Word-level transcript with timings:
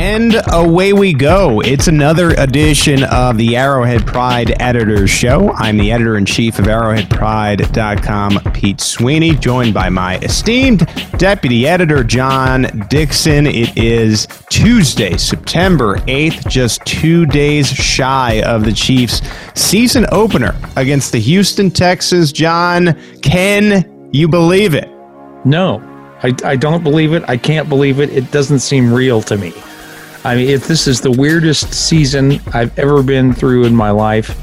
And 0.00 0.40
away 0.50 0.94
we 0.94 1.12
go. 1.12 1.60
It's 1.60 1.86
another 1.86 2.30
edition 2.30 3.04
of 3.04 3.36
the 3.36 3.54
Arrowhead 3.54 4.06
Pride 4.06 4.56
Editors 4.58 5.10
Show. 5.10 5.52
I'm 5.52 5.76
the 5.76 5.92
editor 5.92 6.16
in 6.16 6.24
chief 6.24 6.58
of 6.58 6.64
ArrowheadPride.com, 6.64 8.52
Pete 8.54 8.80
Sweeney, 8.80 9.32
joined 9.34 9.74
by 9.74 9.90
my 9.90 10.16
esteemed 10.20 10.86
deputy 11.18 11.68
editor, 11.68 12.02
John 12.02 12.86
Dixon. 12.88 13.46
It 13.46 13.76
is 13.76 14.26
Tuesday, 14.48 15.18
September 15.18 15.96
8th, 16.06 16.48
just 16.48 16.82
two 16.86 17.26
days 17.26 17.68
shy 17.68 18.40
of 18.40 18.64
the 18.64 18.72
Chiefs' 18.72 19.20
season 19.54 20.06
opener 20.12 20.58
against 20.76 21.12
the 21.12 21.20
Houston 21.20 21.70
Texans. 21.70 22.32
John, 22.32 22.98
can 23.20 24.10
you 24.14 24.28
believe 24.28 24.72
it? 24.74 24.88
No, 25.44 25.78
I, 26.22 26.34
I 26.42 26.56
don't 26.56 26.82
believe 26.82 27.12
it. 27.12 27.22
I 27.28 27.36
can't 27.36 27.68
believe 27.68 28.00
it. 28.00 28.08
It 28.08 28.30
doesn't 28.30 28.60
seem 28.60 28.94
real 28.94 29.20
to 29.20 29.36
me. 29.36 29.52
I 30.24 30.36
mean, 30.36 30.48
if 30.48 30.68
this 30.68 30.86
is 30.86 31.00
the 31.00 31.10
weirdest 31.10 31.72
season 31.72 32.40
I've 32.52 32.78
ever 32.78 33.02
been 33.02 33.32
through 33.32 33.64
in 33.64 33.74
my 33.74 33.90
life, 33.90 34.36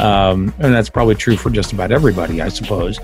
um, 0.00 0.54
and 0.58 0.74
that's 0.74 0.88
probably 0.88 1.14
true 1.14 1.36
for 1.36 1.50
just 1.50 1.72
about 1.72 1.92
everybody, 1.92 2.40
I 2.40 2.48
suppose. 2.48 2.98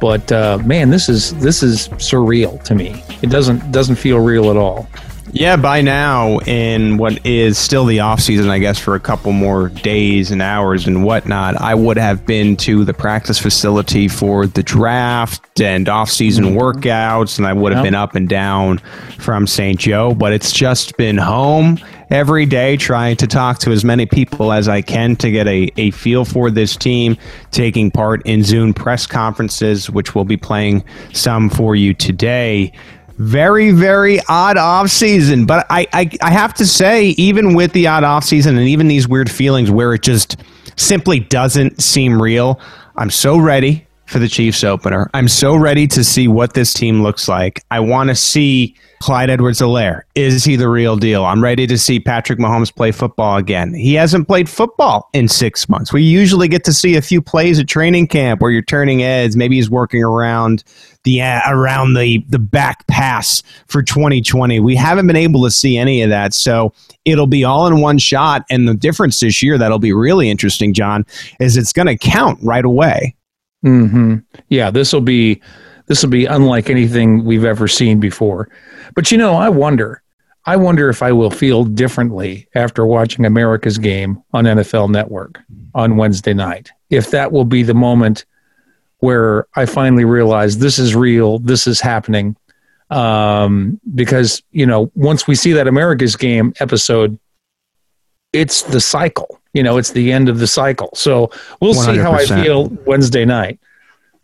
But 0.00 0.30
uh, 0.30 0.58
man, 0.64 0.90
this 0.90 1.08
is 1.08 1.34
this 1.40 1.62
is 1.62 1.88
surreal 1.88 2.62
to 2.64 2.74
me. 2.74 3.02
It 3.22 3.30
doesn't 3.30 3.72
doesn't 3.72 3.96
feel 3.96 4.20
real 4.20 4.50
at 4.50 4.56
all. 4.56 4.88
Yeah, 5.32 5.56
by 5.56 5.80
now, 5.80 6.38
in 6.40 6.98
what 6.98 7.24
is 7.26 7.58
still 7.58 7.84
the 7.84 8.00
off 8.00 8.20
season, 8.20 8.48
I 8.48 8.58
guess, 8.58 8.78
for 8.78 8.94
a 8.94 9.00
couple 9.00 9.32
more 9.32 9.68
days 9.68 10.30
and 10.30 10.40
hours 10.40 10.86
and 10.86 11.04
whatnot, 11.04 11.60
I 11.60 11.74
would 11.74 11.96
have 11.96 12.24
been 12.24 12.56
to 12.58 12.84
the 12.84 12.94
practice 12.94 13.38
facility 13.38 14.08
for 14.08 14.46
the 14.46 14.62
draft 14.62 15.60
and 15.60 15.88
off 15.88 16.10
season 16.10 16.44
mm-hmm. 16.44 16.58
workouts, 16.58 17.38
and 17.38 17.46
I 17.46 17.52
would 17.52 17.72
have 17.72 17.84
yep. 17.84 17.92
been 17.92 17.94
up 17.94 18.14
and 18.14 18.28
down 18.28 18.78
from 19.18 19.46
St. 19.46 19.78
Joe, 19.78 20.14
but 20.14 20.32
it's 20.32 20.52
just 20.52 20.96
been 20.96 21.18
home 21.18 21.78
every 22.10 22.46
day 22.46 22.76
trying 22.76 23.16
to 23.16 23.26
talk 23.26 23.58
to 23.58 23.72
as 23.72 23.84
many 23.84 24.06
people 24.06 24.52
as 24.52 24.68
I 24.68 24.80
can 24.80 25.16
to 25.16 25.30
get 25.30 25.48
a, 25.48 25.72
a 25.76 25.90
feel 25.90 26.24
for 26.24 26.50
this 26.50 26.76
team, 26.76 27.16
taking 27.50 27.90
part 27.90 28.22
in 28.24 28.44
Zoom 28.44 28.72
press 28.72 29.06
conferences, 29.06 29.90
which 29.90 30.14
we'll 30.14 30.24
be 30.24 30.36
playing 30.36 30.84
some 31.12 31.50
for 31.50 31.74
you 31.74 31.94
today 31.94 32.72
very 33.18 33.70
very 33.70 34.20
odd 34.28 34.56
off 34.58 34.90
season 34.90 35.46
but 35.46 35.66
I, 35.70 35.86
I 35.92 36.10
i 36.20 36.30
have 36.30 36.52
to 36.54 36.66
say 36.66 37.06
even 37.10 37.54
with 37.54 37.72
the 37.72 37.86
odd 37.86 38.04
off 38.04 38.24
season 38.24 38.58
and 38.58 38.68
even 38.68 38.88
these 38.88 39.08
weird 39.08 39.30
feelings 39.30 39.70
where 39.70 39.94
it 39.94 40.02
just 40.02 40.36
simply 40.76 41.20
doesn't 41.20 41.80
seem 41.80 42.20
real 42.20 42.60
i'm 42.96 43.10
so 43.10 43.38
ready 43.38 43.86
for 44.06 44.18
the 44.18 44.28
chiefs 44.28 44.64
opener. 44.64 45.10
I'm 45.14 45.28
so 45.28 45.56
ready 45.56 45.86
to 45.88 46.04
see 46.04 46.28
what 46.28 46.54
this 46.54 46.72
team 46.72 47.02
looks 47.02 47.28
like. 47.28 47.62
I 47.70 47.80
want 47.80 48.08
to 48.08 48.14
see 48.14 48.76
Clyde 49.00 49.30
Edwards 49.30 49.60
Helaire. 49.60 50.02
Is 50.14 50.44
he 50.44 50.56
the 50.56 50.68
real 50.68 50.96
deal? 50.96 51.24
I'm 51.24 51.42
ready 51.42 51.66
to 51.66 51.76
see 51.76 52.00
Patrick 52.00 52.38
Mahomes 52.38 52.74
play 52.74 52.92
football 52.92 53.36
again. 53.36 53.74
He 53.74 53.94
hasn't 53.94 54.26
played 54.26 54.48
football 54.48 55.08
in 55.12 55.28
six 55.28 55.68
months. 55.68 55.92
We 55.92 56.02
usually 56.02 56.48
get 56.48 56.64
to 56.64 56.72
see 56.72 56.96
a 56.96 57.02
few 57.02 57.20
plays 57.20 57.58
at 57.58 57.68
training 57.68 58.08
camp 58.08 58.40
where 58.40 58.50
you're 58.50 58.62
turning 58.62 59.00
heads. 59.00 59.36
Maybe 59.36 59.56
he's 59.56 59.68
working 59.68 60.02
around 60.02 60.64
the 61.04 61.22
uh, 61.22 61.40
around 61.46 61.94
the 61.94 62.24
the 62.28 62.38
back 62.38 62.86
pass 62.86 63.42
for 63.68 63.82
2020. 63.82 64.60
We 64.60 64.74
haven't 64.74 65.06
been 65.06 65.16
able 65.16 65.44
to 65.44 65.50
see 65.50 65.76
any 65.76 66.02
of 66.02 66.10
that. 66.10 66.34
So 66.34 66.72
it'll 67.04 67.26
be 67.26 67.44
all 67.44 67.66
in 67.66 67.80
one 67.80 67.98
shot. 67.98 68.44
And 68.50 68.68
the 68.68 68.74
difference 68.74 69.20
this 69.20 69.42
year 69.42 69.58
that'll 69.58 69.78
be 69.78 69.92
really 69.92 70.30
interesting, 70.30 70.72
John, 70.72 71.06
is 71.38 71.56
it's 71.56 71.72
going 71.72 71.86
to 71.86 71.96
count 71.96 72.38
right 72.42 72.64
away. 72.64 73.14
Hmm. 73.62 74.16
Yeah. 74.48 74.70
This 74.70 74.92
will 74.92 75.00
be 75.00 75.40
this 75.86 76.02
will 76.02 76.10
be 76.10 76.26
unlike 76.26 76.70
anything 76.70 77.24
we've 77.24 77.44
ever 77.44 77.68
seen 77.68 78.00
before. 78.00 78.48
But 78.94 79.10
you 79.10 79.18
know, 79.18 79.34
I 79.34 79.48
wonder, 79.48 80.02
I 80.44 80.56
wonder 80.56 80.88
if 80.88 81.02
I 81.02 81.12
will 81.12 81.30
feel 81.30 81.64
differently 81.64 82.48
after 82.54 82.86
watching 82.86 83.24
America's 83.24 83.78
game 83.78 84.22
on 84.32 84.44
NFL 84.44 84.90
Network 84.90 85.40
on 85.74 85.96
Wednesday 85.96 86.34
night. 86.34 86.70
If 86.90 87.10
that 87.10 87.32
will 87.32 87.44
be 87.44 87.62
the 87.62 87.74
moment 87.74 88.24
where 88.98 89.46
I 89.54 89.66
finally 89.66 90.04
realize 90.04 90.58
this 90.58 90.78
is 90.78 90.94
real, 90.94 91.38
this 91.40 91.66
is 91.66 91.80
happening. 91.80 92.36
Um, 92.90 93.80
because, 93.94 94.42
you 94.52 94.64
know, 94.64 94.90
once 94.94 95.26
we 95.26 95.34
see 95.34 95.52
that 95.52 95.66
America's 95.66 96.14
game 96.14 96.54
episode, 96.60 97.18
it's 98.32 98.62
the 98.62 98.80
cycle. 98.80 99.40
You 99.52 99.62
know, 99.62 99.78
it's 99.78 99.90
the 99.90 100.12
end 100.12 100.28
of 100.28 100.38
the 100.38 100.46
cycle. 100.46 100.90
So 100.94 101.30
we'll 101.60 101.74
100%. 101.74 101.84
see 101.84 101.98
how 101.98 102.12
I 102.12 102.26
feel 102.26 102.68
Wednesday 102.86 103.24
night. 103.24 103.58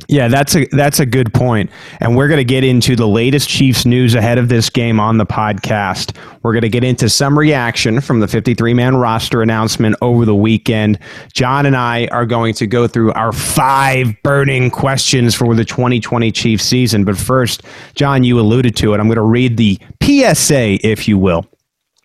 Yeah, 0.08 0.28
that's 0.28 0.54
a 0.56 0.66
that's 0.72 1.00
a 1.00 1.06
good 1.06 1.32
point. 1.32 1.70
And 2.00 2.16
we're 2.16 2.28
going 2.28 2.38
to 2.38 2.44
get 2.44 2.64
into 2.64 2.96
the 2.96 3.06
latest 3.06 3.48
Chiefs 3.48 3.86
news 3.86 4.14
ahead 4.14 4.38
of 4.38 4.48
this 4.48 4.70
game 4.70 5.00
on 5.00 5.18
the 5.18 5.26
podcast. 5.26 6.16
We're 6.42 6.52
going 6.52 6.62
to 6.62 6.68
get 6.68 6.84
into 6.84 7.08
some 7.08 7.38
reaction 7.38 8.00
from 8.00 8.20
the 8.20 8.26
53-man 8.26 8.96
roster 8.96 9.42
announcement 9.42 9.96
over 10.02 10.24
the 10.24 10.34
weekend. 10.34 10.98
John 11.32 11.66
and 11.66 11.76
I 11.76 12.08
are 12.08 12.26
going 12.26 12.54
to 12.54 12.66
go 12.66 12.86
through 12.86 13.12
our 13.12 13.32
five 13.32 14.14
burning 14.22 14.70
questions 14.70 15.34
for 15.34 15.54
the 15.54 15.64
2020 15.64 16.32
Chiefs 16.32 16.64
season. 16.64 17.04
But 17.04 17.16
first, 17.16 17.62
John, 17.94 18.24
you 18.24 18.40
alluded 18.40 18.76
to 18.76 18.94
it. 18.94 19.00
I'm 19.00 19.06
going 19.06 19.16
to 19.16 19.22
read 19.22 19.56
the 19.56 19.78
PSA, 20.02 20.86
if 20.86 21.06
you 21.06 21.18
will. 21.18 21.46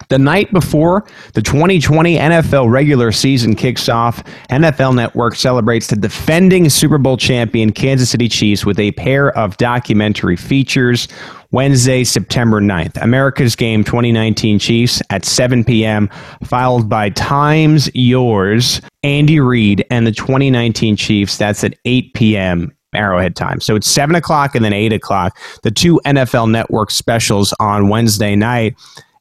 The 0.09 0.17
night 0.17 0.51
before 0.53 1.05
the 1.33 1.41
2020 1.41 2.17
NFL 2.17 2.71
regular 2.71 3.11
season 3.11 3.55
kicks 3.55 3.89
off, 3.89 4.23
NFL 4.49 4.95
Network 4.95 5.35
celebrates 5.35 5.87
the 5.87 5.97
defending 5.97 6.69
Super 6.69 6.97
Bowl 6.97 7.17
champion 7.17 7.71
Kansas 7.71 8.09
City 8.09 8.29
Chiefs 8.29 8.65
with 8.65 8.79
a 8.79 8.91
pair 8.93 9.37
of 9.37 9.57
documentary 9.57 10.37
features. 10.37 11.07
Wednesday, 11.51 12.03
September 12.03 12.61
9th, 12.61 13.01
America's 13.01 13.55
Game 13.55 13.83
2019 13.83 14.59
Chiefs 14.59 15.01
at 15.09 15.25
7 15.25 15.63
p.m., 15.63 16.09
followed 16.43 16.89
by 16.89 17.09
Times 17.09 17.89
Yours, 17.93 18.81
Andy 19.03 19.39
Reid, 19.39 19.85
and 19.89 20.05
the 20.05 20.11
2019 20.11 20.95
Chiefs. 20.97 21.37
That's 21.37 21.63
at 21.63 21.75
8 21.85 22.13
p.m. 22.13 22.73
Arrowhead 22.93 23.35
time. 23.35 23.59
So 23.59 23.75
it's 23.75 23.89
7 23.89 24.15
o'clock 24.15 24.55
and 24.55 24.63
then 24.63 24.73
8 24.73 24.93
o'clock. 24.93 25.37
The 25.63 25.71
two 25.71 26.01
NFL 26.05 26.49
Network 26.51 26.91
specials 26.91 27.53
on 27.59 27.89
Wednesday 27.89 28.35
night. 28.35 28.75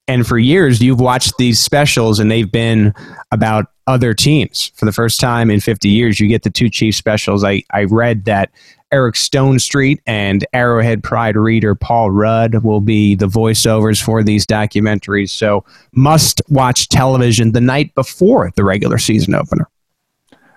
And 0.09 0.27
for 0.27 0.39
years, 0.39 0.81
you've 0.81 1.01
watched 1.01 1.37
these 1.37 1.59
specials, 1.59 2.21
and 2.21 2.31
they've 2.31 2.51
been 2.51 2.95
about 3.33 3.67
other 3.87 4.15
teams. 4.15 4.73
For 4.75 4.85
the 4.85 4.93
first 4.93 5.21
time 5.21 5.51
in 5.51 5.61
50 5.61 5.89
years, 5.89 6.21
you 6.21 6.29
get 6.29 6.43
the 6.43 6.51
two 6.51 6.69
chief 6.69 6.95
specials. 6.95 7.43
I, 7.45 7.63
I 7.73 7.85
read 7.85 8.25
that 8.25 8.51
Eric 8.93 9.17
Stonestreet 9.17 9.99
and 10.07 10.47
Arrowhead 10.53 11.03
Pride 11.03 11.37
reader 11.37 11.75
Paul 11.75 12.13
Rudd 12.13 12.63
will 12.63 12.81
be 12.81 13.17
the 13.17 13.27
voiceovers 13.27 14.01
for 14.01 14.23
these 14.23 14.47
documentaries. 14.47 15.31
So, 15.31 15.65
must 15.93 16.41
watch 16.49 16.89
television 16.89 17.53
the 17.53 17.61
night 17.61 17.95
before 17.97 18.53
the 18.55 18.65
regular 18.65 18.99
season 18.99 19.35
opener. 19.35 19.69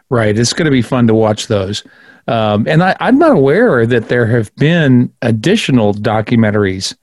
Right. 0.09 0.37
It's 0.37 0.53
going 0.53 0.65
to 0.65 0.71
be 0.71 0.81
fun 0.81 1.07
to 1.07 1.13
watch 1.13 1.47
those. 1.47 1.83
Um, 2.27 2.67
and 2.67 2.83
I, 2.83 2.95
I'm 2.99 3.17
not 3.17 3.31
aware 3.31 3.85
that 3.85 4.09
there 4.09 4.27
have 4.27 4.55
been 4.55 5.11
additional 5.23 5.93
documentaries 5.93 6.95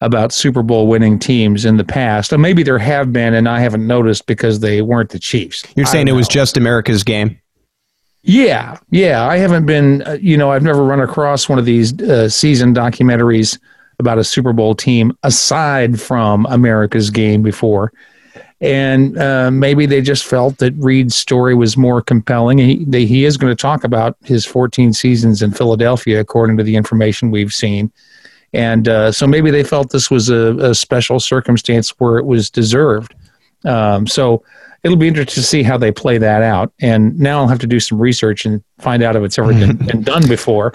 about 0.00 0.32
Super 0.32 0.62
Bowl 0.62 0.86
winning 0.86 1.18
teams 1.18 1.64
in 1.64 1.76
the 1.76 1.84
past. 1.84 2.32
Or 2.32 2.38
maybe 2.38 2.62
there 2.62 2.78
have 2.78 3.12
been, 3.12 3.34
and 3.34 3.48
I 3.48 3.60
haven't 3.60 3.86
noticed 3.86 4.26
because 4.26 4.60
they 4.60 4.80
weren't 4.82 5.10
the 5.10 5.18
Chiefs. 5.18 5.64
You're 5.76 5.86
saying 5.86 6.08
it 6.08 6.12
was 6.12 6.28
just 6.28 6.56
America's 6.56 7.04
game? 7.04 7.38
Yeah, 8.22 8.78
yeah. 8.90 9.26
I 9.26 9.38
haven't 9.38 9.66
been, 9.66 10.02
uh, 10.02 10.18
you 10.20 10.36
know, 10.36 10.50
I've 10.52 10.62
never 10.62 10.84
run 10.84 11.00
across 11.00 11.48
one 11.48 11.58
of 11.58 11.64
these 11.64 11.98
uh, 12.02 12.28
season 12.28 12.74
documentaries 12.74 13.58
about 13.98 14.18
a 14.18 14.24
Super 14.24 14.52
Bowl 14.52 14.74
team 14.74 15.16
aside 15.22 16.00
from 16.00 16.46
America's 16.46 17.10
game 17.10 17.42
before. 17.42 17.92
and 18.60 19.16
uh, 19.18 19.50
maybe 19.50 19.86
they 19.86 20.02
just 20.02 20.24
felt 20.24 20.58
that 20.58 20.74
Reid's 20.76 21.14
story 21.14 21.54
was 21.54 21.76
more 21.76 22.02
compelling. 22.02 22.58
He 22.58 22.84
they, 22.84 23.06
he 23.06 23.24
is 23.24 23.36
going 23.36 23.50
to 23.50 23.60
talk 23.60 23.84
about 23.84 24.16
his 24.22 24.44
14 24.44 24.92
seasons 24.92 25.40
in 25.40 25.52
Philadelphia, 25.52 26.20
according 26.20 26.58
to 26.58 26.62
the 26.62 26.76
information 26.76 27.30
we've 27.30 27.54
seen, 27.54 27.90
and 28.52 28.88
uh, 28.88 29.12
so 29.12 29.26
maybe 29.26 29.50
they 29.50 29.62
felt 29.62 29.90
this 29.90 30.10
was 30.10 30.28
a, 30.28 30.56
a, 30.58 30.74
special 30.74 31.20
circumstance 31.20 31.90
where 32.00 32.18
it 32.18 32.24
was 32.24 32.50
deserved. 32.50 33.14
Um, 33.64 34.06
so 34.06 34.42
it'll 34.82 34.96
be 34.96 35.08
interesting 35.08 35.42
to 35.42 35.46
see 35.46 35.62
how 35.62 35.76
they 35.76 35.92
play 35.92 36.18
that 36.18 36.42
out. 36.42 36.72
And 36.80 37.18
now 37.18 37.40
I'll 37.40 37.48
have 37.48 37.58
to 37.60 37.66
do 37.66 37.80
some 37.80 37.98
research 37.98 38.46
and 38.46 38.62
find 38.78 39.02
out 39.02 39.14
if 39.14 39.22
it's 39.22 39.38
ever 39.38 39.52
been, 39.52 39.76
been 39.86 40.02
done 40.02 40.26
before. 40.26 40.72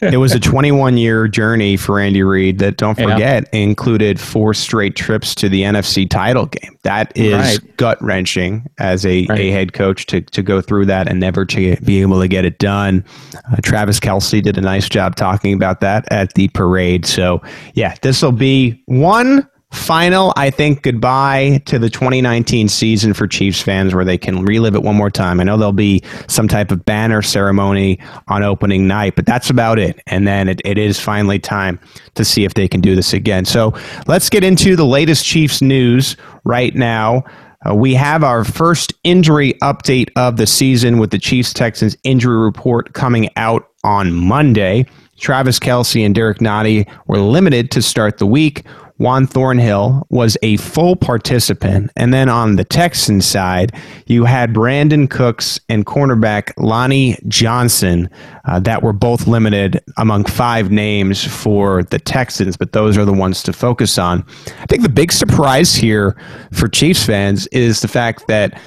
it 0.00 0.18
was 0.18 0.32
a 0.32 0.40
21 0.40 0.96
year 0.96 1.26
journey 1.26 1.76
for 1.76 1.98
Andy 1.98 2.22
Reid 2.22 2.58
that, 2.60 2.76
don't 2.76 2.94
forget, 2.94 3.48
yeah. 3.52 3.60
included 3.60 4.20
four 4.20 4.54
straight 4.54 4.94
trips 4.94 5.34
to 5.36 5.48
the 5.48 5.62
NFC 5.62 6.08
title 6.08 6.46
game. 6.46 6.78
That 6.82 7.16
is 7.16 7.58
right. 7.58 7.76
gut 7.76 8.00
wrenching 8.00 8.68
as 8.78 9.04
a, 9.04 9.26
right. 9.26 9.40
a 9.40 9.50
head 9.50 9.72
coach 9.72 10.06
to, 10.06 10.20
to 10.20 10.42
go 10.42 10.60
through 10.60 10.86
that 10.86 11.08
and 11.08 11.18
never 11.18 11.44
to 11.46 11.76
be 11.76 12.00
able 12.02 12.20
to 12.20 12.28
get 12.28 12.44
it 12.44 12.58
done. 12.58 13.04
Uh, 13.34 13.56
Travis 13.62 13.98
Kelce 13.98 14.42
did 14.42 14.56
a 14.56 14.62
nice 14.62 14.88
job 14.88 15.16
talking 15.16 15.52
about 15.52 15.80
that 15.80 16.10
at 16.12 16.34
the 16.34 16.48
parade. 16.48 17.04
So, 17.04 17.42
yeah, 17.74 17.96
this 18.02 18.22
will 18.22 18.32
be 18.32 18.82
one 18.86 19.48
final, 19.72 20.32
I 20.36 20.50
think, 20.50 20.82
goodbye 20.82 21.62
to 21.66 21.78
the 21.78 21.88
2019 21.88 22.68
season 22.68 23.14
for 23.14 23.26
Chiefs 23.26 23.62
fans 23.62 23.94
where 23.94 24.04
they 24.04 24.18
can 24.18 24.44
relive 24.44 24.74
it 24.74 24.82
one 24.82 24.96
more 24.96 25.10
time. 25.10 25.40
I 25.40 25.44
know 25.44 25.56
there'll 25.56 25.72
be 25.72 26.02
some 26.28 26.48
type 26.48 26.70
of 26.70 26.84
banner 26.84 27.22
ceremony 27.22 27.98
on 28.28 28.42
opening 28.42 28.88
night, 28.88 29.14
but 29.16 29.26
that's 29.26 29.48
about 29.48 29.78
it. 29.78 30.02
And 30.06 30.26
then 30.26 30.48
it, 30.48 30.60
it 30.64 30.76
is 30.78 30.98
finally 30.98 31.38
time 31.38 31.78
to 32.14 32.24
see 32.24 32.44
if 32.44 32.54
they 32.54 32.66
can 32.66 32.80
do 32.80 32.96
this 32.96 33.12
again. 33.12 33.44
So 33.44 33.72
let's 34.06 34.28
get 34.28 34.42
into 34.42 34.74
the 34.74 34.86
latest 34.86 35.24
Chiefs 35.24 35.62
news 35.62 36.16
right 36.44 36.74
now. 36.74 37.24
Uh, 37.68 37.74
we 37.74 37.92
have 37.94 38.24
our 38.24 38.42
first 38.42 38.94
injury 39.04 39.52
update 39.62 40.10
of 40.16 40.36
the 40.36 40.46
season 40.46 40.98
with 40.98 41.10
the 41.10 41.18
Chiefs 41.18 41.52
Texans 41.52 41.96
injury 42.04 42.38
report 42.38 42.94
coming 42.94 43.28
out 43.36 43.68
on 43.84 44.12
Monday. 44.12 44.86
Travis 45.18 45.58
Kelce 45.58 46.04
and 46.04 46.14
Derek 46.14 46.38
Nnadi 46.38 46.90
were 47.06 47.18
limited 47.18 47.70
to 47.72 47.82
start 47.82 48.16
the 48.16 48.26
week, 48.26 48.64
Juan 49.00 49.26
Thornhill 49.26 50.06
was 50.10 50.36
a 50.42 50.58
full 50.58 50.94
participant. 50.94 51.90
And 51.96 52.12
then 52.12 52.28
on 52.28 52.56
the 52.56 52.64
Texans 52.64 53.24
side, 53.24 53.72
you 54.04 54.26
had 54.26 54.52
Brandin 54.52 55.08
Cooks 55.08 55.58
and 55.70 55.86
cornerback 55.86 56.52
Lonnie 56.58 57.16
Johnson 57.26 58.10
uh, 58.44 58.60
that 58.60 58.82
were 58.82 58.92
both 58.92 59.26
limited 59.26 59.82
among 59.96 60.26
five 60.26 60.70
names 60.70 61.24
for 61.24 61.82
the 61.84 61.98
Texans, 61.98 62.58
but 62.58 62.72
those 62.72 62.98
are 62.98 63.06
the 63.06 63.12
ones 63.12 63.42
to 63.44 63.54
focus 63.54 63.96
on. 63.96 64.22
I 64.60 64.66
think 64.66 64.82
the 64.82 64.90
big 64.90 65.12
surprise 65.12 65.74
here 65.74 66.14
for 66.52 66.68
Chiefs 66.68 67.02
fans 67.02 67.46
is 67.46 67.80
the 67.80 67.88
fact 67.88 68.28
that 68.28 68.60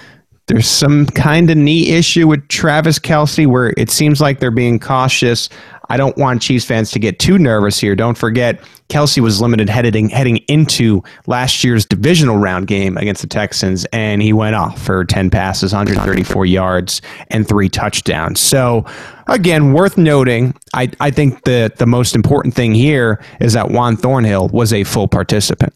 there's 0.48 0.68
some 0.68 1.06
kind 1.06 1.50
of 1.50 1.57
knee 1.57 1.92
issue 1.92 2.28
with 2.28 2.48
Travis 2.50 3.00
Kelce 3.00 3.48
where 3.48 3.74
it 3.78 3.90
seems 3.90 4.19
like 4.19 4.40
they're 4.40 4.51
being 4.51 4.78
cautious. 4.78 5.48
I 5.90 5.95
don't 5.95 6.18
want 6.18 6.42
Chiefs 6.42 6.66
fans 6.66 6.92
to 6.92 7.00
get 7.00 7.19
too 7.19 7.38
nervous 7.38 7.80
here. 7.80 7.95
Don't 7.95 8.18
forget, 8.18 8.62
Kelce 8.90 9.22
was 9.22 9.42
limited 9.42 9.69
heading 9.69 10.10
heading 10.10 10.38
into 10.48 11.01
last 11.28 11.63
year's 11.63 11.86
divisional 11.86 12.38
round 12.38 12.68
game 12.68 12.98
against 12.98 13.22
the 13.22 13.28
Texans, 13.28 13.86
and 13.94 14.22
he 14.22 14.34
went 14.34 14.56
off 14.56 14.81
for 14.81 15.06
10 15.06 15.30
passes, 15.30 15.72
134 15.72 16.45
yards, 16.45 17.01
and 17.30 17.48
three 17.48 17.69
touchdowns. 17.69 18.40
So, 18.40 18.86
again, 19.28 19.72
worth 19.72 19.98
noting. 19.98 20.56
I, 20.74 20.90
I 21.00 21.12
think 21.12 21.44
the 21.44 21.72
the 21.78 21.88
most 21.88 22.16
important 22.16 22.54
thing 22.54 22.74
here 22.74 23.24
is 23.40 23.54
that 23.54 23.72
Juan 23.72 23.95
Thornhill 23.95 24.50
was 24.50 24.74
a 24.74 24.84
full 24.84 25.07
participant. 25.07 25.74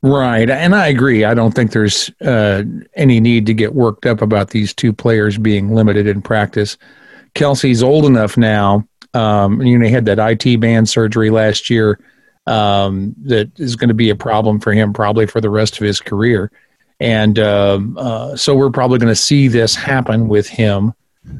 Right. 0.00 0.48
And 0.48 0.74
I 0.74 0.86
agree. 0.86 1.24
I 1.24 1.34
don't 1.34 1.52
think 1.52 1.72
there's 1.72 2.10
uh, 2.20 2.62
any 2.94 3.18
need 3.18 3.46
to 3.46 3.54
get 3.54 3.74
worked 3.74 4.06
up 4.06 4.22
about 4.22 4.50
these 4.50 4.72
two 4.72 4.92
players 4.92 5.38
being 5.38 5.74
limited 5.74 6.06
in 6.06 6.22
practice. 6.22 6.78
Kelce's 7.34 7.82
old 7.82 8.04
enough 8.04 8.36
now. 8.36 8.86
Um, 9.14 9.60
you 9.60 9.76
know, 9.76 9.86
he 9.86 9.92
had 9.92 10.04
that 10.04 10.18
IT 10.18 10.60
band 10.60 10.88
surgery 10.88 11.30
last 11.30 11.68
year 11.68 11.98
um, 12.46 13.14
that 13.24 13.58
is 13.58 13.74
going 13.74 13.88
to 13.88 13.94
be 13.94 14.10
a 14.10 14.14
problem 14.14 14.60
for 14.60 14.72
him 14.72 14.92
probably 14.92 15.26
for 15.26 15.40
the 15.40 15.50
rest 15.50 15.80
of 15.80 15.86
his 15.86 16.00
career. 16.00 16.52
And 17.00 17.38
um, 17.38 17.96
uh, 17.98 18.36
so 18.36 18.54
we're 18.54 18.70
probably 18.70 18.98
going 18.98 19.12
to 19.12 19.16
see 19.16 19.48
this 19.48 19.74
happen 19.74 20.28
with 20.28 20.48
him 20.48 20.94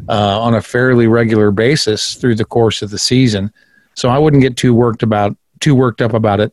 uh, 0.08 0.40
on 0.40 0.54
a 0.54 0.62
fairly 0.62 1.06
regular 1.06 1.50
basis 1.52 2.14
through 2.14 2.34
the 2.34 2.44
course 2.44 2.82
of 2.82 2.90
the 2.90 2.98
season. 2.98 3.52
So 3.94 4.08
I 4.08 4.18
wouldn't 4.18 4.42
get 4.42 4.56
too 4.56 4.74
worked 4.74 5.02
about 5.02 5.36
too 5.60 5.74
worked 5.74 6.02
up 6.02 6.14
about 6.14 6.40
it 6.40 6.52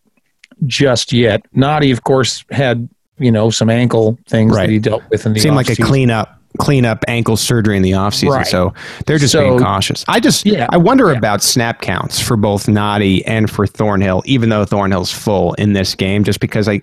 just 0.66 1.14
yet. 1.14 1.42
Nnadi, 1.54 1.92
of 1.92 2.04
course, 2.04 2.44
had 2.52 2.88
you 3.18 3.32
know 3.32 3.50
some 3.50 3.70
ankle 3.70 4.18
things 4.28 4.56
right. 4.56 4.68
that 4.68 4.72
he 4.72 4.80
dealt 4.80 5.04
with 5.10 5.26
in 5.26 5.34
the 5.34 5.40
seemed 5.40 5.56
like 5.56 5.70
a 5.70 5.76
cleanup 5.76 6.40
cleanup 6.58 7.04
ankle 7.08 7.38
surgery 7.38 7.76
in 7.76 7.84
the 7.84 7.92
offseason. 7.92 8.30
Right. 8.30 8.48
So 8.48 8.74
they're 9.06 9.18
just 9.18 9.34
so, 9.34 9.42
being 9.42 9.60
cautious. 9.60 10.06
I 10.08 10.20
just 10.20 10.46
yeah, 10.46 10.68
I 10.70 10.78
wonder 10.78 11.12
yeah. 11.12 11.18
about 11.18 11.42
snap 11.44 11.82
counts 11.82 12.20
for 12.20 12.38
both 12.38 12.66
Nnadi 12.66 13.24
and 13.26 13.50
for 13.50 13.68
Thornhill, 13.68 14.24
even 14.26 14.50
though 14.50 14.66
Thornhill's 14.66 15.12
full 15.12 15.54
in 15.56 15.74
this 15.74 15.96
game, 15.96 16.24
just 16.24 16.40
because 16.40 16.68
I 16.68 16.82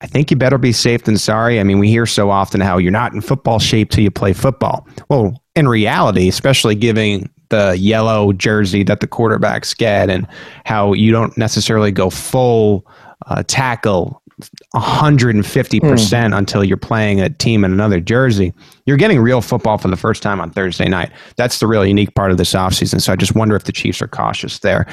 I 0.00 0.06
think 0.06 0.30
you 0.30 0.36
better 0.36 0.58
be 0.58 0.72
safe 0.72 1.04
than 1.04 1.16
sorry. 1.16 1.60
I 1.60 1.64
mean, 1.64 1.78
we 1.78 1.88
hear 1.88 2.06
so 2.06 2.30
often 2.30 2.60
how 2.60 2.78
you're 2.78 2.90
not 2.90 3.12
in 3.12 3.20
football 3.20 3.60
shape 3.60 3.90
till 3.90 4.02
you 4.02 4.10
play 4.10 4.32
football. 4.32 4.86
Well, 5.08 5.40
in 5.54 5.68
reality, 5.68 6.28
especially 6.28 6.74
giving 6.74 7.30
the 7.50 7.76
yellow 7.78 8.32
jersey 8.32 8.82
that 8.82 9.00
the 9.00 9.06
quarterbacks 9.06 9.76
get 9.76 10.10
and 10.10 10.26
how 10.64 10.94
you 10.94 11.12
don't 11.12 11.36
necessarily 11.36 11.92
go 11.92 12.08
full 12.10 12.86
uh, 13.26 13.42
tackle 13.46 14.22
150% 14.74 15.80
mm. 15.80 16.36
until 16.36 16.64
you're 16.64 16.76
playing 16.76 17.20
a 17.20 17.28
team 17.28 17.64
in 17.64 17.72
another 17.72 18.00
jersey. 18.00 18.52
You're 18.86 18.96
getting 18.96 19.20
real 19.20 19.40
football 19.40 19.78
for 19.78 19.88
the 19.88 19.96
first 19.96 20.22
time 20.22 20.40
on 20.40 20.50
Thursday 20.50 20.88
night. 20.88 21.12
That's 21.36 21.58
the 21.58 21.66
real 21.66 21.86
unique 21.86 22.14
part 22.14 22.30
of 22.30 22.38
this 22.38 22.52
offseason. 22.52 23.00
So 23.00 23.12
I 23.12 23.16
just 23.16 23.34
wonder 23.34 23.54
if 23.56 23.64
the 23.64 23.72
Chiefs 23.72 24.02
are 24.02 24.08
cautious 24.08 24.60
there. 24.60 24.86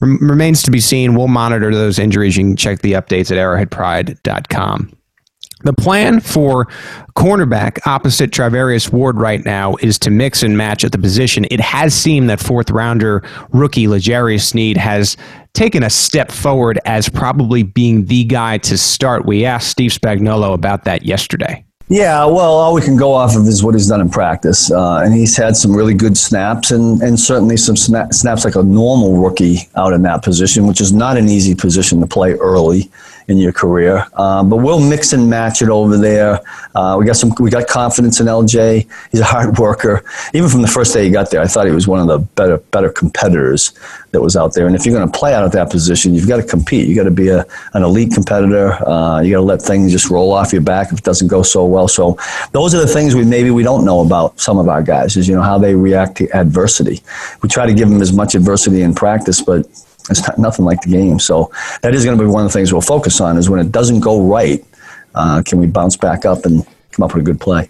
Rem- 0.00 0.18
remains 0.20 0.62
to 0.62 0.70
be 0.70 0.80
seen. 0.80 1.14
We'll 1.14 1.28
monitor 1.28 1.72
those 1.74 1.98
injuries. 1.98 2.36
You 2.36 2.44
can 2.44 2.56
check 2.56 2.80
the 2.80 2.92
updates 2.92 3.30
at 3.30 3.38
arrowheadpride.com. 3.38 4.92
The 5.64 5.72
plan 5.72 6.20
for 6.20 6.66
cornerback 7.16 7.84
opposite 7.84 8.30
Charvarius 8.30 8.92
Ward 8.92 9.18
right 9.18 9.44
now 9.44 9.74
is 9.80 9.98
to 10.00 10.10
mix 10.10 10.44
and 10.44 10.56
match 10.56 10.84
at 10.84 10.92
the 10.92 10.98
position. 10.98 11.46
It 11.50 11.58
has 11.58 11.94
seemed 11.94 12.30
that 12.30 12.38
fourth 12.38 12.70
rounder 12.70 13.24
rookie 13.50 13.88
L'Jarius 13.88 14.42
Sneed 14.42 14.76
has 14.76 15.16
taken 15.58 15.82
a 15.82 15.90
step 15.90 16.30
forward 16.30 16.78
as 16.84 17.08
probably 17.08 17.64
being 17.64 18.04
the 18.04 18.22
guy 18.22 18.58
to 18.58 18.78
start. 18.78 19.26
We 19.26 19.44
asked 19.44 19.68
Steve 19.68 19.90
Spagnuolo 19.90 20.54
about 20.54 20.84
that 20.84 21.02
yesterday. 21.02 21.64
Yeah, 21.88 22.26
well, 22.26 22.52
all 22.52 22.74
we 22.74 22.80
can 22.80 22.96
go 22.96 23.12
off 23.12 23.34
of 23.34 23.44
is 23.48 23.64
what 23.64 23.74
he's 23.74 23.88
done 23.88 24.00
in 24.00 24.08
practice, 24.08 24.70
uh, 24.70 25.00
and 25.02 25.12
he's 25.12 25.36
had 25.36 25.56
some 25.56 25.74
really 25.74 25.94
good 25.94 26.16
snaps, 26.16 26.70
and, 26.70 27.02
and 27.02 27.18
certainly 27.18 27.56
some 27.56 27.74
sna- 27.74 28.12
snaps 28.14 28.44
like 28.44 28.54
a 28.54 28.62
normal 28.62 29.16
rookie 29.16 29.68
out 29.74 29.92
in 29.92 30.02
that 30.02 30.22
position, 30.22 30.66
which 30.68 30.80
is 30.80 30.92
not 30.92 31.16
an 31.16 31.28
easy 31.28 31.56
position 31.56 31.98
to 32.02 32.06
play 32.06 32.34
early 32.34 32.88
in 33.28 33.36
your 33.36 33.52
career. 33.52 34.06
Uh, 34.14 34.42
but 34.42 34.56
we'll 34.56 34.80
mix 34.80 35.12
and 35.12 35.28
match 35.28 35.60
it 35.60 35.68
over 35.68 35.96
there. 35.98 36.40
Uh, 36.74 36.96
we 36.98 37.04
got 37.04 37.16
some. 37.16 37.32
We 37.38 37.50
got 37.50 37.68
confidence 37.68 38.20
in 38.20 38.26
LJ. 38.26 38.88
He's 39.12 39.20
a 39.20 39.24
hard 39.24 39.58
worker. 39.58 40.02
Even 40.34 40.48
from 40.48 40.62
the 40.62 40.68
first 40.68 40.94
day 40.94 41.04
he 41.04 41.10
got 41.10 41.30
there, 41.30 41.40
I 41.40 41.46
thought 41.46 41.66
he 41.66 41.72
was 41.72 41.86
one 41.86 42.00
of 42.00 42.06
the 42.06 42.18
better 42.18 42.56
better 42.56 42.88
competitors 42.88 43.72
that 44.12 44.22
was 44.22 44.36
out 44.36 44.54
there. 44.54 44.66
And 44.66 44.74
if 44.74 44.86
you're 44.86 44.94
going 44.94 45.10
to 45.10 45.18
play 45.18 45.34
out 45.34 45.44
of 45.44 45.52
that 45.52 45.70
position, 45.70 46.14
you've 46.14 46.28
got 46.28 46.38
to 46.38 46.42
compete. 46.42 46.88
You 46.88 46.96
got 46.96 47.04
to 47.04 47.10
be 47.10 47.28
a, 47.28 47.44
an 47.74 47.82
elite 47.82 48.14
competitor. 48.14 48.72
Uh, 48.88 49.20
you 49.20 49.32
got 49.32 49.40
to 49.40 49.44
let 49.44 49.60
things 49.60 49.92
just 49.92 50.08
roll 50.08 50.32
off 50.32 50.52
your 50.52 50.62
back 50.62 50.90
if 50.90 50.98
it 50.98 51.04
doesn't 51.04 51.28
go 51.28 51.42
so 51.42 51.66
well. 51.66 51.88
So 51.88 52.16
those 52.52 52.74
are 52.74 52.78
the 52.78 52.86
things 52.86 53.14
we 53.14 53.24
maybe 53.24 53.50
we 53.50 53.62
don't 53.62 53.84
know 53.84 54.00
about 54.00 54.40
some 54.40 54.58
of 54.58 54.68
our 54.68 54.82
guys 54.82 55.16
is 55.16 55.28
you 55.28 55.34
know 55.34 55.42
how 55.42 55.58
they 55.58 55.74
react 55.74 56.16
to 56.18 56.30
adversity. 56.34 57.02
We 57.42 57.50
try 57.50 57.66
to 57.66 57.74
give 57.74 57.90
them 57.90 58.00
as 58.00 58.12
much 58.12 58.34
adversity 58.34 58.80
in 58.80 58.94
practice, 58.94 59.42
but 59.42 59.66
it's 60.10 60.26
not, 60.26 60.38
nothing 60.38 60.64
like 60.64 60.80
the 60.82 60.90
game. 60.90 61.18
So 61.18 61.50
that 61.82 61.94
is 61.94 62.04
going 62.04 62.16
to 62.16 62.22
be 62.22 62.28
one 62.28 62.44
of 62.44 62.52
the 62.52 62.58
things 62.58 62.72
we'll 62.72 62.82
focus 62.82 63.20
on 63.20 63.36
is 63.36 63.48
when 63.50 63.60
it 63.60 63.72
doesn't 63.72 64.00
go 64.00 64.22
right, 64.22 64.64
uh, 65.14 65.42
can 65.44 65.58
we 65.58 65.66
bounce 65.66 65.96
back 65.96 66.24
up 66.24 66.44
and 66.44 66.64
come 66.92 67.04
up 67.04 67.14
with 67.14 67.22
a 67.22 67.24
good 67.24 67.40
play? 67.40 67.68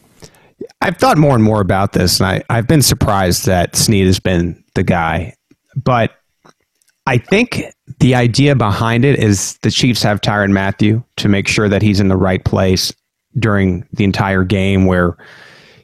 I've 0.80 0.96
thought 0.96 1.18
more 1.18 1.34
and 1.34 1.42
more 1.42 1.60
about 1.60 1.92
this, 1.92 2.20
and 2.20 2.26
I, 2.26 2.42
I've 2.50 2.66
been 2.66 2.82
surprised 2.82 3.46
that 3.46 3.76
Sneed 3.76 4.06
has 4.06 4.20
been 4.20 4.62
the 4.74 4.82
guy. 4.82 5.34
But 5.76 6.12
I 7.06 7.18
think 7.18 7.62
the 8.00 8.14
idea 8.14 8.54
behind 8.54 9.04
it 9.04 9.18
is 9.18 9.56
the 9.62 9.70
Chiefs 9.70 10.02
have 10.02 10.20
Tyrann 10.20 10.52
Mathieu 10.52 11.02
to 11.16 11.28
make 11.28 11.48
sure 11.48 11.68
that 11.68 11.82
he's 11.82 12.00
in 12.00 12.08
the 12.08 12.16
right 12.16 12.44
place 12.44 12.92
during 13.38 13.86
the 13.92 14.04
entire 14.04 14.44
game 14.44 14.86
where 14.86 15.16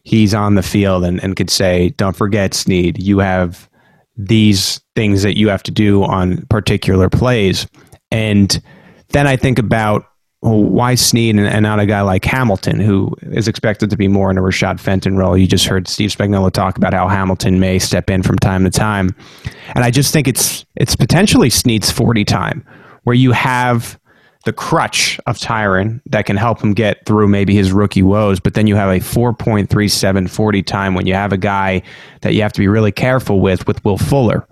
he's 0.02 0.34
on 0.34 0.54
the 0.54 0.62
field 0.62 1.04
and, 1.04 1.22
and 1.22 1.36
could 1.36 1.50
say, 1.50 1.90
Don't 1.90 2.16
forget, 2.16 2.54
Sneed, 2.54 3.02
you 3.02 3.18
have 3.18 3.68
these 4.16 4.80
things 4.94 5.22
that 5.22 5.36
you 5.36 5.48
have 5.48 5.62
to 5.64 5.70
do 5.70 6.04
on 6.04 6.46
particular 6.46 7.08
plays. 7.08 7.66
And 8.10 8.60
then 9.08 9.26
I 9.26 9.36
think 9.36 9.58
about 9.58 10.06
well, 10.44 10.62
why 10.62 10.94
Sneed 10.94 11.36
and, 11.36 11.46
and, 11.46 11.62
not 11.62 11.80
a 11.80 11.86
guy 11.86 12.02
like 12.02 12.22
Hamilton, 12.26 12.78
who 12.78 13.16
is 13.22 13.48
expected 13.48 13.88
to 13.88 13.96
be 13.96 14.08
more 14.08 14.30
in 14.30 14.36
a 14.36 14.42
Rashad 14.42 14.78
Fenton 14.78 15.16
role. 15.16 15.38
You 15.38 15.46
just 15.46 15.64
heard 15.64 15.88
Steve 15.88 16.10
Spagnuolo 16.10 16.52
talk 16.52 16.76
about 16.76 16.92
how 16.92 17.08
Hamilton 17.08 17.60
may 17.60 17.78
step 17.78 18.10
in 18.10 18.22
from 18.22 18.36
time 18.36 18.62
to 18.64 18.70
time, 18.70 19.16
and 19.74 19.84
I 19.84 19.90
just 19.90 20.12
think 20.12 20.28
it's 20.28 20.66
it's 20.76 20.96
potentially 20.96 21.48
Sneed's 21.48 21.90
forty 21.90 22.26
time, 22.26 22.62
where 23.04 23.16
you 23.16 23.32
have 23.32 23.98
the 24.44 24.52
crutch 24.52 25.18
of 25.26 25.38
Tyrann 25.38 26.00
that 26.06 26.26
can 26.26 26.36
help 26.36 26.60
him 26.60 26.74
get 26.74 27.04
through 27.06 27.28
maybe 27.28 27.54
his 27.54 27.72
rookie 27.72 28.02
woes. 28.02 28.40
But 28.40 28.54
then 28.54 28.66
you 28.66 28.76
have 28.76 28.90
a 28.90 29.00
4.37 29.00 30.30
40 30.30 30.62
time 30.62 30.94
when 30.94 31.06
you 31.06 31.14
have 31.14 31.32
a 31.32 31.36
guy 31.36 31.82
that 32.20 32.34
you 32.34 32.42
have 32.42 32.52
to 32.52 32.60
be 32.60 32.68
really 32.68 32.92
careful 32.92 33.40
with, 33.40 33.66
with 33.66 33.84
Will 33.84 33.98
Fuller. 33.98 34.46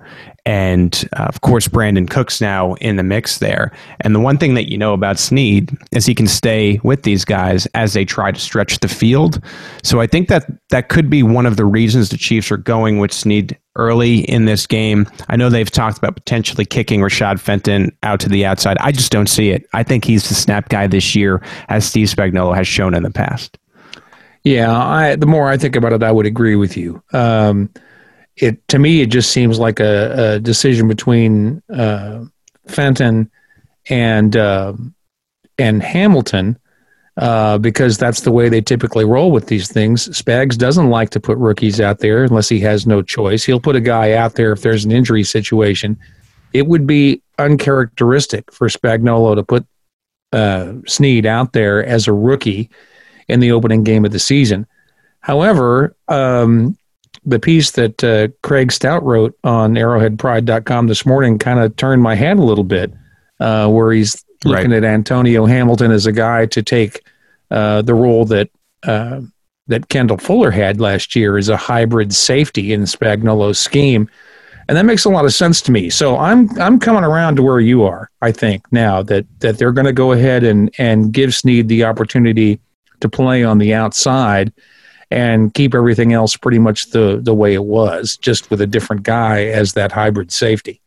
And 0.44 1.08
uh, 1.16 1.24
of 1.24 1.40
course, 1.40 1.68
Brandin 1.68 2.10
Cooks 2.10 2.40
now 2.40 2.74
in 2.74 2.96
the 2.96 3.02
mix 3.04 3.38
there. 3.38 3.70
And 4.00 4.14
the 4.14 4.20
one 4.20 4.38
thing 4.38 4.54
that 4.54 4.70
you 4.70 4.76
know 4.76 4.92
about 4.92 5.18
Sneed 5.18 5.76
is 5.92 6.04
he 6.04 6.14
can 6.14 6.26
stay 6.26 6.80
with 6.82 7.04
these 7.04 7.24
guys 7.24 7.66
as 7.74 7.92
they 7.92 8.04
try 8.04 8.32
to 8.32 8.40
stretch 8.40 8.80
the 8.80 8.88
field. 8.88 9.40
So 9.84 10.00
I 10.00 10.06
think 10.08 10.28
that 10.28 10.50
that 10.70 10.88
could 10.88 11.08
be 11.08 11.22
one 11.22 11.46
of 11.46 11.56
the 11.56 11.64
reasons 11.64 12.08
the 12.08 12.16
Chiefs 12.16 12.50
are 12.50 12.56
going 12.56 12.98
with 12.98 13.12
Sneed 13.12 13.56
early 13.76 14.20
in 14.20 14.44
this 14.44 14.66
game. 14.66 15.06
I 15.28 15.36
know 15.36 15.48
they've 15.48 15.70
talked 15.70 15.98
about 15.98 16.16
potentially 16.16 16.64
kicking 16.64 17.00
Rashad 17.00 17.38
Fenton 17.38 17.96
out 18.02 18.18
to 18.20 18.28
the 18.28 18.44
outside. 18.44 18.76
I 18.80 18.90
just 18.90 19.12
don't 19.12 19.28
see 19.28 19.50
it. 19.50 19.66
I 19.72 19.82
think 19.84 20.04
he's 20.04 20.28
the 20.28 20.34
snap 20.34 20.68
guy 20.68 20.88
this 20.88 21.14
year, 21.14 21.40
as 21.68 21.86
Steve 21.86 22.08
Spagnuolo 22.08 22.54
has 22.54 22.66
shown 22.66 22.94
in 22.94 23.04
the 23.04 23.10
past. 23.10 23.58
Yeah, 24.42 24.76
I, 24.76 25.14
the 25.14 25.26
more 25.26 25.48
I 25.48 25.56
think 25.56 25.76
about 25.76 25.92
it, 25.92 26.02
I 26.02 26.10
would 26.10 26.26
agree 26.26 26.56
with 26.56 26.76
you. 26.76 27.00
Um, 27.12 27.70
it 28.36 28.66
to 28.68 28.78
me 28.78 29.02
it 29.02 29.10
just 29.10 29.30
seems 29.30 29.58
like 29.58 29.80
a, 29.80 30.34
a 30.34 30.40
decision 30.40 30.88
between 30.88 31.62
uh, 31.72 32.24
Fenton 32.66 33.30
and 33.88 34.36
uh, 34.36 34.72
and 35.58 35.82
Hamilton 35.82 36.58
uh, 37.16 37.58
because 37.58 37.98
that's 37.98 38.22
the 38.22 38.32
way 38.32 38.48
they 38.48 38.60
typically 38.60 39.04
roll 39.04 39.30
with 39.30 39.46
these 39.46 39.70
things. 39.70 40.08
Spags 40.08 40.56
doesn't 40.56 40.88
like 40.88 41.10
to 41.10 41.20
put 41.20 41.36
rookies 41.38 41.80
out 41.80 41.98
there 41.98 42.24
unless 42.24 42.48
he 42.48 42.60
has 42.60 42.86
no 42.86 43.02
choice. 43.02 43.44
He'll 43.44 43.60
put 43.60 43.76
a 43.76 43.80
guy 43.80 44.12
out 44.12 44.34
there 44.34 44.52
if 44.52 44.62
there's 44.62 44.84
an 44.84 44.92
injury 44.92 45.24
situation. 45.24 45.98
It 46.52 46.66
would 46.66 46.86
be 46.86 47.22
uncharacteristic 47.38 48.50
for 48.52 48.68
Spagnuolo 48.68 49.34
to 49.34 49.42
put 49.42 49.66
uh, 50.32 50.74
Sneed 50.86 51.26
out 51.26 51.52
there 51.52 51.84
as 51.84 52.08
a 52.08 52.12
rookie 52.12 52.70
in 53.28 53.40
the 53.40 53.52
opening 53.52 53.84
game 53.84 54.04
of 54.04 54.12
the 54.12 54.18
season. 54.18 54.66
However, 55.20 55.94
um, 56.08 56.76
the 57.24 57.38
piece 57.38 57.72
that 57.72 58.02
uh, 58.02 58.28
Craig 58.42 58.72
Stout 58.72 59.02
wrote 59.04 59.36
on 59.44 59.74
arrowheadpride.com 59.74 60.88
this 60.88 61.06
morning 61.06 61.38
kind 61.38 61.60
of 61.60 61.76
turned 61.76 62.02
my 62.02 62.14
head 62.14 62.38
a 62.38 62.42
little 62.42 62.64
bit, 62.64 62.92
uh, 63.40 63.68
where 63.68 63.92
he's 63.92 64.24
looking 64.44 64.72
right. 64.72 64.82
at 64.82 64.84
Antonio 64.84 65.46
Hamilton 65.46 65.92
as 65.92 66.06
a 66.06 66.12
guy 66.12 66.46
to 66.46 66.62
take 66.62 67.04
uh, 67.50 67.82
the 67.82 67.94
role 67.94 68.24
that 68.26 68.50
uh, 68.82 69.20
that 69.68 69.88
Kendall 69.88 70.18
Fuller 70.18 70.50
had 70.50 70.80
last 70.80 71.14
year 71.14 71.38
as 71.38 71.48
a 71.48 71.56
hybrid 71.56 72.12
safety 72.12 72.72
in 72.72 72.82
Spagnuolo's 72.82 73.58
scheme. 73.58 74.10
And 74.68 74.76
that 74.76 74.84
makes 74.84 75.04
a 75.04 75.10
lot 75.10 75.24
of 75.24 75.34
sense 75.34 75.60
to 75.62 75.72
me. 75.72 75.90
So 75.90 76.16
I'm 76.18 76.48
I'm 76.60 76.78
coming 76.80 77.04
around 77.04 77.36
to 77.36 77.42
where 77.42 77.60
you 77.60 77.84
are, 77.84 78.10
I 78.20 78.32
think, 78.32 78.64
now 78.72 79.02
that, 79.02 79.26
that 79.40 79.58
they're 79.58 79.72
going 79.72 79.86
to 79.86 79.92
go 79.92 80.12
ahead 80.12 80.44
and, 80.44 80.70
and 80.78 81.12
give 81.12 81.34
Sneed 81.34 81.68
the 81.68 81.84
opportunity 81.84 82.58
to 83.00 83.08
play 83.08 83.44
on 83.44 83.58
the 83.58 83.74
outside 83.74 84.52
and 85.12 85.52
keep 85.54 85.74
everything 85.74 86.12
else 86.12 86.36
pretty 86.36 86.58
much 86.58 86.90
the 86.90 87.20
the 87.22 87.34
way 87.34 87.54
it 87.54 87.64
was, 87.64 88.16
just 88.16 88.50
with 88.50 88.60
a 88.60 88.66
different 88.66 89.02
guy 89.02 89.44
as 89.44 89.74
that 89.74 89.92
hybrid 89.92 90.32
safety. 90.32 90.80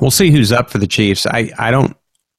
We'll 0.00 0.10
see 0.10 0.30
who's 0.30 0.52
up 0.52 0.70
for 0.70 0.78
the 0.78 0.86
Chiefs. 0.86 1.26
I, 1.26 1.50
I 1.58 1.70
don't 1.70 1.96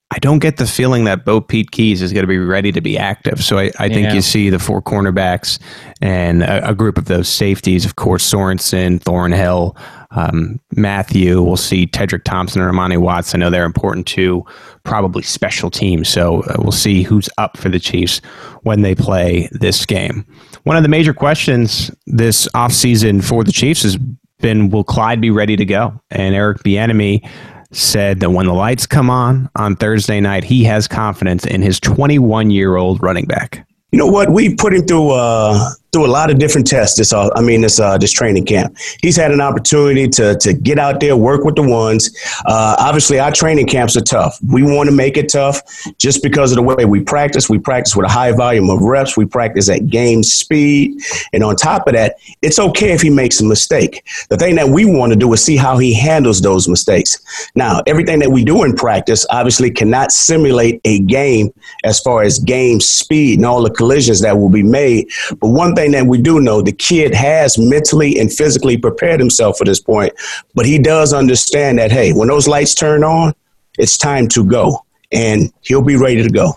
I 0.09 0.19
don't 0.19 0.39
get 0.39 0.55
the 0.55 0.65
feeling 0.65 1.03
that 1.03 1.25
BoPete 1.25 1.71
Keyes 1.71 2.01
is 2.01 2.13
going 2.13 2.23
to 2.23 2.27
be 2.27 2.37
ready 2.37 2.71
to 2.71 2.79
be 2.79 2.97
active. 2.97 3.43
So 3.43 3.59
I, 3.59 3.71
I 3.77 3.89
think 3.89 4.07
yeah. 4.07 4.13
you 4.13 4.21
see 4.21 4.49
the 4.49 4.57
four 4.57 4.81
cornerbacks 4.81 5.59
and 6.01 6.43
a, 6.43 6.69
a, 6.69 6.73
group 6.73 6.97
of 6.97 7.05
those 7.05 7.27
safeties. 7.27 7.83
Of 7.83 7.97
course, 7.97 8.23
Sorensen, 8.31 9.01
Thornhill, 9.01 9.75
um, 10.11 10.61
Mathieu. 10.71 11.43
We'll 11.43 11.57
see 11.57 11.87
Tedric 11.87 12.23
Thompson 12.23 12.61
and 12.61 12.73
Armani 12.73 12.97
Watts. 12.97 13.35
I 13.35 13.37
know 13.37 13.49
they're 13.49 13.65
important 13.65 14.07
too. 14.07 14.45
Probably 14.83 15.23
special 15.23 15.69
teams. 15.69 16.07
So 16.07 16.41
uh, 16.43 16.55
we'll 16.59 16.71
see 16.71 17.03
who's 17.03 17.27
up 17.37 17.57
for 17.57 17.67
the 17.67 17.79
Chiefs 17.79 18.19
when 18.63 18.83
they 18.83 18.95
play 18.95 19.49
this 19.51 19.85
game. 19.85 20.25
One 20.67 20.75
of 20.75 20.83
the 20.83 20.89
major 20.89 21.13
questions 21.13 21.89
this 22.07 22.45
offseason 22.49 23.23
for 23.23 23.45
the 23.45 23.53
Chiefs 23.53 23.83
has 23.83 23.97
been 24.41 24.69
will 24.69 24.83
Clyde 24.83 25.21
be 25.21 25.31
ready 25.31 25.55
to 25.55 25.63
go? 25.63 25.97
And 26.11 26.35
Eric 26.35 26.57
Bieniemy 26.57 27.25
said 27.71 28.19
that 28.19 28.31
when 28.31 28.47
the 28.47 28.53
lights 28.53 28.85
come 28.85 29.09
on 29.09 29.49
on 29.55 29.77
Thursday 29.77 30.19
night, 30.19 30.43
he 30.43 30.65
has 30.65 30.85
confidence 30.85 31.45
in 31.45 31.61
his 31.61 31.79
21 31.79 32.51
year 32.51 32.75
old 32.75 33.01
running 33.01 33.23
back. 33.23 33.65
You 33.93 33.99
know 33.99 34.07
what? 34.07 34.29
We 34.29 34.55
put 34.55 34.73
him 34.73 34.85
through 34.85 35.11
uh, 35.11 35.69
through 35.91 36.05
a 36.05 36.07
lot 36.07 36.29
of 36.29 36.37
different 36.37 36.67
tests. 36.67 36.97
This, 36.97 37.13
uh, 37.13 37.29
I 37.35 37.41
mean, 37.41 37.61
this 37.61 37.79
uh, 37.79 37.97
this 37.97 38.11
training 38.11 38.45
camp. 38.45 38.77
He's 39.01 39.15
had 39.15 39.31
an 39.31 39.41
opportunity 39.41 40.07
to 40.09 40.35
to 40.37 40.53
get 40.53 40.79
out 40.79 40.99
there, 40.99 41.15
work 41.15 41.43
with 41.43 41.55
the 41.55 41.63
ones. 41.63 42.09
Uh, 42.45 42.75
obviously, 42.79 43.19
our 43.19 43.31
training 43.31 43.67
camps 43.67 43.95
are 43.97 44.01
tough. 44.01 44.37
We 44.47 44.63
want 44.63 44.89
to 44.89 44.95
make 44.95 45.17
it 45.17 45.29
tough 45.29 45.61
just 45.97 46.21
because 46.23 46.51
of 46.51 46.57
the 46.57 46.63
way 46.63 46.85
we 46.85 47.01
practice. 47.01 47.49
We 47.49 47.59
practice 47.59 47.95
with 47.95 48.05
a 48.05 48.09
high 48.09 48.31
volume 48.31 48.69
of 48.69 48.81
reps. 48.81 49.17
We 49.17 49.25
practice 49.25 49.69
at 49.69 49.87
game 49.87 50.23
speed, 50.23 51.01
and 51.33 51.43
on 51.43 51.55
top 51.55 51.87
of 51.87 51.93
that, 51.93 52.15
it's 52.41 52.59
okay 52.59 52.91
if 52.91 53.01
he 53.01 53.09
makes 53.09 53.39
a 53.41 53.45
mistake. 53.45 54.03
The 54.29 54.37
thing 54.37 54.55
that 54.55 54.69
we 54.69 54.85
want 54.85 55.13
to 55.13 55.19
do 55.19 55.31
is 55.33 55.43
see 55.43 55.57
how 55.57 55.77
he 55.77 55.93
handles 55.93 56.41
those 56.41 56.67
mistakes. 56.67 57.17
Now, 57.55 57.81
everything 57.87 58.19
that 58.19 58.29
we 58.29 58.43
do 58.43 58.63
in 58.63 58.75
practice 58.75 59.25
obviously 59.29 59.71
cannot 59.71 60.11
simulate 60.11 60.81
a 60.85 60.99
game 60.99 61.53
as 61.83 61.99
far 61.99 62.23
as 62.23 62.39
game 62.39 62.79
speed 62.79 63.39
and 63.39 63.45
all 63.45 63.63
the 63.63 63.69
collisions 63.69 64.21
that 64.21 64.37
will 64.37 64.49
be 64.49 64.63
made. 64.63 65.09
But 65.39 65.49
one 65.49 65.75
thing 65.75 65.86
that 65.91 66.05
we 66.05 66.21
do 66.21 66.39
know 66.39 66.61
the 66.61 66.71
kid 66.71 67.13
has 67.13 67.57
mentally 67.57 68.19
and 68.19 68.31
physically 68.31 68.77
prepared 68.77 69.19
himself 69.19 69.57
for 69.57 69.65
this 69.65 69.79
point, 69.79 70.13
but 70.55 70.65
he 70.65 70.77
does 70.77 71.13
understand 71.13 71.79
that, 71.79 71.91
hey, 71.91 72.13
when 72.13 72.27
those 72.27 72.47
lights 72.47 72.73
turn 72.73 73.03
on, 73.03 73.33
it's 73.77 73.97
time 73.97 74.27
to 74.29 74.43
go. 74.43 74.83
And 75.13 75.53
he'll 75.61 75.81
be 75.81 75.95
ready 75.95 76.21
to 76.21 76.29
go. 76.29 76.53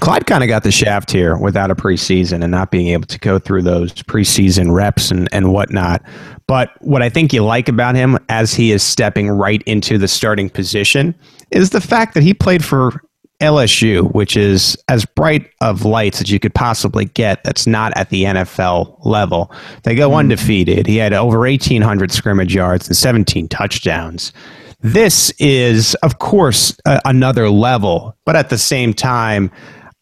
Clyde 0.00 0.26
kind 0.26 0.42
of 0.42 0.48
got 0.48 0.62
the 0.62 0.72
shaft 0.72 1.10
here 1.10 1.36
without 1.36 1.70
a 1.70 1.74
preseason 1.74 2.42
and 2.42 2.50
not 2.50 2.70
being 2.70 2.88
able 2.88 3.06
to 3.06 3.18
go 3.18 3.38
through 3.38 3.62
those 3.62 3.92
preseason 3.92 4.72
reps 4.72 5.10
and, 5.10 5.28
and 5.32 5.52
whatnot. 5.52 6.02
But 6.46 6.70
what 6.80 7.02
I 7.02 7.10
think 7.10 7.32
you 7.32 7.44
like 7.44 7.68
about 7.68 7.94
him 7.94 8.18
as 8.28 8.54
he 8.54 8.72
is 8.72 8.82
stepping 8.82 9.28
right 9.28 9.62
into 9.66 9.98
the 9.98 10.08
starting 10.08 10.48
position 10.48 11.14
is 11.50 11.70
the 11.70 11.80
fact 11.80 12.14
that 12.14 12.22
he 12.22 12.32
played 12.32 12.64
for 12.64 13.02
LSU, 13.40 14.12
which 14.14 14.36
is 14.36 14.76
as 14.88 15.04
bright 15.04 15.50
of 15.60 15.84
lights 15.84 16.20
as 16.20 16.30
you 16.30 16.38
could 16.38 16.54
possibly 16.54 17.06
get, 17.06 17.42
that's 17.44 17.66
not 17.66 17.92
at 17.96 18.10
the 18.10 18.24
NFL 18.24 19.04
level. 19.04 19.52
They 19.82 19.94
go 19.94 20.10
mm. 20.10 20.18
undefeated. 20.18 20.86
He 20.86 20.96
had 20.96 21.12
over 21.12 21.38
1,800 21.38 22.12
scrimmage 22.12 22.54
yards 22.54 22.86
and 22.86 22.96
17 22.96 23.48
touchdowns. 23.48 24.32
This 24.80 25.30
is, 25.38 25.94
of 25.96 26.18
course, 26.18 26.76
a- 26.86 27.00
another 27.04 27.50
level, 27.50 28.16
but 28.24 28.36
at 28.36 28.50
the 28.50 28.58
same 28.58 28.94
time, 28.94 29.50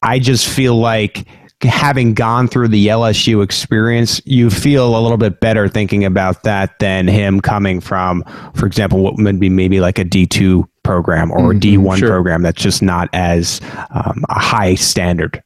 I 0.03 0.19
just 0.19 0.49
feel 0.49 0.77
like 0.77 1.27
having 1.63 2.15
gone 2.15 2.47
through 2.47 2.69
the 2.69 2.87
LSU 2.87 3.43
experience, 3.43 4.21
you 4.25 4.49
feel 4.49 4.97
a 4.97 5.01
little 5.01 5.17
bit 5.17 5.41
better 5.41 5.69
thinking 5.69 6.05
about 6.05 6.45
that 6.45 6.79
than 6.79 7.09
him 7.09 7.41
coming 7.41 7.81
from, 7.81 8.23
for 8.55 8.67
example, 8.67 9.01
what 9.01 9.17
would 9.17 9.41
be 9.41 9.49
maybe 9.49 9.81
like 9.81 9.99
a 9.99 10.05
D2 10.05 10.69
program 10.89 11.31
or 11.31 11.53
mm-hmm, 11.53 11.83
a 11.83 11.85
D1 11.85 11.99
sure. 11.99 12.09
program 12.09 12.43
that's 12.43 12.61
just 12.61 12.83
not 12.83 13.11
as 13.13 13.61
um, 13.91 14.25
a 14.31 14.39
high 14.39 14.75
standard. 14.75 15.43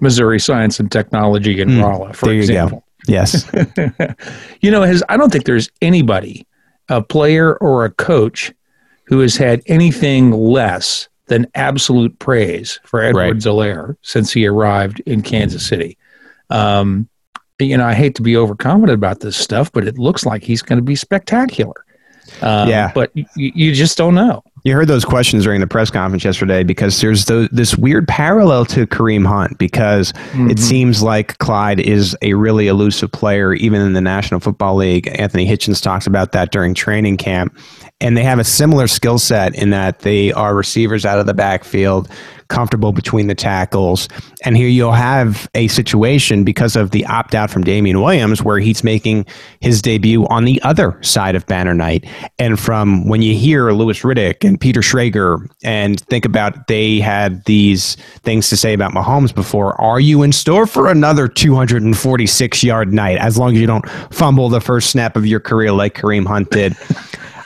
Missouri 0.00 0.40
Science 0.40 0.80
and 0.80 0.90
Technology 0.90 1.60
in 1.60 1.68
mm, 1.68 1.82
Rolla, 1.82 2.14
for 2.14 2.32
example. 2.32 2.82
Yes. 3.06 3.50
you 4.62 4.70
know, 4.70 4.82
his, 4.82 5.04
I 5.10 5.18
don't 5.18 5.30
think 5.30 5.44
there's 5.44 5.68
anybody, 5.82 6.46
a 6.88 7.02
player 7.02 7.56
or 7.58 7.84
a 7.84 7.90
coach, 7.90 8.52
who 9.04 9.20
has 9.20 9.36
had 9.36 9.60
anything 9.66 10.30
less 10.30 11.08
than 11.26 11.46
absolute 11.54 12.18
praise 12.18 12.80
for 12.84 13.02
Edward 13.02 13.20
right. 13.20 13.34
Zelaire 13.34 13.96
since 14.02 14.32
he 14.32 14.46
arrived 14.46 15.00
in 15.00 15.20
Kansas 15.20 15.66
City. 15.66 15.98
Um, 16.48 17.08
you 17.58 17.76
know, 17.76 17.84
I 17.84 17.92
hate 17.92 18.14
to 18.14 18.22
be 18.22 18.36
overconfident 18.36 18.94
about 18.94 19.20
this 19.20 19.36
stuff, 19.36 19.70
but 19.72 19.86
it 19.86 19.98
looks 19.98 20.24
like 20.24 20.42
he's 20.42 20.62
going 20.62 20.78
to 20.78 20.82
be 20.82 20.96
spectacular. 20.96 21.84
Um, 22.42 22.68
yeah. 22.68 22.92
But 22.94 23.10
y- 23.14 23.26
you 23.34 23.74
just 23.74 23.98
don't 23.98 24.14
know. 24.14 24.42
You 24.62 24.74
heard 24.74 24.88
those 24.88 25.04
questions 25.04 25.44
during 25.44 25.60
the 25.60 25.66
press 25.66 25.90
conference 25.90 26.24
yesterday 26.24 26.64
because 26.64 27.00
there's 27.00 27.24
the, 27.24 27.48
this 27.50 27.76
weird 27.76 28.06
parallel 28.06 28.66
to 28.66 28.86
Kareem 28.86 29.26
Hunt 29.26 29.56
because 29.58 30.12
mm-hmm. 30.12 30.50
it 30.50 30.58
seems 30.58 31.02
like 31.02 31.38
Clyde 31.38 31.80
is 31.80 32.16
a 32.20 32.34
really 32.34 32.68
elusive 32.68 33.10
player, 33.10 33.54
even 33.54 33.80
in 33.80 33.94
the 33.94 34.02
National 34.02 34.38
Football 34.38 34.76
League. 34.76 35.08
Anthony 35.18 35.46
Hitchens 35.46 35.82
talks 35.82 36.06
about 36.06 36.32
that 36.32 36.52
during 36.52 36.74
training 36.74 37.16
camp. 37.16 37.56
And 38.02 38.16
they 38.16 38.22
have 38.22 38.38
a 38.38 38.44
similar 38.44 38.86
skill 38.86 39.18
set 39.18 39.54
in 39.54 39.70
that 39.70 40.00
they 40.00 40.32
are 40.32 40.54
receivers 40.54 41.04
out 41.04 41.18
of 41.18 41.26
the 41.26 41.34
backfield 41.34 42.08
comfortable 42.50 42.92
between 42.92 43.28
the 43.28 43.34
tackles. 43.34 44.08
And 44.44 44.56
here 44.56 44.68
you'll 44.68 44.92
have 44.92 45.48
a 45.54 45.68
situation 45.68 46.44
because 46.44 46.76
of 46.76 46.90
the 46.90 47.06
opt 47.06 47.34
out 47.34 47.50
from 47.50 47.64
Damien 47.64 48.02
Williams 48.02 48.42
where 48.42 48.58
he's 48.58 48.84
making 48.84 49.24
his 49.60 49.80
debut 49.80 50.26
on 50.28 50.44
the 50.44 50.60
other 50.62 51.02
side 51.02 51.34
of 51.34 51.46
Banner 51.46 51.72
Night. 51.72 52.04
And 52.38 52.60
from 52.60 53.08
when 53.08 53.22
you 53.22 53.34
hear 53.34 53.70
Louis 53.72 53.98
Riddick 54.00 54.46
and 54.46 54.60
Peter 54.60 54.80
Schrager 54.80 55.48
and 55.62 56.00
think 56.00 56.24
about 56.24 56.66
they 56.66 57.00
had 57.00 57.44
these 57.46 57.96
things 58.22 58.50
to 58.50 58.56
say 58.56 58.74
about 58.74 58.92
Mahomes 58.92 59.34
before, 59.34 59.80
are 59.80 60.00
you 60.00 60.22
in 60.22 60.32
store 60.32 60.66
for 60.66 60.88
another 60.88 61.28
246 61.28 62.64
yard 62.64 62.92
night 62.92 63.18
as 63.18 63.38
long 63.38 63.54
as 63.54 63.60
you 63.60 63.66
don't 63.66 63.88
fumble 64.10 64.48
the 64.48 64.60
first 64.60 64.90
snap 64.90 65.16
of 65.16 65.26
your 65.26 65.40
career 65.40 65.72
like 65.72 65.94
Kareem 65.94 66.26
Hunt 66.26 66.50
did? 66.50 66.76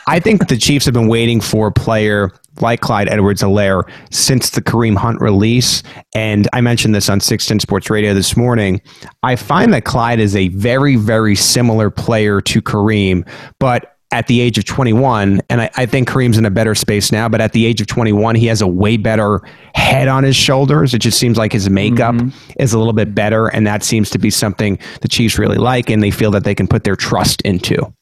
I 0.06 0.20
think 0.20 0.48
the 0.48 0.58
Chiefs 0.58 0.84
have 0.84 0.94
been 0.94 1.08
waiting 1.08 1.40
for 1.40 1.68
a 1.68 1.72
player 1.72 2.30
like 2.60 2.80
Clyde 2.80 3.08
Edwards 3.08 3.42
Helaire 3.42 3.82
since 4.10 4.50
the 4.50 4.62
Kareem 4.62 4.96
Hunt 4.96 5.20
release. 5.20 5.82
And 6.14 6.48
I 6.52 6.60
mentioned 6.60 6.94
this 6.94 7.08
on 7.08 7.20
610 7.20 7.60
Sports 7.60 7.90
Radio 7.90 8.14
this 8.14 8.36
morning. 8.36 8.80
I 9.22 9.36
find 9.36 9.72
that 9.72 9.84
Clyde 9.84 10.20
is 10.20 10.36
a 10.36 10.48
very, 10.48 10.96
very 10.96 11.34
similar 11.34 11.90
player 11.90 12.40
to 12.42 12.62
Kareem, 12.62 13.28
but 13.58 13.90
at 14.14 14.28
the 14.28 14.40
age 14.40 14.58
of 14.58 14.64
21, 14.64 15.40
and 15.50 15.60
I, 15.60 15.70
I, 15.76 15.86
think 15.86 16.08
Kareem's 16.08 16.38
in 16.38 16.46
a 16.46 16.50
better 16.50 16.76
space 16.76 17.10
now, 17.10 17.28
but 17.28 17.40
at 17.40 17.50
the 17.50 17.66
age 17.66 17.80
of 17.80 17.88
21, 17.88 18.36
he 18.36 18.46
has 18.46 18.60
a 18.60 18.66
way 18.66 18.96
better 18.96 19.40
head 19.74 20.06
on 20.06 20.22
his 20.22 20.36
shoulders. 20.36 20.94
It 20.94 21.00
just 21.00 21.18
seems 21.18 21.36
like 21.36 21.52
his 21.52 21.68
makeup 21.68 22.14
mm-hmm. 22.14 22.52
is 22.60 22.72
a 22.72 22.78
little 22.78 22.92
bit 22.92 23.12
better, 23.12 23.48
and 23.48 23.66
that 23.66 23.82
seems 23.82 24.10
to 24.10 24.18
be 24.18 24.30
something 24.30 24.78
the 25.00 25.08
Chiefs 25.08 25.36
really 25.36 25.56
like, 25.58 25.90
and 25.90 26.00
they 26.00 26.12
feel 26.12 26.30
that 26.30 26.44
they 26.44 26.54
can 26.54 26.68
put 26.68 26.84
their 26.84 26.94
trust 26.94 27.42
into. 27.42 27.92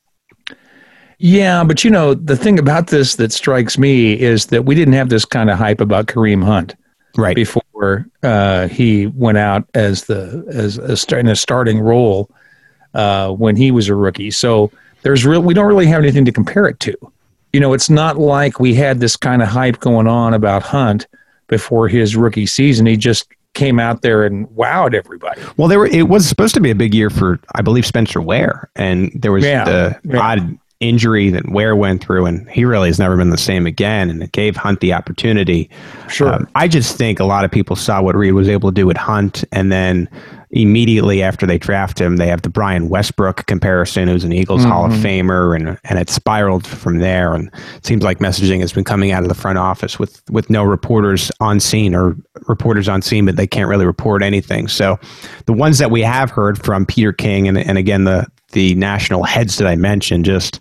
Yeah, 1.24 1.62
but 1.62 1.84
you 1.84 1.90
know, 1.90 2.14
the 2.14 2.36
thing 2.36 2.58
about 2.58 2.88
this 2.88 3.14
that 3.14 3.30
strikes 3.30 3.78
me 3.78 4.18
is 4.20 4.46
that 4.46 4.64
we 4.64 4.74
didn't 4.74 4.94
have 4.94 5.08
this 5.08 5.24
kind 5.24 5.50
of 5.50 5.56
hype 5.56 5.80
about 5.80 6.06
Kareem 6.06 6.42
Hunt 6.42 6.74
right 7.16 7.36
before 7.36 8.08
uh, 8.24 8.66
he 8.66 9.06
went 9.06 9.38
out 9.38 9.64
as 9.74 10.04
the 10.04 10.44
as 10.48 10.78
a, 10.78 11.18
in 11.18 11.28
a 11.28 11.36
starting 11.36 11.78
role 11.78 12.28
uh, 12.94 13.30
when 13.30 13.54
he 13.54 13.70
was 13.70 13.88
a 13.88 13.94
rookie. 13.94 14.32
So 14.32 14.72
there's 15.02 15.24
real 15.24 15.40
we 15.40 15.54
don't 15.54 15.66
really 15.66 15.86
have 15.86 16.02
anything 16.02 16.24
to 16.24 16.32
compare 16.32 16.66
it 16.66 16.80
to. 16.80 16.96
You 17.52 17.60
know, 17.60 17.72
it's 17.72 17.88
not 17.88 18.18
like 18.18 18.58
we 18.58 18.74
had 18.74 18.98
this 18.98 19.16
kind 19.16 19.42
of 19.42 19.48
hype 19.48 19.78
going 19.78 20.08
on 20.08 20.34
about 20.34 20.64
Hunt 20.64 21.06
before 21.46 21.86
his 21.86 22.16
rookie 22.16 22.46
season. 22.46 22.84
He 22.84 22.96
just 22.96 23.28
came 23.54 23.78
out 23.78 24.02
there 24.02 24.24
and 24.24 24.48
wowed 24.48 24.92
everybody. 24.92 25.40
Well, 25.56 25.68
there 25.68 25.78
were, 25.78 25.86
it 25.86 26.08
was 26.08 26.26
supposed 26.26 26.54
to 26.54 26.60
be 26.60 26.72
a 26.72 26.74
big 26.74 26.94
year 26.94 27.10
for 27.10 27.38
I 27.54 27.62
believe 27.62 27.86
Spencer 27.86 28.20
Ware, 28.20 28.68
and 28.74 29.12
there 29.14 29.30
was 29.30 29.44
yeah, 29.44 29.64
the 29.64 30.00
yeah. 30.02 30.18
odd 30.18 30.58
injury 30.82 31.30
that 31.30 31.48
Ware 31.48 31.76
went 31.76 32.04
through, 32.04 32.26
and 32.26 32.48
he 32.50 32.64
really 32.64 32.88
has 32.88 32.98
never 32.98 33.16
been 33.16 33.30
the 33.30 33.38
same 33.38 33.66
again. 33.66 34.10
And 34.10 34.22
it 34.22 34.32
gave 34.32 34.56
Hunt 34.56 34.80
the 34.80 34.92
opportunity. 34.92 35.70
Sure. 36.08 36.34
Um, 36.34 36.48
I 36.54 36.68
just 36.68 36.96
think 36.98 37.20
a 37.20 37.24
lot 37.24 37.44
of 37.44 37.50
people 37.50 37.76
saw 37.76 38.02
what 38.02 38.16
Reid 38.16 38.34
was 38.34 38.48
able 38.48 38.70
to 38.70 38.74
do 38.74 38.86
with 38.86 38.96
Hunt, 38.96 39.44
and 39.52 39.70
then 39.70 40.08
immediately 40.50 41.22
after 41.22 41.46
they 41.46 41.56
draft 41.56 41.98
him, 41.98 42.18
they 42.18 42.26
have 42.26 42.42
the 42.42 42.50
Brian 42.50 42.90
Westbrook 42.90 43.46
comparison, 43.46 44.06
who's 44.06 44.24
an 44.24 44.32
Eagles 44.32 44.62
mm-hmm. 44.62 44.70
Hall 44.70 44.84
of 44.84 44.92
mm-hmm. 44.92 45.30
Famer, 45.30 45.56
and 45.56 45.78
and 45.84 45.98
it 45.98 46.10
spiraled 46.10 46.66
from 46.66 46.98
there. 46.98 47.32
And 47.32 47.50
it 47.76 47.86
seems 47.86 48.02
like 48.02 48.18
messaging 48.18 48.60
has 48.60 48.72
been 48.72 48.84
coming 48.84 49.12
out 49.12 49.22
of 49.22 49.28
the 49.28 49.34
front 49.34 49.58
office 49.58 49.98
with 49.98 50.22
with 50.30 50.50
no 50.50 50.64
reporters 50.64 51.30
on 51.40 51.60
scene 51.60 51.94
or 51.94 52.16
reporters 52.48 52.88
on 52.88 53.02
scene, 53.02 53.24
but 53.24 53.36
they 53.36 53.46
can't 53.46 53.68
really 53.68 53.86
report 53.86 54.22
anything. 54.22 54.68
So 54.68 54.98
the 55.46 55.52
ones 55.52 55.78
that 55.78 55.90
we 55.90 56.02
have 56.02 56.30
heard 56.30 56.62
from 56.62 56.86
Peter 56.86 57.12
King 57.12 57.48
and 57.48 57.56
and 57.56 57.78
again 57.78 58.04
the 58.04 58.26
the 58.52 58.74
national 58.74 59.24
heads 59.24 59.58
that 59.58 59.66
I 59.66 59.76
mentioned, 59.76 60.24
just 60.24 60.60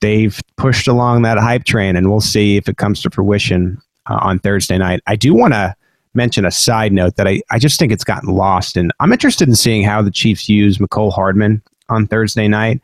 they've 0.00 0.38
pushed 0.56 0.86
along 0.86 1.22
that 1.22 1.38
hype 1.38 1.64
train, 1.64 1.96
and 1.96 2.10
we'll 2.10 2.20
see 2.20 2.56
if 2.56 2.68
it 2.68 2.76
comes 2.76 3.02
to 3.02 3.10
fruition 3.10 3.78
uh, 4.08 4.18
on 4.20 4.38
Thursday 4.38 4.78
night. 4.78 5.00
I 5.06 5.16
do 5.16 5.34
want 5.34 5.54
to 5.54 5.74
mention 6.14 6.44
a 6.44 6.50
side 6.50 6.92
note 6.92 7.16
that 7.16 7.26
I, 7.26 7.42
I 7.50 7.58
just 7.58 7.78
think 7.78 7.92
it's 7.92 8.04
gotten 8.04 8.30
lost, 8.30 8.76
and 8.76 8.92
I'm 9.00 9.12
interested 9.12 9.48
in 9.48 9.54
seeing 9.54 9.84
how 9.84 10.02
the 10.02 10.10
Chiefs 10.10 10.48
use 10.48 10.78
Mecole 10.78 11.12
Hardman 11.12 11.62
on 11.88 12.06
Thursday 12.06 12.48
night. 12.48 12.80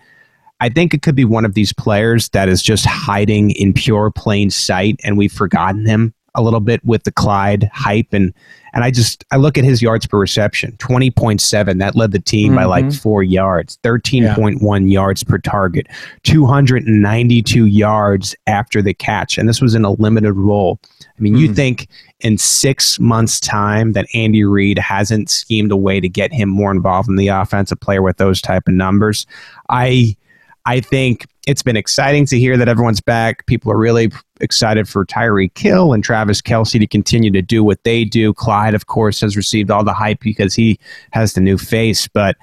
I 0.61 0.69
think 0.69 0.95
it 0.95 1.03
could 1.03 1.17
be 1.17 1.25
one 1.25 1.45
of 1.45 1.55
these 1.55 1.73
players 1.73 2.29
that 2.31 2.49
is 2.49 2.63
just 2.63 2.87
hiding 2.87 3.51
in 3.53 3.73
pure 3.73 4.11
plain 4.11 4.51
sight, 4.51 5.01
and 5.03 5.19
we've 5.19 5.33
forgotten 5.33 5.87
him 5.87 6.15
a 6.35 6.43
little 6.43 6.61
bit 6.61 6.85
with 6.85 7.05
the 7.05 7.13
Clyde 7.13 7.71
hype 7.73 8.13
and 8.13 8.33
and 8.75 8.85
I 8.85 8.91
just 8.91 9.25
I 9.31 9.37
look 9.37 9.59
at 9.59 9.65
his 9.65 9.83
yards 9.83 10.07
per 10.07 10.19
reception, 10.19 10.73
20.7. 10.79 11.79
That 11.79 11.95
led 11.95 12.13
the 12.13 12.19
team 12.19 12.49
mm-hmm. 12.49 12.57
by 12.57 12.65
like 12.65 12.87
mm-hmm. 12.87 12.99
4 12.99 13.23
yards, 13.23 13.79
13.1 13.83 14.61
yeah. 14.61 14.95
yards 14.95 15.23
per 15.23 15.39
target, 15.39 15.89
292 16.23 17.67
yards 17.67 18.35
after 18.47 18.81
the 18.81 18.95
catch. 18.95 19.37
And 19.37 19.47
this 19.47 19.61
was 19.61 19.75
in 19.75 19.85
a 19.85 19.91
limited 19.93 20.33
role. 20.33 20.81
I 21.03 21.21
mean, 21.21 21.35
mm-hmm. 21.35 21.43
you 21.43 21.55
think 21.55 21.89
in 22.21 22.39
6 22.39 22.99
months 22.99 23.41
time 23.41 23.93
that 23.93 24.07
Andy 24.15 24.45
Reid 24.45 24.79
hasn't 24.79 25.29
schemed 25.29 25.71
a 25.71 25.77
way 25.77 26.01
to 26.01 26.09
get 26.09 26.33
him 26.33 26.49
more 26.49 26.71
involved 26.71 27.11
in 27.11 27.17
the 27.17 27.29
offensive 27.29 27.81
player 27.81 28.01
with 28.01 28.17
those 28.17 28.41
type 28.41 28.67
of 28.69 28.75
numbers. 28.75 29.27
I 29.69 30.17
I 30.65 30.81
think 30.81 31.27
it's 31.47 31.63
been 31.63 31.77
exciting 31.77 32.27
to 32.27 32.39
hear 32.39 32.57
that 32.57 32.69
everyone's 32.69 33.01
back. 33.01 33.47
People 33.47 33.73
are 33.73 33.79
really 33.79 34.11
excited 34.41 34.89
for 34.89 35.05
Tyreek 35.05 35.57
Hill 35.59 35.93
and 35.93 36.05
Travis 36.05 36.41
Kelce 36.41 36.79
to 36.79 36.87
continue 36.87 37.31
to 37.31 37.43
do 37.43 37.65
what 37.65 37.83
they 37.85 38.05
do. 38.05 38.33
Clyde, 38.33 38.75
of 38.75 38.87
course, 38.87 39.21
has 39.21 39.37
received 39.37 39.71
all 39.71 39.85
the 39.85 39.93
hype 39.93 40.21
because 40.21 40.55
he 40.55 40.79
has 41.13 41.33
the 41.35 41.41
new 41.41 41.59
face, 41.59 42.07
but 42.09 42.37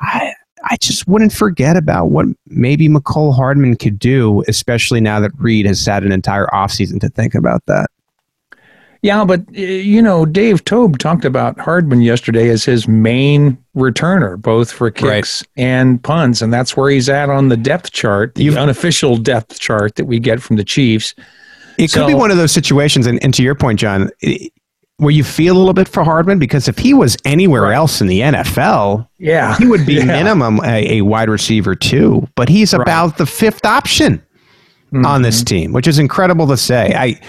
I 0.00 0.32
I 0.64 0.76
just 0.76 1.08
wouldn't 1.08 1.32
forget 1.32 1.76
about 1.76 2.10
what 2.10 2.26
maybe 2.46 2.88
Mecole 2.88 3.34
Hardman 3.34 3.76
could 3.76 3.98
do, 3.98 4.44
especially 4.46 5.00
now 5.00 5.18
that 5.20 5.32
Reid 5.38 5.66
has 5.66 5.84
had 5.84 6.04
an 6.04 6.12
entire 6.12 6.46
offseason 6.46 7.00
to 7.00 7.08
think 7.08 7.34
about 7.34 7.66
that. 7.66 7.90
Yeah, 9.02 9.24
but 9.24 9.52
you 9.52 10.00
know, 10.00 10.24
Dave 10.24 10.64
Toub 10.64 10.98
talked 10.98 11.24
about 11.24 11.58
Hardman 11.58 12.02
yesterday 12.02 12.48
as 12.48 12.64
his 12.64 12.86
main 12.86 13.58
returner, 13.76 14.40
both 14.40 14.70
for 14.70 14.92
kicks 14.92 15.42
right. 15.42 15.64
and 15.64 16.02
punts, 16.02 16.40
and 16.40 16.52
that's 16.52 16.76
where 16.76 16.88
he's 16.88 17.08
at 17.08 17.28
on 17.28 17.48
the 17.48 17.56
depth 17.56 17.90
chart, 17.90 18.36
the 18.36 18.44
You've, 18.44 18.56
unofficial 18.56 19.16
depth 19.16 19.58
chart 19.58 19.96
that 19.96 20.04
we 20.04 20.20
get 20.20 20.40
from 20.40 20.54
the 20.54 20.62
Chiefs. 20.62 21.16
It 21.78 21.90
so, 21.90 22.00
could 22.00 22.06
be 22.06 22.14
one 22.14 22.30
of 22.30 22.36
those 22.36 22.52
situations, 22.52 23.08
and, 23.08 23.22
and 23.24 23.34
to 23.34 23.42
your 23.42 23.56
point, 23.56 23.80
John, 23.80 24.08
where 24.98 25.10
you 25.10 25.24
feel 25.24 25.56
a 25.56 25.58
little 25.58 25.74
bit 25.74 25.88
for 25.88 26.04
Hardman 26.04 26.38
because 26.38 26.68
if 26.68 26.78
he 26.78 26.94
was 26.94 27.16
anywhere 27.24 27.62
right. 27.62 27.74
else 27.74 28.00
in 28.00 28.06
the 28.06 28.20
NFL, 28.20 29.08
yeah, 29.18 29.58
he 29.58 29.66
would 29.66 29.84
be 29.84 29.94
yeah. 29.98 30.04
minimum 30.04 30.60
a, 30.62 30.98
a, 30.98 31.02
wide 31.02 31.28
receiver 31.28 31.74
too. 31.74 32.28
But 32.36 32.48
he's 32.48 32.72
right. 32.72 32.82
about 32.82 33.18
the 33.18 33.26
fifth 33.26 33.66
option 33.66 34.18
mm-hmm. 34.92 35.04
on 35.04 35.22
this 35.22 35.42
team, 35.42 35.72
which 35.72 35.88
is 35.88 35.98
incredible 35.98 36.46
to 36.46 36.56
say. 36.56 36.94
I 36.94 37.20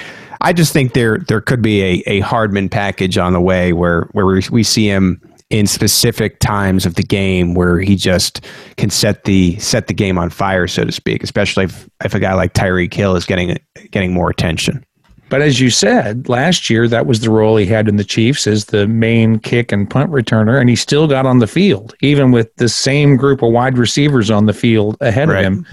I 0.43 0.51
just 0.51 0.73
think 0.73 0.93
there 0.93 1.19
there 1.19 1.41
could 1.41 1.61
be 1.61 1.81
a, 1.81 2.03
a 2.05 2.19
Hardman 2.19 2.67
package 2.69 3.17
on 3.17 3.33
the 3.33 3.41
way 3.41 3.71
where 3.71 4.09
where 4.11 4.25
we, 4.25 4.41
we 4.51 4.63
see 4.63 4.87
him 4.87 5.21
in 5.49 5.67
specific 5.67 6.39
times 6.39 6.85
of 6.85 6.95
the 6.95 7.03
game 7.03 7.53
where 7.53 7.79
he 7.79 7.95
just 7.95 8.45
can 8.75 8.89
set 8.89 9.23
the 9.23 9.57
set 9.59 9.87
the 9.87 9.93
game 9.93 10.17
on 10.17 10.29
fire, 10.29 10.67
so 10.67 10.83
to 10.83 10.91
speak. 10.91 11.23
Especially 11.23 11.63
if, 11.65 11.89
if 12.03 12.13
a 12.13 12.19
guy 12.19 12.33
like 12.33 12.53
Tyreek 12.53 12.93
Hill 12.93 13.15
is 13.15 13.25
getting 13.25 13.57
getting 13.91 14.13
more 14.13 14.29
attention. 14.29 14.85
But 15.29 15.41
as 15.41 15.59
you 15.59 15.69
said, 15.69 16.27
last 16.27 16.69
year 16.69 16.87
that 16.89 17.07
was 17.07 17.21
the 17.21 17.29
role 17.29 17.55
he 17.55 17.65
had 17.65 17.87
in 17.87 17.95
the 17.95 18.03
Chiefs 18.03 18.45
as 18.45 18.65
the 18.65 18.85
main 18.87 19.39
kick 19.39 19.71
and 19.71 19.89
punt 19.89 20.11
returner, 20.11 20.59
and 20.59 20.69
he 20.69 20.75
still 20.75 21.07
got 21.07 21.25
on 21.25 21.39
the 21.39 21.47
field, 21.47 21.95
even 22.01 22.31
with 22.31 22.53
the 22.57 22.69
same 22.69 23.15
group 23.15 23.41
of 23.41 23.51
wide 23.51 23.77
receivers 23.77 24.29
on 24.29 24.45
the 24.45 24.53
field 24.53 24.97
ahead 24.99 25.29
right. 25.29 25.39
of 25.39 25.45
him. 25.45 25.65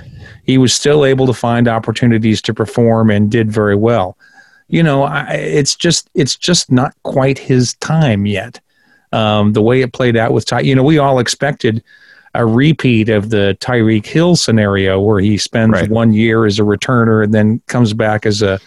He 0.45 0.57
was 0.57 0.73
still 0.73 1.05
able 1.05 1.27
to 1.27 1.35
find 1.35 1.69
opportunities 1.69 2.41
to 2.43 2.55
perform 2.55 3.11
and 3.11 3.31
did 3.31 3.51
very 3.51 3.77
well 3.77 4.17
you 4.71 4.83
know, 4.83 5.03
I, 5.03 5.33
it's 5.33 5.75
just 5.75 6.09
it's 6.15 6.37
just 6.37 6.71
not 6.71 6.95
quite 7.03 7.39
his 7.39 7.75
time 7.75 8.25
yet. 8.25 8.61
Um, 9.13 9.53
the 9.53 9.63
way 9.63 9.83
it 9.83 9.93
played 9.93 10.17
out 10.17 10.33
with 10.33 10.47
Ty, 10.47 10.61
you 10.61 10.75
know, 10.75 10.85
we 10.85 10.99
all 10.99 11.19
expected 11.19 11.83
a 12.35 12.47
repeat 12.47 13.09
of 13.09 13.31
the 13.31 13.57
Tyreek 13.61 14.07
Hill 14.07 14.37
scenario 14.37 15.01
where 15.01 15.19
he 15.19 15.37
spends 15.37 15.73
right. 15.73 15.91
one 15.91 16.13
year 16.13 16.47
as 16.47 16.61
a 16.61 16.63
returner 16.63 17.25
and 17.25 17.35
then 17.35 17.61
comes 17.67 17.93
back 17.93 18.25
as 18.25 18.41
a 18.41 18.61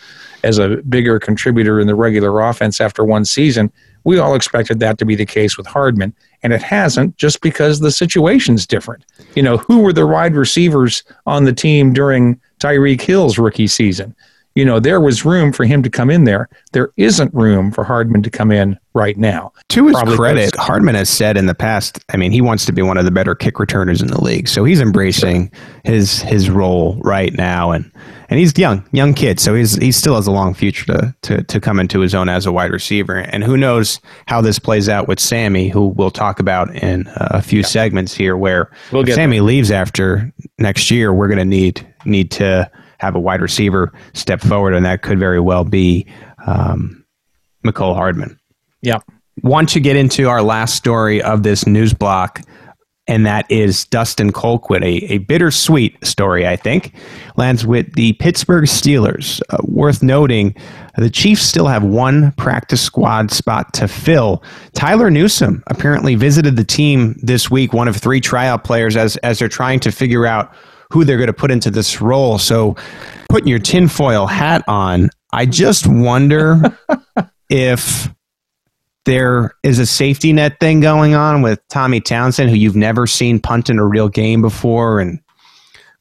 as 0.44 0.58
a 0.58 0.78
bigger 0.90 1.20
contributor 1.20 1.80
in 1.80 1.88
the 1.88 1.96
regular 1.96 2.42
offense 2.42 2.82
after 2.82 3.06
one 3.06 3.24
season. 3.24 3.72
We 4.04 4.20
all 4.20 4.36
expected 4.36 4.80
that 4.82 4.98
to 4.98 5.06
be 5.06 5.16
the 5.16 5.26
case 5.26 5.58
with 5.58 5.66
Hardman, 5.66 6.14
and 6.44 6.52
it 6.52 6.62
hasn't 6.62 7.16
just 7.16 7.40
because 7.40 7.80
the 7.80 7.92
situation's 7.92 8.68
different. 8.68 9.06
You 9.36 9.44
know, 9.44 9.56
who 9.56 9.80
were 9.80 9.94
the 9.94 10.06
wide 10.06 10.36
receivers 10.36 11.04
on 11.26 11.46
the 11.46 11.54
team 11.54 11.94
during 11.94 12.42
Tyreek 12.60 13.00
Hill's 13.00 13.38
rookie 13.38 13.68
season? 13.68 14.14
You 14.56 14.64
know, 14.64 14.80
there 14.80 15.02
was 15.02 15.26
room 15.26 15.52
for 15.52 15.66
him 15.66 15.82
to 15.84 15.90
come 15.90 16.10
in 16.10 16.26
there. 16.26 16.48
There 16.74 16.92
isn't 16.98 17.34
room 17.34 17.72
for 17.72 17.84
Hardman 17.84 18.22
to 18.24 18.30
come 18.30 18.52
in 18.52 18.78
right 18.94 19.18
now. 19.18 19.52
To 19.70 19.88
his 19.88 19.94
Probably 19.94 20.16
credit, 20.16 20.56
Hardman 20.56 20.96
has 20.96 21.10
said 21.10 21.38
in 21.38 21.48
the 21.48 21.56
past, 21.56 22.00
I 22.14 22.18
mean, 22.18 22.32
he 22.32 22.42
wants 22.42 22.66
to 22.68 22.72
be 22.72 22.84
one 22.84 22.98
of 22.98 23.06
the 23.06 23.12
better 23.12 23.34
kick 23.34 23.60
returners 23.60 24.02
in 24.02 24.10
the 24.10 24.22
league. 24.22 24.48
So 24.48 24.64
he's 24.64 24.80
embracing 24.80 25.52
his 25.84 26.22
his 26.22 26.50
role 26.50 27.00
right 27.04 27.34
now 27.34 27.72
and 27.72 27.92
and 28.30 28.40
he's 28.40 28.58
young, 28.58 28.84
young 28.92 29.14
kid, 29.14 29.40
so 29.40 29.54
he's 29.54 29.76
he 29.76 29.92
still 29.92 30.16
has 30.16 30.28
a 30.28 30.32
long 30.32 30.54
future 30.54 30.86
to, 30.86 31.16
to 31.24 31.44
to 31.44 31.60
come 31.60 31.80
into 31.80 32.00
his 32.00 32.16
own 32.16 32.30
as 32.30 32.46
a 32.46 32.52
wide 32.52 32.72
receiver. 32.72 33.18
And 33.18 33.44
who 33.44 33.58
knows 33.58 34.00
how 34.28 34.42
this 34.42 34.60
plays 34.60 34.90
out 34.90 35.08
with 35.08 35.20
Sammy, 35.20 35.70
who 35.70 35.88
we'll 35.88 36.12
talk 36.12 36.40
about 36.40 36.74
in 36.76 37.08
a 37.18 37.42
few 37.42 37.60
yeah. 37.60 37.68
segments 37.68 38.14
here. 38.14 38.38
Where 38.38 38.72
we'll 38.92 39.06
Sammy 39.06 39.38
there. 39.38 39.44
leaves 39.44 39.72
after 39.72 40.32
next 40.58 40.90
year, 40.90 41.14
we're 41.14 41.28
going 41.28 41.38
to 41.40 41.46
need 41.46 41.88
need 42.06 42.32
to 42.32 42.70
have 43.04 43.16
a 43.16 43.20
wide 43.20 43.42
receiver 43.42 43.92
step 44.14 44.42
forward, 44.42 44.74
and 44.74 44.86
that 44.86 45.02
could 45.02 45.20
very 45.20 45.40
well 45.40 45.64
be 45.64 46.08
um, 46.48 47.06
Hardman. 47.66 48.40
Yeah. 48.82 49.00
Want 49.42 49.70
to 49.70 49.80
get 49.80 49.96
into 49.96 50.30
our 50.30 50.42
last 50.42 50.76
story 50.76 51.22
of 51.22 51.44
this 51.44 51.66
news 51.66 51.94
block, 51.94 52.42
and 53.08 53.26
that 53.26 53.50
is 53.50 53.86
Dustin 53.86 54.32
Colquitt, 54.32 54.84
a, 54.84 55.14
a 55.14 55.18
bittersweet 55.18 56.06
story, 56.06 56.48
I 56.48 56.56
think, 56.56 56.94
lands 57.36 57.66
with 57.66 57.94
the 57.94 58.14
Pittsburgh 58.14 58.66
Steelers. 58.66 59.42
Uh, 59.50 59.58
worth 59.64 60.04
noting, 60.04 60.56
the 60.98 61.10
Chiefs 61.10 61.42
still 61.42 61.68
have 61.68 61.84
one 61.84 62.32
practice 62.34 62.82
squad 62.82 63.32
spot 63.32 63.74
to 63.74 63.88
fill. 63.88 64.44
Tyler 64.74 65.10
Newsome 65.10 65.64
apparently 65.68 66.16
visited 66.16 66.56
the 66.56 66.64
team 66.64 67.16
this 67.22 67.50
week, 67.50 67.74
one 67.74 67.88
of 67.88 67.98
three 67.98 68.22
tryout 68.22 68.64
players, 68.64 68.96
as, 68.96 69.18
as 69.18 69.40
they're 69.40 69.50
trying 69.50 69.80
to 69.82 69.92
figure 69.92 70.26
out 70.26 70.54
who 70.94 71.04
they're 71.04 71.18
going 71.18 71.26
to 71.26 71.34
put 71.34 71.50
into 71.50 71.72
this 71.72 72.02
role. 72.02 72.38
So, 72.38 72.76
putting 73.28 73.48
your 73.48 73.58
tinfoil 73.58 74.28
hat 74.28 74.64
on, 74.68 75.10
I 75.32 75.48
just 75.48 75.88
wonder 75.88 76.78
if 77.50 78.14
there 79.06 79.56
is 79.64 79.80
a 79.80 79.88
safety 79.88 80.32
net 80.34 80.60
thing 80.60 80.82
going 80.82 81.16
on 81.16 81.42
with 81.42 81.60
Tommy 81.68 82.00
Townsend, 82.00 82.52
who 82.52 82.56
you've 82.56 82.76
never 82.76 83.08
seen 83.08 83.40
punt 83.40 83.72
in 83.72 83.80
a 83.80 83.86
real 83.86 84.08
game 84.08 84.44
before, 84.44 85.00
and 85.00 85.20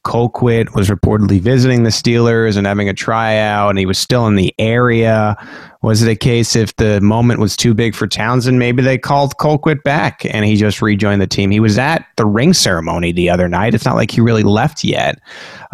Colquitt 0.03 0.75
was 0.75 0.89
reportedly 0.89 1.39
visiting 1.39 1.83
the 1.83 1.89
Steelers 1.89 2.57
and 2.57 2.67
having 2.67 2.89
a 2.89 2.93
tryout, 2.93 3.69
and 3.69 3.79
he 3.79 3.85
was 3.85 3.97
still 3.97 4.27
in 4.27 4.35
the 4.35 4.53
area. 4.59 5.35
Was 5.81 6.01
it 6.01 6.09
a 6.09 6.15
case 6.15 6.55
if 6.55 6.75
the 6.75 6.99
moment 7.01 7.39
was 7.39 7.55
too 7.55 7.73
big 7.73 7.95
for 7.95 8.05
Townsend, 8.05 8.59
maybe 8.59 8.83
they 8.83 8.97
called 8.97 9.37
Colquitt 9.37 9.83
back 9.83 10.25
and 10.25 10.45
he 10.45 10.55
just 10.55 10.81
rejoined 10.81 11.21
the 11.21 11.27
team? 11.27 11.51
He 11.51 11.59
was 11.59 11.77
at 11.77 12.05
the 12.17 12.25
ring 12.25 12.53
ceremony 12.53 13.11
the 13.11 13.29
other 13.29 13.47
night. 13.47 13.73
It's 13.73 13.85
not 13.85 13.95
like 13.95 14.11
he 14.11 14.21
really 14.21 14.43
left 14.43 14.83
yet, 14.83 15.19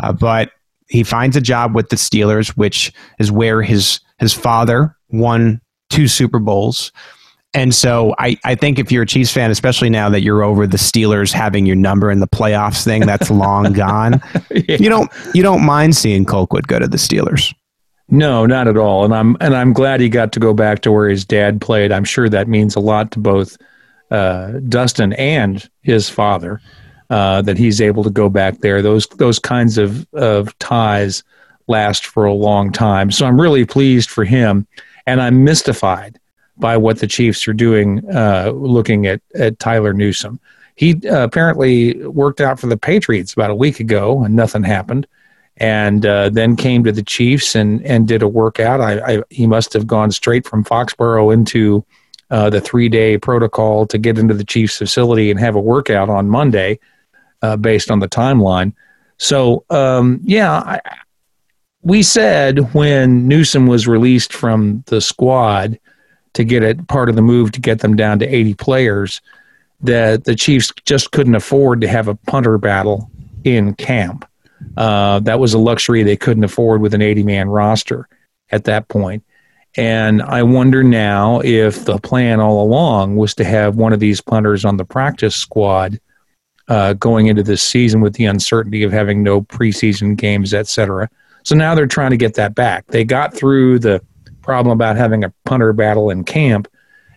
uh, 0.01 0.13
but 0.13 0.51
he 0.89 1.03
finds 1.03 1.35
a 1.35 1.41
job 1.41 1.75
with 1.75 1.89
the 1.89 1.95
Steelers, 1.95 2.49
which 2.49 2.93
is 3.19 3.31
where 3.31 3.61
his 3.61 3.99
his 4.19 4.33
father 4.33 4.95
won 5.09 5.61
two 5.89 6.07
Super 6.07 6.39
Bowls. 6.39 6.91
And 7.53 7.73
so 7.73 8.13
I, 8.19 8.37
I 8.43 8.53
think 8.55 8.77
if 8.77 8.91
you're 8.91 9.03
a 9.03 9.07
Chiefs 9.07 9.31
fan, 9.31 9.49
especially 9.49 9.89
now 9.89 10.09
that 10.09 10.21
you're 10.21 10.43
over 10.43 10.67
the 10.67 10.77
Steelers 10.77 11.33
having 11.33 11.65
your 11.65 11.75
number 11.75 12.11
in 12.11 12.19
the 12.19 12.27
playoffs 12.27 12.83
thing, 12.83 13.05
that's 13.05 13.29
long 13.31 13.73
gone. 13.73 14.21
yeah. 14.51 14.77
You 14.79 14.89
don't 14.89 15.11
you 15.33 15.41
don't 15.41 15.65
mind 15.65 15.95
seeing 15.95 16.25
Colquitt 16.25 16.67
go 16.67 16.77
to 16.77 16.87
the 16.87 16.97
Steelers. 16.97 17.53
No, 18.11 18.45
not 18.45 18.67
at 18.67 18.77
all. 18.77 19.03
And 19.03 19.15
I'm 19.15 19.35
and 19.39 19.55
I'm 19.55 19.73
glad 19.73 19.99
he 19.99 20.09
got 20.09 20.31
to 20.33 20.39
go 20.39 20.53
back 20.53 20.81
to 20.81 20.91
where 20.91 21.09
his 21.09 21.25
dad 21.25 21.59
played. 21.59 21.91
I'm 21.91 22.03
sure 22.03 22.29
that 22.29 22.47
means 22.47 22.75
a 22.75 22.79
lot 22.79 23.11
to 23.11 23.19
both 23.19 23.57
uh, 24.11 24.53
Dustin 24.67 25.13
and 25.13 25.67
his 25.81 26.09
father 26.09 26.61
uh, 27.09 27.41
that 27.43 27.57
he's 27.57 27.81
able 27.81 28.03
to 28.03 28.09
go 28.09 28.29
back 28.29 28.59
there. 28.59 28.81
Those 28.81 29.07
those 29.07 29.39
kinds 29.39 29.77
of 29.77 30.07
of 30.13 30.57
ties 30.59 31.23
last 31.67 32.05
for 32.05 32.25
a 32.25 32.33
long 32.33 32.71
time. 32.71 33.11
So 33.11 33.25
I'm 33.25 33.39
really 33.39 33.65
pleased 33.65 34.09
for 34.09 34.23
him, 34.23 34.67
and 35.07 35.21
I'm 35.21 35.43
mystified 35.43 36.19
by 36.59 36.77
what 36.77 36.99
the 36.99 37.07
Chiefs 37.07 37.47
are 37.47 37.53
doing, 37.53 38.03
uh, 38.13 38.51
looking 38.53 39.07
at, 39.07 39.21
at 39.35 39.59
Tyler 39.59 39.93
Newsome. 39.93 40.39
He 40.75 40.95
uh, 41.07 41.23
apparently 41.23 42.05
worked 42.05 42.41
out 42.41 42.59
for 42.59 42.67
the 42.67 42.77
Patriots 42.77 43.33
about 43.33 43.49
a 43.49 43.55
week 43.55 43.79
ago, 43.79 44.23
and 44.23 44.35
nothing 44.35 44.63
happened. 44.63 45.07
And 45.57 46.05
uh, 46.05 46.29
then 46.29 46.55
came 46.55 46.85
to 46.85 46.91
the 46.91 47.03
Chiefs 47.03 47.53
and, 47.53 47.85
and 47.85 48.07
did 48.07 48.21
a 48.21 48.27
workout. 48.27 48.79
I, 48.79 49.15
I, 49.15 49.23
he 49.29 49.45
must 49.45 49.73
have 49.73 49.85
gone 49.85 50.11
straight 50.11 50.47
from 50.47 50.63
Foxborough 50.63 51.33
into 51.33 51.83
uh, 52.31 52.49
the 52.49 52.61
three 52.61 52.87
day 52.87 53.17
protocol 53.17 53.85
to 53.87 53.97
get 53.97 54.17
into 54.17 54.33
the 54.33 54.45
Chiefs 54.45 54.77
facility 54.77 55.31
and 55.31 55.39
have 55.39 55.55
a 55.55 55.59
workout 55.59 56.09
on 56.09 56.29
Monday, 56.29 56.79
uh, 57.41 57.57
based 57.57 57.91
on 57.91 57.99
the 57.99 58.07
timeline. 58.07 58.73
So, 59.17 59.65
um, 59.69 60.21
yeah, 60.23 60.59
I, 60.59 60.79
we 61.81 62.03
said 62.03 62.73
when 62.73 63.27
Newsome 63.27 63.67
was 63.67 63.87
released 63.87 64.33
from 64.33 64.83
the 64.87 65.01
squad 65.01 65.79
to 66.33 66.43
get 66.43 66.63
it 66.63 66.87
part 66.87 67.09
of 67.09 67.15
the 67.15 67.21
move 67.21 67.51
to 67.53 67.61
get 67.61 67.79
them 67.79 67.95
down 67.95 68.19
to 68.19 68.27
80 68.27 68.53
players 68.55 69.21
that 69.81 70.25
the 70.25 70.35
Chiefs 70.35 70.71
just 70.85 71.11
couldn't 71.11 71.35
afford 71.35 71.81
to 71.81 71.87
have 71.87 72.07
a 72.07 72.15
punter 72.15 72.57
battle 72.57 73.09
in 73.43 73.73
camp. 73.75 74.25
Uh, 74.75 75.19
that 75.19 75.39
was 75.39 75.53
a 75.53 75.57
luxury 75.57 76.03
they 76.03 76.17
couldn't 76.17 76.43
afford 76.43 76.81
with 76.81 76.93
an 76.93 77.01
80 77.01 77.23
man 77.23 77.49
roster 77.49 78.07
at 78.51 78.65
that 78.65 78.87
point. 78.89 79.23
And 79.77 80.21
I 80.21 80.43
wonder 80.43 80.83
now 80.83 81.41
if 81.41 81.85
the 81.85 81.99
plan 81.99 82.39
all 82.39 82.63
along 82.63 83.15
was 83.15 83.35
to 83.35 83.43
have 83.43 83.75
one 83.75 83.93
of 83.93 83.99
these 83.99 84.19
punters 84.19 84.65
on 84.65 84.77
the 84.77 84.85
practice 84.85 85.35
squad 85.35 85.99
uh, 86.67 86.93
going 86.93 87.27
into 87.27 87.43
this 87.43 87.61
season 87.61 88.01
with 88.01 88.13
the 88.13 88.25
uncertainty 88.25 88.83
of 88.83 88.91
having 88.91 89.23
no 89.23 89.41
preseason 89.41 90.15
games, 90.15 90.53
et 90.53 90.67
cetera. 90.67 91.09
So 91.43 91.55
now 91.55 91.75
they're 91.75 91.87
trying 91.87 92.11
to 92.11 92.17
get 92.17 92.35
that 92.35 92.55
back. 92.55 92.87
They 92.87 93.03
got 93.03 93.33
through 93.33 93.79
the 93.79 94.03
problem 94.49 94.73
about 94.73 94.95
having 94.95 95.23
a 95.23 95.31
punter 95.45 95.73
battle 95.73 96.09
in 96.09 96.23
camp. 96.23 96.67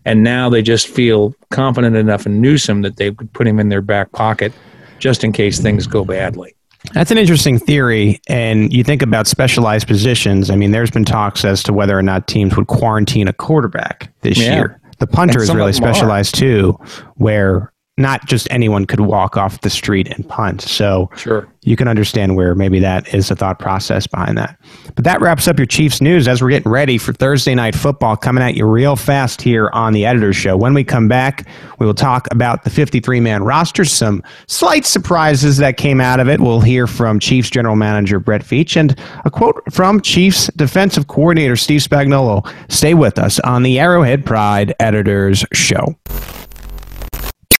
And 0.04 0.22
now 0.22 0.50
they 0.50 0.60
just 0.60 0.86
feel 0.86 1.34
confident 1.50 1.96
enough 1.96 2.26
in 2.26 2.42
Newsome 2.42 2.82
that 2.82 2.98
they 2.98 3.10
could 3.10 3.32
put 3.32 3.46
him 3.46 3.58
in 3.58 3.70
their 3.70 3.80
back 3.80 4.12
pocket 4.12 4.52
just 4.98 5.24
in 5.24 5.32
case 5.32 5.58
things 5.58 5.86
go 5.86 6.04
badly. 6.04 6.54
That's 6.92 7.10
an 7.10 7.16
interesting 7.16 7.58
theory. 7.58 8.20
And 8.28 8.70
you 8.70 8.84
think 8.84 9.00
about 9.00 9.26
specialized 9.26 9.86
positions. 9.86 10.50
I 10.50 10.56
mean, 10.56 10.72
there's 10.72 10.90
been 10.90 11.06
talks 11.06 11.42
as 11.42 11.62
to 11.62 11.72
whether 11.72 11.98
or 11.98 12.02
not 12.02 12.28
teams 12.28 12.54
would 12.54 12.66
quarantine 12.66 13.28
a 13.28 13.32
quarterback 13.32 14.12
this 14.20 14.38
yeah. 14.38 14.56
year. 14.56 14.80
The 14.98 15.06
punter 15.06 15.40
is 15.40 15.54
really 15.54 15.72
specialized 15.72 16.36
are. 16.36 16.38
too, 16.38 16.78
where 17.14 17.71
not 17.98 18.26
just 18.26 18.48
anyone 18.50 18.86
could 18.86 19.00
walk 19.00 19.36
off 19.36 19.60
the 19.60 19.68
street 19.68 20.08
and 20.08 20.26
punt. 20.26 20.62
So 20.62 21.10
sure. 21.14 21.46
you 21.62 21.76
can 21.76 21.88
understand 21.88 22.36
where 22.36 22.54
maybe 22.54 22.78
that 22.80 23.12
is 23.12 23.28
the 23.28 23.36
thought 23.36 23.58
process 23.58 24.06
behind 24.06 24.38
that. 24.38 24.58
But 24.94 25.04
that 25.04 25.20
wraps 25.20 25.46
up 25.46 25.58
your 25.58 25.66
Chiefs 25.66 26.00
news 26.00 26.26
as 26.26 26.40
we're 26.40 26.48
getting 26.48 26.72
ready 26.72 26.96
for 26.96 27.12
Thursday 27.12 27.54
night 27.54 27.74
football 27.74 28.16
coming 28.16 28.42
at 28.42 28.54
you 28.54 28.66
real 28.66 28.96
fast 28.96 29.42
here 29.42 29.68
on 29.74 29.92
the 29.92 30.06
Editor's 30.06 30.36
Show. 30.36 30.56
When 30.56 30.72
we 30.72 30.84
come 30.84 31.06
back, 31.06 31.46
we 31.78 31.84
will 31.84 31.92
talk 31.92 32.26
about 32.30 32.64
the 32.64 32.70
53 32.70 33.20
man 33.20 33.42
roster, 33.42 33.84
some 33.84 34.22
slight 34.48 34.86
surprises 34.86 35.58
that 35.58 35.76
came 35.76 36.00
out 36.00 36.18
of 36.18 36.30
it. 36.30 36.40
We'll 36.40 36.62
hear 36.62 36.86
from 36.86 37.20
Chiefs 37.20 37.50
general 37.50 37.76
manager 37.76 38.18
Brett 38.18 38.42
Veach 38.42 38.74
and 38.74 38.98
a 39.26 39.30
quote 39.30 39.62
from 39.70 40.00
Chiefs 40.00 40.46
defensive 40.56 41.08
coordinator 41.08 41.56
Steve 41.56 41.82
Spagnuolo. 41.82 42.50
Stay 42.72 42.94
with 42.94 43.18
us 43.18 43.38
on 43.40 43.62
the 43.62 43.78
Arrowhead 43.78 44.24
Pride 44.24 44.74
Editor's 44.80 45.44
Show. 45.52 45.94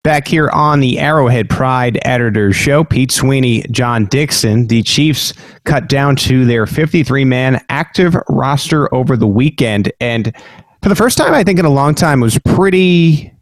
Back 0.05 0.27
here 0.27 0.49
on 0.49 0.81
the 0.81 0.99
Arrowhead 0.99 1.49
Pride 1.49 1.97
Editors 2.03 2.57
Show, 2.57 2.83
Pete 2.83 3.13
Sweeney, 3.13 3.63
John 3.71 4.07
Dixon, 4.07 4.67
the 4.67 4.83
Chiefs 4.83 5.33
cut 5.63 5.89
down 5.89 6.17
to 6.17 6.45
their 6.45 6.67
53 6.67 7.25
man 7.25 7.65
active 7.69 8.17
roster 8.29 8.93
over 8.93 9.17
the 9.17 9.29
weekend. 9.29 9.93
And 10.01 10.35
for 10.83 10.89
the 10.89 10.97
first 10.97 11.17
time, 11.17 11.35
I 11.35 11.45
think 11.45 11.61
in 11.61 11.65
a 11.65 11.71
long 11.71 11.95
time, 11.95 12.21
it 12.21 12.25
was 12.25 12.39
pretty 12.41 13.33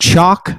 chalk. 0.00 0.50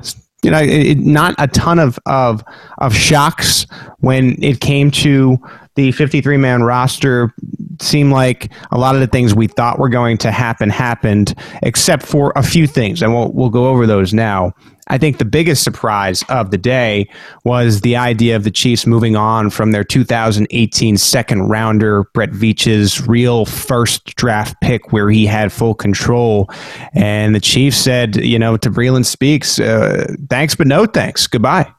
You 0.44 0.52
know, 0.52 0.62
it, 0.62 1.00
not 1.00 1.36
a 1.40 1.48
ton 1.50 1.78
of, 1.78 2.00
of, 2.06 2.42
of 2.78 2.96
shocks 2.96 3.68
when 4.00 4.42
it 4.42 4.62
came 4.62 4.92
to 4.92 5.38
the 5.76 5.92
53 5.92 6.38
man 6.38 6.64
roster 6.64 7.34
seemed 7.82 8.14
like 8.14 8.52
a 8.72 8.78
lot 8.78 8.96
of 8.96 9.02
the 9.02 9.08
things 9.08 9.36
we 9.36 9.48
thought 9.48 9.78
were 9.78 9.90
going 9.90 10.18
to 10.20 10.32
happen 10.32 10.70
happened, 10.70 11.34
except 11.64 12.04
for 12.04 12.32
a 12.36 12.44
few 12.44 12.66
things. 12.66 13.02
And 13.02 13.14
we'll, 13.14 13.32
we'll 13.34 13.50
go 13.50 13.68
over 13.68 13.86
those 13.86 14.14
now. 14.14 14.54
I 14.88 14.98
think 14.98 15.18
the 15.18 15.26
biggest 15.26 15.64
surprise 15.64 16.24
of 16.30 16.52
the 16.52 16.58
day 16.58 17.10
was 17.44 17.82
the 17.82 17.96
idea 17.96 18.36
of 18.36 18.44
the 18.44 18.52
Chiefs 18.52 18.86
moving 18.86 19.16
on 19.16 19.50
from 19.50 19.72
their 19.72 19.84
2018 19.84 20.98
second 20.98 21.50
rounder, 21.50 22.04
Brett 22.14 22.32
Veach's 22.32 23.08
real 23.08 23.46
first 23.46 24.16
draft 24.16 24.56
pick, 24.62 24.92
where 24.92 25.10
he 25.10 25.26
had 25.26 25.52
full 25.52 25.74
control. 25.74 26.50
And 26.94 27.34
the 27.34 27.40
Chiefs 27.40 27.78
said, 27.78 28.18
you 28.18 28.38
know, 28.38 28.58
to 28.58 28.70
Breeland 28.70 29.06
Speaks, 29.06 29.60
uh, 29.60 30.14
thanks, 30.30 30.56
but 30.56 30.68
no 30.68 30.86
thanks. 30.86 31.26
Goodbye. 31.26 31.72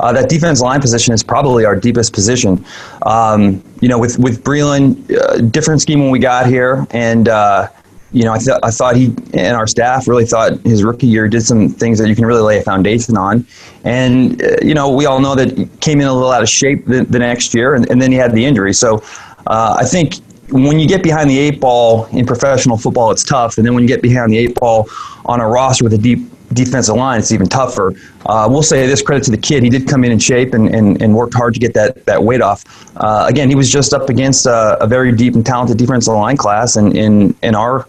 Uh, 0.00 0.12
that 0.12 0.28
defense 0.28 0.60
line 0.60 0.80
position 0.80 1.12
is 1.12 1.22
probably 1.22 1.64
our 1.64 1.74
deepest 1.74 2.12
position. 2.12 2.64
Um, 3.02 3.62
you 3.80 3.88
know, 3.88 3.98
with 3.98 4.18
with 4.18 4.44
Breeland, 4.44 5.12
uh, 5.12 5.38
different 5.38 5.80
scheme 5.80 6.00
when 6.00 6.10
we 6.10 6.18
got 6.18 6.46
here, 6.46 6.86
and 6.90 7.28
uh, 7.28 7.68
you 8.14 8.22
know, 8.22 8.32
I, 8.32 8.38
th- 8.38 8.60
I 8.62 8.70
thought 8.70 8.94
he 8.94 9.06
and 9.34 9.56
our 9.56 9.66
staff 9.66 10.06
really 10.06 10.24
thought 10.24 10.52
his 10.60 10.84
rookie 10.84 11.08
year 11.08 11.26
did 11.26 11.42
some 11.42 11.68
things 11.68 11.98
that 11.98 12.08
you 12.08 12.14
can 12.14 12.24
really 12.24 12.42
lay 12.42 12.58
a 12.58 12.62
foundation 12.62 13.16
on. 13.16 13.44
And, 13.82 14.40
uh, 14.40 14.56
you 14.62 14.72
know, 14.72 14.90
we 14.90 15.06
all 15.06 15.20
know 15.20 15.34
that 15.34 15.58
he 15.58 15.66
came 15.80 16.00
in 16.00 16.06
a 16.06 16.12
little 16.12 16.30
out 16.30 16.42
of 16.42 16.48
shape 16.48 16.86
the, 16.86 17.04
the 17.04 17.18
next 17.18 17.54
year, 17.54 17.74
and, 17.74 17.90
and 17.90 18.00
then 18.00 18.12
he 18.12 18.16
had 18.16 18.32
the 18.32 18.44
injury. 18.44 18.72
So 18.72 19.02
uh, 19.48 19.76
I 19.78 19.84
think 19.84 20.14
when 20.50 20.78
you 20.78 20.86
get 20.86 21.02
behind 21.02 21.28
the 21.28 21.38
eight 21.38 21.60
ball 21.60 22.06
in 22.06 22.24
professional 22.24 22.76
football, 22.78 23.10
it's 23.10 23.24
tough. 23.24 23.58
And 23.58 23.66
then 23.66 23.74
when 23.74 23.82
you 23.82 23.88
get 23.88 24.00
behind 24.00 24.32
the 24.32 24.38
eight 24.38 24.54
ball 24.54 24.88
on 25.24 25.40
a 25.40 25.48
roster 25.48 25.82
with 25.84 25.94
a 25.94 25.98
deep 25.98 26.20
defensive 26.54 26.96
line, 26.96 27.18
it's 27.18 27.32
even 27.32 27.46
tougher. 27.46 27.94
Uh, 28.26 28.48
we'll 28.50 28.62
say 28.62 28.86
this 28.86 29.02
credit 29.02 29.24
to 29.24 29.30
the 29.30 29.38
kid. 29.38 29.62
He 29.62 29.70
did 29.70 29.86
come 29.88 30.04
in 30.04 30.12
in 30.12 30.18
shape 30.18 30.54
and, 30.54 30.74
and, 30.74 31.00
and 31.02 31.14
worked 31.14 31.34
hard 31.34 31.54
to 31.54 31.60
get 31.60 31.74
that, 31.74 32.04
that 32.06 32.22
weight 32.22 32.40
off. 32.40 32.64
Uh, 32.96 33.26
again, 33.28 33.48
he 33.48 33.54
was 33.54 33.70
just 33.70 33.92
up 33.92 34.08
against 34.08 34.46
a, 34.46 34.78
a, 34.80 34.86
very 34.86 35.12
deep 35.12 35.34
and 35.34 35.44
talented 35.44 35.76
defensive 35.76 36.14
line 36.14 36.36
class, 36.36 36.76
and 36.76 36.96
in, 36.96 37.34
in 37.42 37.54
our 37.54 37.86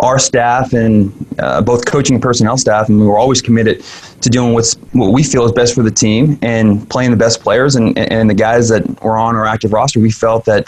our 0.00 0.18
staff 0.18 0.72
and 0.72 1.12
uh, 1.38 1.62
both 1.62 1.86
coaching 1.86 2.14
and 2.16 2.22
personnel 2.22 2.58
staff, 2.58 2.88
and 2.88 2.98
we 2.98 3.06
were 3.06 3.18
always 3.18 3.40
committed 3.40 3.84
to 4.20 4.28
doing 4.28 4.52
what's 4.52 4.74
what 4.92 5.12
we 5.12 5.22
feel 5.22 5.44
is 5.44 5.52
best 5.52 5.74
for 5.74 5.82
the 5.82 5.90
team 5.90 6.38
and 6.42 6.88
playing 6.90 7.10
the 7.10 7.16
best 7.16 7.40
players 7.40 7.76
and 7.76 7.96
and 7.96 8.28
the 8.28 8.34
guys 8.34 8.68
that 8.68 9.02
were 9.02 9.16
on 9.16 9.36
our 9.36 9.46
active 9.46 9.72
roster. 9.72 10.00
We 10.00 10.10
felt 10.10 10.44
that 10.46 10.66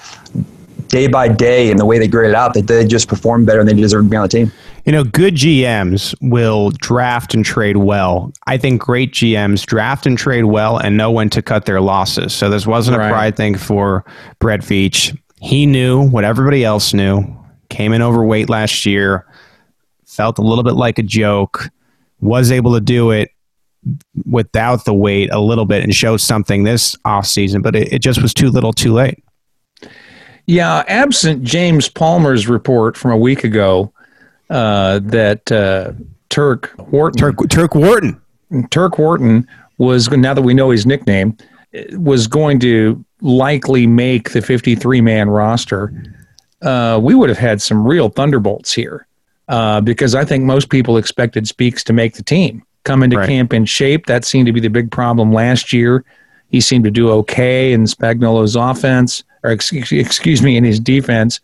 day 0.94 1.08
by 1.08 1.26
day 1.26 1.72
and 1.72 1.80
the 1.80 1.84
way 1.84 1.98
they 1.98 2.06
graded 2.06 2.36
out 2.36 2.54
that 2.54 2.68
they 2.68 2.86
just 2.86 3.08
performed 3.08 3.46
better 3.46 3.58
and 3.58 3.68
they 3.68 3.74
deserved 3.74 4.06
to 4.06 4.10
be 4.10 4.16
on 4.16 4.22
the 4.22 4.28
team. 4.28 4.52
You 4.84 4.92
know, 4.92 5.02
good 5.02 5.34
GMs 5.34 6.14
will 6.20 6.70
draft 6.70 7.34
and 7.34 7.44
trade 7.44 7.78
well. 7.78 8.32
I 8.46 8.58
think 8.58 8.80
great 8.80 9.12
GMs 9.12 9.66
draft 9.66 10.06
and 10.06 10.16
trade 10.16 10.44
well 10.44 10.78
and 10.78 10.96
know 10.96 11.10
when 11.10 11.30
to 11.30 11.42
cut 11.42 11.66
their 11.66 11.80
losses. 11.80 12.32
So 12.32 12.48
this 12.48 12.64
wasn't 12.64 12.98
right. 12.98 13.08
a 13.08 13.10
pride 13.10 13.36
thing 13.36 13.56
for 13.56 14.04
Brett 14.38 14.60
Veach. 14.60 15.18
He 15.40 15.66
knew 15.66 16.08
what 16.08 16.22
everybody 16.22 16.64
else 16.64 16.94
knew. 16.94 17.24
Came 17.70 17.92
in 17.92 18.00
overweight 18.00 18.48
last 18.48 18.86
year. 18.86 19.26
Felt 20.06 20.38
a 20.38 20.42
little 20.42 20.62
bit 20.62 20.74
like 20.74 21.00
a 21.00 21.02
joke. 21.02 21.70
Was 22.20 22.52
able 22.52 22.72
to 22.74 22.80
do 22.80 23.10
it 23.10 23.30
without 24.30 24.84
the 24.84 24.94
weight 24.94 25.28
a 25.32 25.40
little 25.40 25.66
bit 25.66 25.82
and 25.82 25.92
show 25.92 26.16
something 26.16 26.62
this 26.62 26.96
off 27.04 27.26
season, 27.26 27.62
but 27.62 27.74
it, 27.74 27.92
it 27.92 27.98
just 27.98 28.22
was 28.22 28.32
too 28.32 28.48
little 28.48 28.72
too 28.72 28.92
late. 28.92 29.23
Yeah, 30.46 30.84
absent 30.88 31.42
James 31.42 31.88
Palmer's 31.88 32.48
report 32.48 32.96
from 32.96 33.12
a 33.12 33.16
week 33.16 33.44
ago 33.44 33.92
uh, 34.50 35.00
that 35.04 35.50
uh, 35.50 35.92
Turk 36.28 36.72
Wharton, 36.90 37.18
Turk, 37.18 37.48
Turk 37.48 37.74
Wharton, 37.74 38.20
Turk 38.70 38.98
Wharton 38.98 39.46
was 39.78 40.10
now 40.10 40.34
that 40.34 40.42
we 40.42 40.54
know 40.54 40.70
his 40.70 40.86
nickname 40.86 41.36
was 41.92 42.26
going 42.26 42.60
to 42.60 43.02
likely 43.20 43.86
make 43.86 44.30
the 44.30 44.42
53 44.42 45.00
man 45.00 45.30
roster. 45.30 45.92
Uh, 46.62 47.00
we 47.02 47.14
would 47.14 47.28
have 47.28 47.38
had 47.38 47.60
some 47.60 47.86
real 47.86 48.08
thunderbolts 48.10 48.72
here 48.72 49.06
uh, 49.48 49.80
because 49.80 50.14
I 50.14 50.24
think 50.24 50.44
most 50.44 50.68
people 50.68 50.96
expected 50.96 51.48
Speaks 51.48 51.82
to 51.84 51.92
make 51.92 52.14
the 52.14 52.22
team, 52.22 52.62
come 52.84 53.02
into 53.02 53.16
Right. 53.16 53.28
camp 53.28 53.52
in 53.52 53.64
shape. 53.64 54.06
That 54.06 54.24
seemed 54.24 54.46
to 54.46 54.52
be 54.52 54.60
the 54.60 54.68
big 54.68 54.90
problem 54.90 55.32
last 55.32 55.72
year. 55.72 56.04
He 56.50 56.60
seemed 56.60 56.84
to 56.84 56.90
do 56.90 57.10
okay 57.10 57.72
in 57.72 57.84
Spagnuolo's 57.84 58.54
offense, 58.56 59.24
or 59.44 59.50
excuse, 59.50 59.92
excuse 59.92 60.42
me, 60.42 60.56
in 60.56 60.64
his 60.64 60.80
defense, 60.80 61.38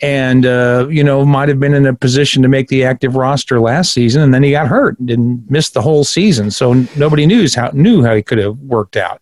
and 0.00 0.46
uh, 0.46 0.86
you 0.90 1.02
know 1.02 1.24
might 1.24 1.48
have 1.48 1.58
been 1.58 1.74
in 1.74 1.86
a 1.86 1.94
position 1.94 2.42
to 2.42 2.48
make 2.48 2.68
the 2.68 2.84
active 2.84 3.16
roster 3.16 3.58
last 3.60 3.92
season, 3.92 4.22
and 4.22 4.32
then 4.32 4.42
he 4.44 4.52
got 4.52 4.68
hurt 4.68 4.96
and 5.00 5.48
missed 5.50 5.74
the 5.74 5.82
whole 5.82 6.04
season. 6.04 6.50
So 6.52 6.74
nobody 6.96 7.26
knew 7.26 7.48
how 7.56 7.70
knew 7.72 8.04
how 8.04 8.14
he 8.14 8.22
could 8.22 8.38
have 8.38 8.58
worked 8.58 8.96
out. 8.96 9.20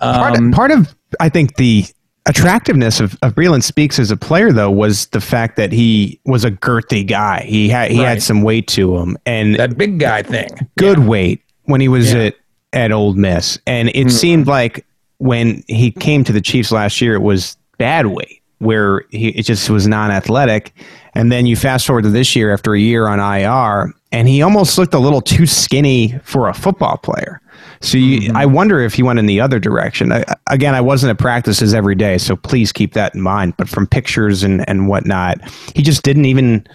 part, 0.00 0.36
Um, 0.36 0.50
part 0.50 0.70
of 0.72 0.94
I 1.20 1.28
think 1.28 1.56
the 1.56 1.84
attractiveness 2.26 3.00
of, 3.00 3.16
of 3.22 3.34
Breeland 3.34 3.62
Speaks 3.62 3.98
as 3.98 4.10
a 4.10 4.16
player 4.16 4.52
though 4.52 4.70
was 4.70 5.06
the 5.08 5.20
fact 5.20 5.56
that 5.56 5.72
he 5.72 6.20
was 6.26 6.44
a 6.44 6.50
girthy 6.50 7.06
guy. 7.06 7.42
He 7.46 7.68
had 7.68 7.90
he 7.90 7.98
Right. 8.00 8.08
had 8.08 8.22
some 8.22 8.42
weight 8.42 8.66
to 8.68 8.96
him 8.96 9.16
and 9.24 9.54
that 9.56 9.76
big 9.78 9.98
guy 9.98 10.22
thing. 10.22 10.48
good 10.76 10.98
weight 11.00 11.40
when 11.64 11.80
he 11.80 11.88
was 11.88 12.12
Yeah. 12.12 12.24
at 12.24 12.34
at 12.74 12.92
Ole 12.92 13.14
Miss. 13.14 13.58
And 13.66 13.88
it 13.94 14.10
seemed 14.10 14.46
like 14.46 14.84
when 15.16 15.62
he 15.68 15.90
came 15.90 16.22
to 16.24 16.32
the 16.32 16.40
Chiefs 16.40 16.70
last 16.70 17.00
year 17.00 17.14
it 17.14 17.22
was 17.22 17.56
bad 17.78 18.06
weight 18.06 18.42
where 18.58 19.04
he 19.10 19.28
it 19.28 19.42
just 19.42 19.70
was 19.70 19.86
non-athletic. 19.86 20.72
And 21.14 21.32
then 21.32 21.46
you 21.46 21.56
fast 21.56 21.86
forward 21.86 22.02
to 22.02 22.10
this 22.10 22.36
year 22.36 22.52
after 22.52 22.74
a 22.74 22.80
year 22.80 23.06
on 23.08 23.18
IR 23.18 23.94
and 24.10 24.28
he 24.28 24.42
almost 24.42 24.78
looked 24.78 24.94
a 24.94 24.98
little 24.98 25.20
too 25.20 25.46
skinny 25.46 26.18
for 26.24 26.48
a 26.48 26.54
football 26.54 26.96
player. 26.98 27.40
So 27.80 27.98
you, 27.98 28.20
mm-hmm. 28.20 28.36
I 28.36 28.46
wonder 28.46 28.80
if 28.80 28.94
he 28.94 29.02
went 29.02 29.18
in 29.18 29.26
the 29.26 29.40
other 29.40 29.58
direction. 29.58 30.12
I, 30.12 30.24
again, 30.48 30.74
I 30.74 30.80
wasn't 30.80 31.10
at 31.10 31.18
practices 31.18 31.74
every 31.74 31.94
day, 31.94 32.18
so 32.18 32.34
please 32.36 32.72
keep 32.72 32.94
that 32.94 33.14
in 33.14 33.20
mind. 33.20 33.56
But 33.56 33.68
from 33.68 33.86
pictures 33.86 34.42
and, 34.42 34.68
and 34.68 34.88
whatnot, 34.88 35.38
he 35.74 35.82
just 35.82 36.02
didn't 36.02 36.24
even 36.24 36.66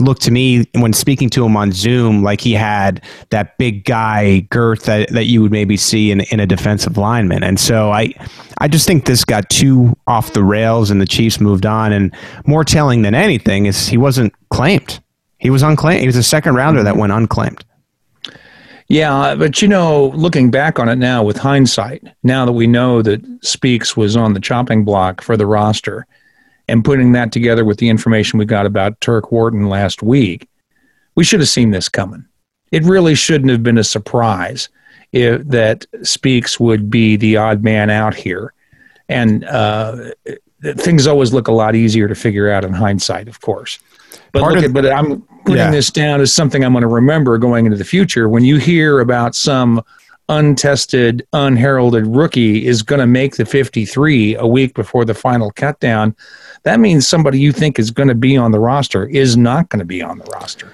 look 0.00 0.18
to 0.20 0.30
me 0.30 0.68
when 0.74 0.92
speaking 0.92 1.30
to 1.30 1.44
him 1.44 1.56
on 1.56 1.72
Zoom 1.72 2.22
like 2.22 2.40
he 2.40 2.52
had 2.52 3.02
that 3.30 3.58
big 3.58 3.84
guy 3.84 4.40
girth 4.50 4.84
that, 4.84 5.10
that 5.12 5.24
you 5.24 5.42
would 5.42 5.52
maybe 5.52 5.76
see 5.76 6.10
in, 6.10 6.20
in 6.32 6.40
a 6.40 6.46
defensive 6.46 6.96
lineman. 6.96 7.42
And 7.42 7.58
so 7.58 7.90
I 7.90 8.12
I 8.58 8.68
just 8.68 8.86
think 8.86 9.06
this 9.06 9.24
got 9.24 9.48
too 9.50 9.96
off 10.06 10.32
the 10.32 10.44
rails 10.44 10.90
and 10.90 11.00
the 11.00 11.06
Chiefs 11.06 11.40
moved 11.40 11.66
on. 11.66 11.92
And 11.92 12.14
more 12.46 12.64
telling 12.64 13.02
than 13.02 13.14
anything 13.14 13.66
is 13.66 13.88
he 13.88 13.96
wasn't 13.96 14.34
claimed. 14.50 15.00
He 15.38 15.50
was 15.50 15.62
unclaimed. 15.62 16.00
He 16.00 16.06
was 16.06 16.16
a 16.16 16.22
second 16.22 16.54
rounder 16.54 16.82
that 16.82 16.96
went 16.96 17.12
unclaimed. 17.12 17.64
Yeah, 18.88 19.34
but 19.34 19.60
you 19.60 19.68
know, 19.68 20.08
looking 20.14 20.50
back 20.50 20.78
on 20.78 20.88
it 20.88 20.96
now 20.96 21.22
with 21.22 21.36
hindsight, 21.36 22.02
now 22.22 22.46
that 22.46 22.52
we 22.52 22.66
know 22.66 23.02
that 23.02 23.22
Speaks 23.42 23.96
was 23.96 24.16
on 24.16 24.32
the 24.32 24.40
chopping 24.40 24.82
block 24.82 25.20
for 25.20 25.36
the 25.36 25.46
roster, 25.46 26.06
and 26.68 26.84
putting 26.84 27.12
that 27.12 27.32
together 27.32 27.64
with 27.64 27.78
the 27.78 27.88
information 27.88 28.38
we 28.38 28.44
got 28.44 28.66
about 28.66 29.00
Turk 29.00 29.32
Wharton 29.32 29.68
last 29.68 30.02
week, 30.02 30.48
we 31.14 31.24
should 31.24 31.40
have 31.40 31.48
seen 31.48 31.70
this 31.70 31.88
coming. 31.88 32.24
It 32.70 32.84
really 32.84 33.14
shouldn't 33.14 33.50
have 33.50 33.62
been 33.62 33.78
a 33.78 33.84
surprise 33.84 34.68
if, 35.12 35.42
that 35.48 35.86
Speaks 36.02 36.60
would 36.60 36.90
be 36.90 37.16
the 37.16 37.36
odd 37.38 37.64
man 37.64 37.88
out 37.90 38.14
here. 38.14 38.52
And 39.08 39.44
uh, 39.44 40.10
things 40.76 41.06
always 41.06 41.32
look 41.32 41.48
a 41.48 41.52
lot 41.52 41.74
easier 41.74 42.08
to 42.08 42.14
figure 42.14 42.50
out 42.50 42.64
in 42.64 42.74
hindsight, 42.74 43.26
of 43.26 43.40
course. 43.40 43.78
But 44.32 44.42
Part 44.42 44.54
look 44.56 44.64
at, 44.64 44.72
but 44.74 44.86
I'm 44.86 45.22
putting 45.46 45.56
Yeah. 45.56 45.70
this 45.70 45.90
down 45.90 46.20
as 46.20 46.34
something 46.34 46.62
I'm 46.62 46.72
going 46.72 46.82
to 46.82 46.88
remember 46.88 47.38
going 47.38 47.64
into 47.64 47.78
the 47.78 47.84
future. 47.84 48.28
When 48.28 48.44
you 48.44 48.58
hear 48.58 49.00
about 49.00 49.34
some 49.34 49.82
untested, 50.28 51.26
unheralded 51.32 52.06
rookie 52.06 52.66
is 52.66 52.82
going 52.82 53.00
to 53.00 53.06
make 53.06 53.36
the 53.36 53.44
53 53.46 54.34
a 54.36 54.46
week 54.46 54.74
before 54.74 55.04
the 55.04 55.14
final 55.14 55.50
cutdown, 55.52 56.14
that 56.64 56.80
means 56.80 57.06
somebody 57.08 57.38
you 57.40 57.52
think 57.52 57.78
is 57.78 57.90
going 57.90 58.08
to 58.08 58.14
be 58.14 58.36
on 58.36 58.52
the 58.52 58.58
roster 58.60 59.06
is 59.06 59.36
not 59.36 59.68
going 59.68 59.78
to 59.80 59.84
be 59.86 60.02
on 60.02 60.18
the 60.18 60.24
roster. 60.32 60.70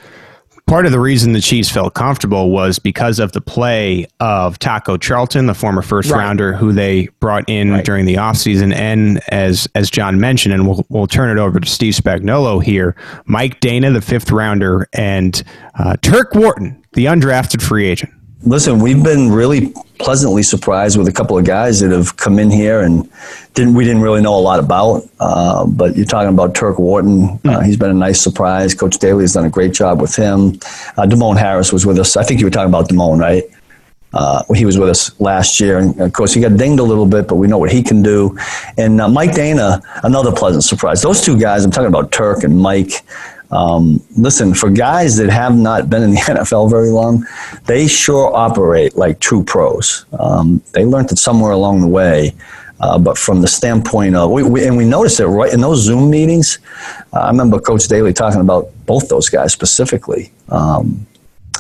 part 0.67 0.87
of 0.87 0.93
the 0.93 0.99
reason 1.01 1.35
the 1.35 1.43
Chiefs 1.43 1.69
felt 1.71 1.93
comfortable 1.93 2.51
was 2.51 2.79
because 2.79 3.19
of 3.19 3.33
the 3.33 3.41
play 3.43 4.07
of 4.21 4.59
Taco 4.59 4.97
Charlton, 4.97 5.45
the 5.45 5.53
former 5.53 5.83
first 5.83 6.11
Right. 6.11 6.19
rounder 6.21 6.55
who 6.55 6.73
they 6.73 7.09
brought 7.21 7.45
in 7.51 7.71
Right. 7.71 7.85
during 7.85 8.07
the 8.07 8.15
offseason. 8.15 8.75
And 8.75 9.21
as 9.29 9.69
as 9.75 9.91
John 9.91 10.19
mentioned, 10.19 10.55
and 10.55 10.67
we'll, 10.67 10.87
we'll 10.89 11.07
turn 11.07 11.29
it 11.37 11.39
over 11.39 11.61
to 11.61 11.69
Steve 11.69 11.93
Spagnuolo 11.93 12.63
here, 12.65 12.97
Mike 13.27 13.61
Danna, 13.61 13.93
the 13.93 14.01
fifth 14.01 14.31
rounder, 14.33 14.89
and 14.95 15.43
uh, 15.79 15.97
Turk 16.01 16.35
Wharton, 16.35 16.83
the 16.95 17.05
undrafted 17.05 17.61
free 17.61 17.87
agent. 17.87 18.11
Listen, 18.47 18.79
we've 18.79 19.03
been 19.03 19.31
really 19.33 19.73
pleasantly 19.99 20.43
surprised 20.43 20.99
with 20.99 21.09
a 21.09 21.13
couple 21.13 21.39
of 21.39 21.47
guys 21.47 21.81
that 21.81 21.91
have 21.93 22.17
come 22.17 22.39
in 22.39 22.51
here 22.51 22.81
and 22.83 23.11
didn't 23.55 23.73
we 23.73 23.85
didn't 23.85 24.03
really 24.03 24.21
know 24.21 24.35
a 24.35 24.41
lot 24.41 24.59
about. 24.59 25.03
Uh, 25.19 25.65
but 25.67 25.97
you're 25.97 26.05
talking 26.05 26.29
about 26.29 26.55
Turk 26.55 26.79
Wharton. 26.79 27.41
Uh, 27.45 27.61
he's 27.61 27.79
been 27.79 27.91
a 27.91 27.95
nice 27.95 28.21
surprise. 28.21 28.75
Coach 28.75 28.99
Daly 28.99 29.25
has 29.25 29.33
done 29.33 29.47
a 29.47 29.51
great 29.51 29.73
job 29.73 30.01
with 30.01 30.15
him. 30.15 30.55
Uh, 30.99 31.07
Demone 31.07 31.39
Harris 31.39 31.73
was 31.73 31.87
with 31.87 31.99
us. 31.99 32.19
I 32.19 32.23
think 32.23 32.39
you 32.41 32.47
were 32.47 32.51
talking 32.51 32.69
about 32.69 32.89
Damone, 32.89 33.19
right? 33.19 33.45
Uh, 34.13 34.45
he 34.55 34.65
was 34.65 34.79
with 34.79 34.91
us 34.91 35.19
last 35.21 35.59
year, 35.59 35.79
and 35.79 35.99
of 36.01 36.13
course 36.13 36.33
he 36.33 36.41
got 36.41 36.57
dinged 36.57 36.79
a 36.79 36.85
little 36.85 37.07
bit, 37.07 37.27
but 37.27 37.35
we 37.35 37.49
know 37.49 37.59
what 37.59 37.73
he 37.73 37.83
can 37.83 38.01
do. 38.01 38.39
And 38.79 39.01
uh, 39.01 39.09
Mike 39.09 39.33
Danna, 39.33 39.83
another 40.05 40.31
pleasant 40.31 40.63
surprise. 40.63 41.03
Those 41.03 41.21
two 41.21 41.37
guys, 41.39 41.65
I'm 41.65 41.73
talking 41.73 41.89
about 41.89 42.13
Turk 42.13 42.45
and 42.45 42.57
Mike. 42.57 43.03
Um, 43.51 44.03
listen, 44.17 44.55
for 44.55 44.71
guys 44.71 45.17
that 45.17 45.31
have 45.31 45.57
not 45.57 45.89
been 45.89 46.03
in 46.03 46.11
the 46.13 46.21
NFL 46.21 46.71
very 46.71 46.91
long, 46.91 47.27
they 47.67 47.87
sure 47.87 48.35
operate 48.35 48.97
like 48.97 49.21
true 49.21 49.45
pros. 49.45 50.07
Um, 50.19 50.63
they 50.73 50.85
learned 50.85 51.13
it 51.13 51.19
somewhere 51.19 51.53
along 51.53 51.81
the 51.81 51.89
way. 51.89 52.35
Uh, 52.81 52.99
but 52.99 53.17
from 53.17 53.41
the 53.41 53.47
standpoint 53.47 54.17
of, 54.17 54.31
we, 54.31 54.43
we, 54.43 54.67
and 54.67 54.77
we 54.77 54.85
noticed 54.85 55.21
it 55.21 55.27
right 55.27 55.53
in 55.53 55.61
those 55.61 55.81
Zoom 55.81 56.11
meetings. 56.11 56.59
Uh, 57.13 57.21
I 57.21 57.29
remember 57.29 57.59
Coach 57.61 57.87
Daly 57.87 58.13
talking 58.13 58.41
about 58.41 58.69
both 58.85 59.09
those 59.09 59.29
guys 59.29 59.53
specifically. 59.53 60.33
Um, 60.49 61.07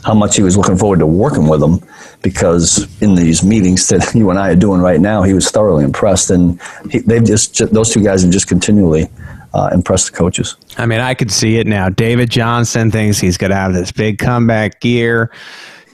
how 0.04 0.12
much 0.12 0.36
he 0.36 0.42
was 0.42 0.56
looking 0.56 0.76
forward 0.76 0.98
to 0.98 1.06
working 1.06 1.48
with 1.48 1.60
them 1.60 1.80
because 2.22 2.86
in 3.00 3.14
these 3.14 3.42
meetings 3.42 3.88
that 3.88 4.14
you 4.14 4.28
and 4.30 4.38
I 4.38 4.50
are 4.50 4.56
doing 4.56 4.80
right 4.80 5.00
now, 5.00 5.22
he 5.22 5.32
was 5.32 5.50
thoroughly 5.50 5.84
impressed, 5.84 6.30
and 6.30 6.60
he, 6.90 6.98
they've 6.98 7.24
just 7.24 7.56
those 7.72 7.90
two 7.90 8.02
guys 8.02 8.22
have 8.22 8.32
just 8.32 8.48
continually 8.48 9.08
uh, 9.54 9.70
impressed 9.72 10.10
the 10.10 10.16
coaches. 10.18 10.56
I 10.76 10.84
mean, 10.86 11.00
I 11.00 11.14
could 11.14 11.30
see 11.30 11.56
it 11.56 11.66
now. 11.66 11.88
David 11.88 12.28
Johnson 12.28 12.90
thinks 12.90 13.18
he's 13.18 13.38
going 13.38 13.50
to 13.50 13.56
have 13.56 13.72
this 13.72 13.92
big 13.92 14.18
comeback 14.18 14.80
gear. 14.80 15.30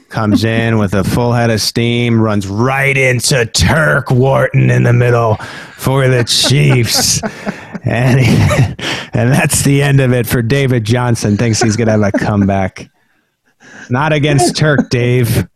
Comes 0.09 0.43
in 0.43 0.77
with 0.77 0.93
a 0.93 1.05
full 1.05 1.31
head 1.31 1.49
of 1.51 1.61
steam, 1.61 2.19
runs 2.19 2.45
right 2.45 2.97
into 2.97 3.45
Turk 3.45 4.11
Wharton 4.11 4.69
in 4.69 4.83
the 4.83 4.91
middle 4.91 5.35
for 5.77 6.07
the 6.09 6.25
Chiefs. 6.25 7.21
and, 7.85 8.19
he- 8.19 8.25
and 9.13 9.31
that's 9.31 9.63
the 9.63 9.81
end 9.81 10.01
of 10.01 10.11
it 10.11 10.27
for 10.27 10.41
David 10.41 10.83
Johnson. 10.83 11.37
Thinks 11.37 11.61
he's 11.61 11.77
going 11.77 11.85
to 11.85 11.93
have 11.93 12.01
a 12.01 12.11
comeback. 12.11 12.89
Not 13.89 14.11
against 14.11 14.57
Turk, 14.57 14.89
Dave. 14.89 15.47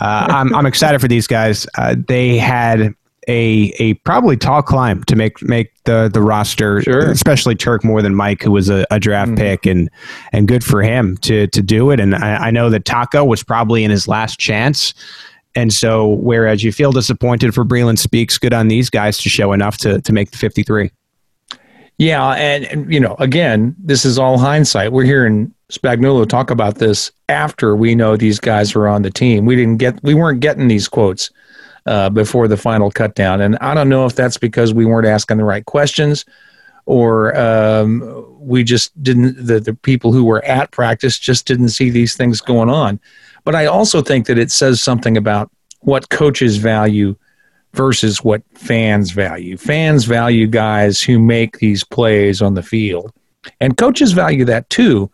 Uh, 0.00 0.26
I'm, 0.30 0.54
I'm 0.54 0.66
excited 0.66 1.00
for 1.00 1.08
these 1.08 1.26
guys. 1.26 1.66
Uh, 1.76 1.94
they 2.08 2.38
had 2.38 2.94
a 3.28 3.72
a 3.78 3.94
probably 3.94 4.36
tall 4.36 4.62
climb 4.62 5.02
to 5.04 5.16
make 5.16 5.42
make 5.42 5.72
the 5.84 6.10
the 6.12 6.22
roster, 6.22 6.82
Sure. 6.82 7.10
especially 7.10 7.54
Turk 7.54 7.84
more 7.84 8.02
than 8.02 8.14
Mike, 8.14 8.42
who 8.42 8.50
was 8.50 8.68
a, 8.68 8.86
a 8.90 9.00
draft 9.00 9.32
mm-hmm. 9.32 9.38
pick, 9.38 9.66
and 9.66 9.90
and 10.32 10.48
good 10.48 10.64
for 10.64 10.82
him 10.82 11.16
to 11.18 11.46
to 11.48 11.62
do 11.62 11.90
it. 11.90 12.00
And 12.00 12.14
I, 12.14 12.46
I 12.46 12.50
know 12.50 12.70
that 12.70 12.84
Taco 12.84 13.24
was 13.24 13.42
probably 13.42 13.84
in 13.84 13.90
his 13.90 14.08
last 14.08 14.38
chance. 14.38 14.94
And 15.56 15.72
so, 15.72 16.08
whereas 16.08 16.64
you 16.64 16.72
feel 16.72 16.90
disappointed 16.90 17.54
for 17.54 17.64
Breeland 17.64 17.98
Speaks, 17.98 18.38
good 18.38 18.52
on 18.52 18.66
these 18.66 18.90
guys 18.90 19.18
to 19.18 19.28
show 19.28 19.52
enough 19.52 19.76
to 19.78 20.00
to 20.00 20.12
make 20.12 20.30
the 20.32 20.38
53. 20.38 20.90
Yeah, 21.96 22.30
and, 22.30 22.64
and 22.64 22.92
you 22.92 22.98
know, 22.98 23.14
again, 23.20 23.74
this 23.78 24.04
is 24.04 24.18
all 24.18 24.36
hindsight. 24.36 24.90
We're 24.90 25.04
hearing 25.04 25.54
Spagnuolo 25.70 26.28
talk 26.28 26.50
about 26.50 26.76
this 26.76 27.12
after 27.28 27.76
we 27.76 27.94
know 27.94 28.16
these 28.16 28.40
guys 28.40 28.74
are 28.74 28.88
on 28.88 29.02
the 29.02 29.10
team. 29.10 29.46
We 29.46 29.54
didn't 29.54 29.76
get, 29.76 30.02
we 30.02 30.14
weren't 30.14 30.40
getting 30.40 30.66
these 30.66 30.88
quotes 30.88 31.30
uh, 31.86 32.10
before 32.10 32.48
the 32.48 32.56
final 32.56 32.90
cutdown. 32.90 33.44
and 33.44 33.56
I 33.58 33.74
don't 33.74 33.88
know 33.88 34.06
if 34.06 34.14
that's 34.14 34.38
because 34.38 34.72
we 34.72 34.84
weren't 34.84 35.06
asking 35.06 35.38
the 35.38 35.44
right 35.44 35.64
questions, 35.64 36.24
or 36.86 37.36
um, 37.36 38.26
we 38.38 38.64
just 38.64 39.00
didn't. 39.02 39.46
The 39.46 39.60
the 39.60 39.74
people 39.74 40.12
who 40.12 40.24
were 40.24 40.44
at 40.44 40.70
practice 40.70 41.18
just 41.18 41.46
didn't 41.46 41.70
see 41.70 41.90
these 41.90 42.16
things 42.16 42.40
going 42.40 42.70
on. 42.70 43.00
But 43.44 43.54
I 43.54 43.66
also 43.66 44.00
think 44.02 44.26
that 44.26 44.38
it 44.38 44.50
says 44.50 44.80
something 44.80 45.16
about 45.16 45.50
what 45.80 46.08
coaches 46.08 46.56
value 46.56 47.16
versus 47.74 48.24
what 48.24 48.42
fans 48.54 49.10
value. 49.10 49.56
Fans 49.56 50.04
value 50.04 50.46
guys 50.46 51.02
who 51.02 51.18
make 51.18 51.58
these 51.58 51.84
plays 51.84 52.40
on 52.40 52.54
the 52.54 52.62
field, 52.62 53.12
and 53.60 53.76
coaches 53.76 54.12
value 54.12 54.44
that 54.46 54.68
too. 54.70 55.10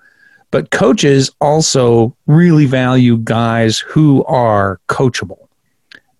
But 0.52 0.70
coaches 0.70 1.30
also 1.40 2.16
really 2.26 2.66
value 2.66 3.18
guys 3.18 3.78
who 3.78 4.24
are 4.24 4.80
coachable. 4.88 5.46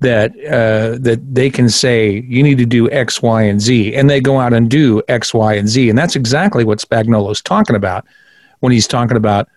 That 0.01 0.33
uh, 0.47 0.97
that 1.01 1.21
they 1.31 1.51
can 1.51 1.69
say 1.69 2.25
you 2.27 2.43
need 2.43 2.57
to 2.57 2.65
do 2.65 2.91
X, 2.91 3.21
Y, 3.21 3.43
and 3.43 3.61
Z, 3.61 3.95
and 3.95 4.09
they 4.09 4.21
go 4.21 4.41
out 4.41 4.55
and 4.55 4.71
do 4.71 5.03
X, 5.09 5.35
Y, 5.35 5.53
and 5.55 5.69
Z, 5.69 5.91
and 5.91 5.99
that's 5.99 6.17
exactly 6.17 6.65
what 6.65 6.79
Spagnuolo's 6.79 7.43
talking 7.43 7.77
about 7.77 8.07
when 8.61 8.73
he's 8.73 8.89
talking 8.89 9.19
about 9.19 9.49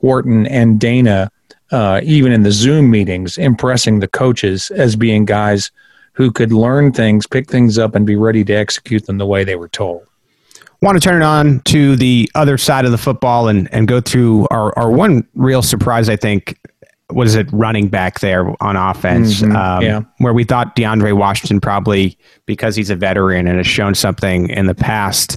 Wharton 0.00 0.46
and 0.46 0.80
Danna, 0.80 1.28
uh, 1.70 2.00
even 2.02 2.32
in 2.32 2.44
the 2.44 2.52
Zoom 2.52 2.90
meetings, 2.90 3.36
impressing 3.36 4.00
the 4.00 4.08
coaches 4.08 4.70
as 4.70 4.96
being 4.96 5.24
guys 5.26 5.70
who 6.12 6.30
could 6.30 6.52
learn 6.52 6.92
things, 6.92 7.26
pick 7.26 7.48
things 7.48 7.78
up, 7.78 7.94
and 7.94 8.06
be 8.06 8.16
ready 8.16 8.44
to 8.44 8.52
execute 8.52 9.06
them 9.06 9.18
the 9.18 9.26
way 9.26 9.44
they 9.44 9.56
were 9.56 9.68
told. 9.68 10.06
Want 10.82 11.00
to 11.00 11.06
turn 11.06 11.20
it 11.20 11.24
on 11.24 11.60
to 11.66 11.94
the 11.96 12.30
other 12.34 12.56
side 12.56 12.86
of 12.86 12.90
the 12.90 12.98
football 12.98 13.48
and, 13.48 13.72
and 13.72 13.86
go 13.86 14.00
through 14.00 14.48
our, 14.50 14.76
our 14.78 14.90
one 14.90 15.26
real 15.34 15.62
surprise, 15.62 16.08
I 16.08 16.16
think, 16.16 16.58
what 17.12 17.26
is 17.26 17.34
it, 17.34 17.48
running 17.52 17.88
back 17.88 18.20
there 18.20 18.52
on 18.62 18.76
offense, 18.76 19.42
Mhm, 19.42 19.54
um, 19.56 19.82
yeah. 19.82 20.00
where 20.18 20.32
we 20.32 20.44
thought 20.44 20.76
DeAndre 20.76 21.16
Washington 21.16 21.60
probably 21.60 22.18
because 22.46 22.76
he's 22.76 22.90
a 22.90 22.96
veteran 22.96 23.46
and 23.46 23.56
has 23.58 23.66
shown 23.66 23.94
something 23.94 24.48
in 24.50 24.66
the 24.66 24.74
past 24.74 25.36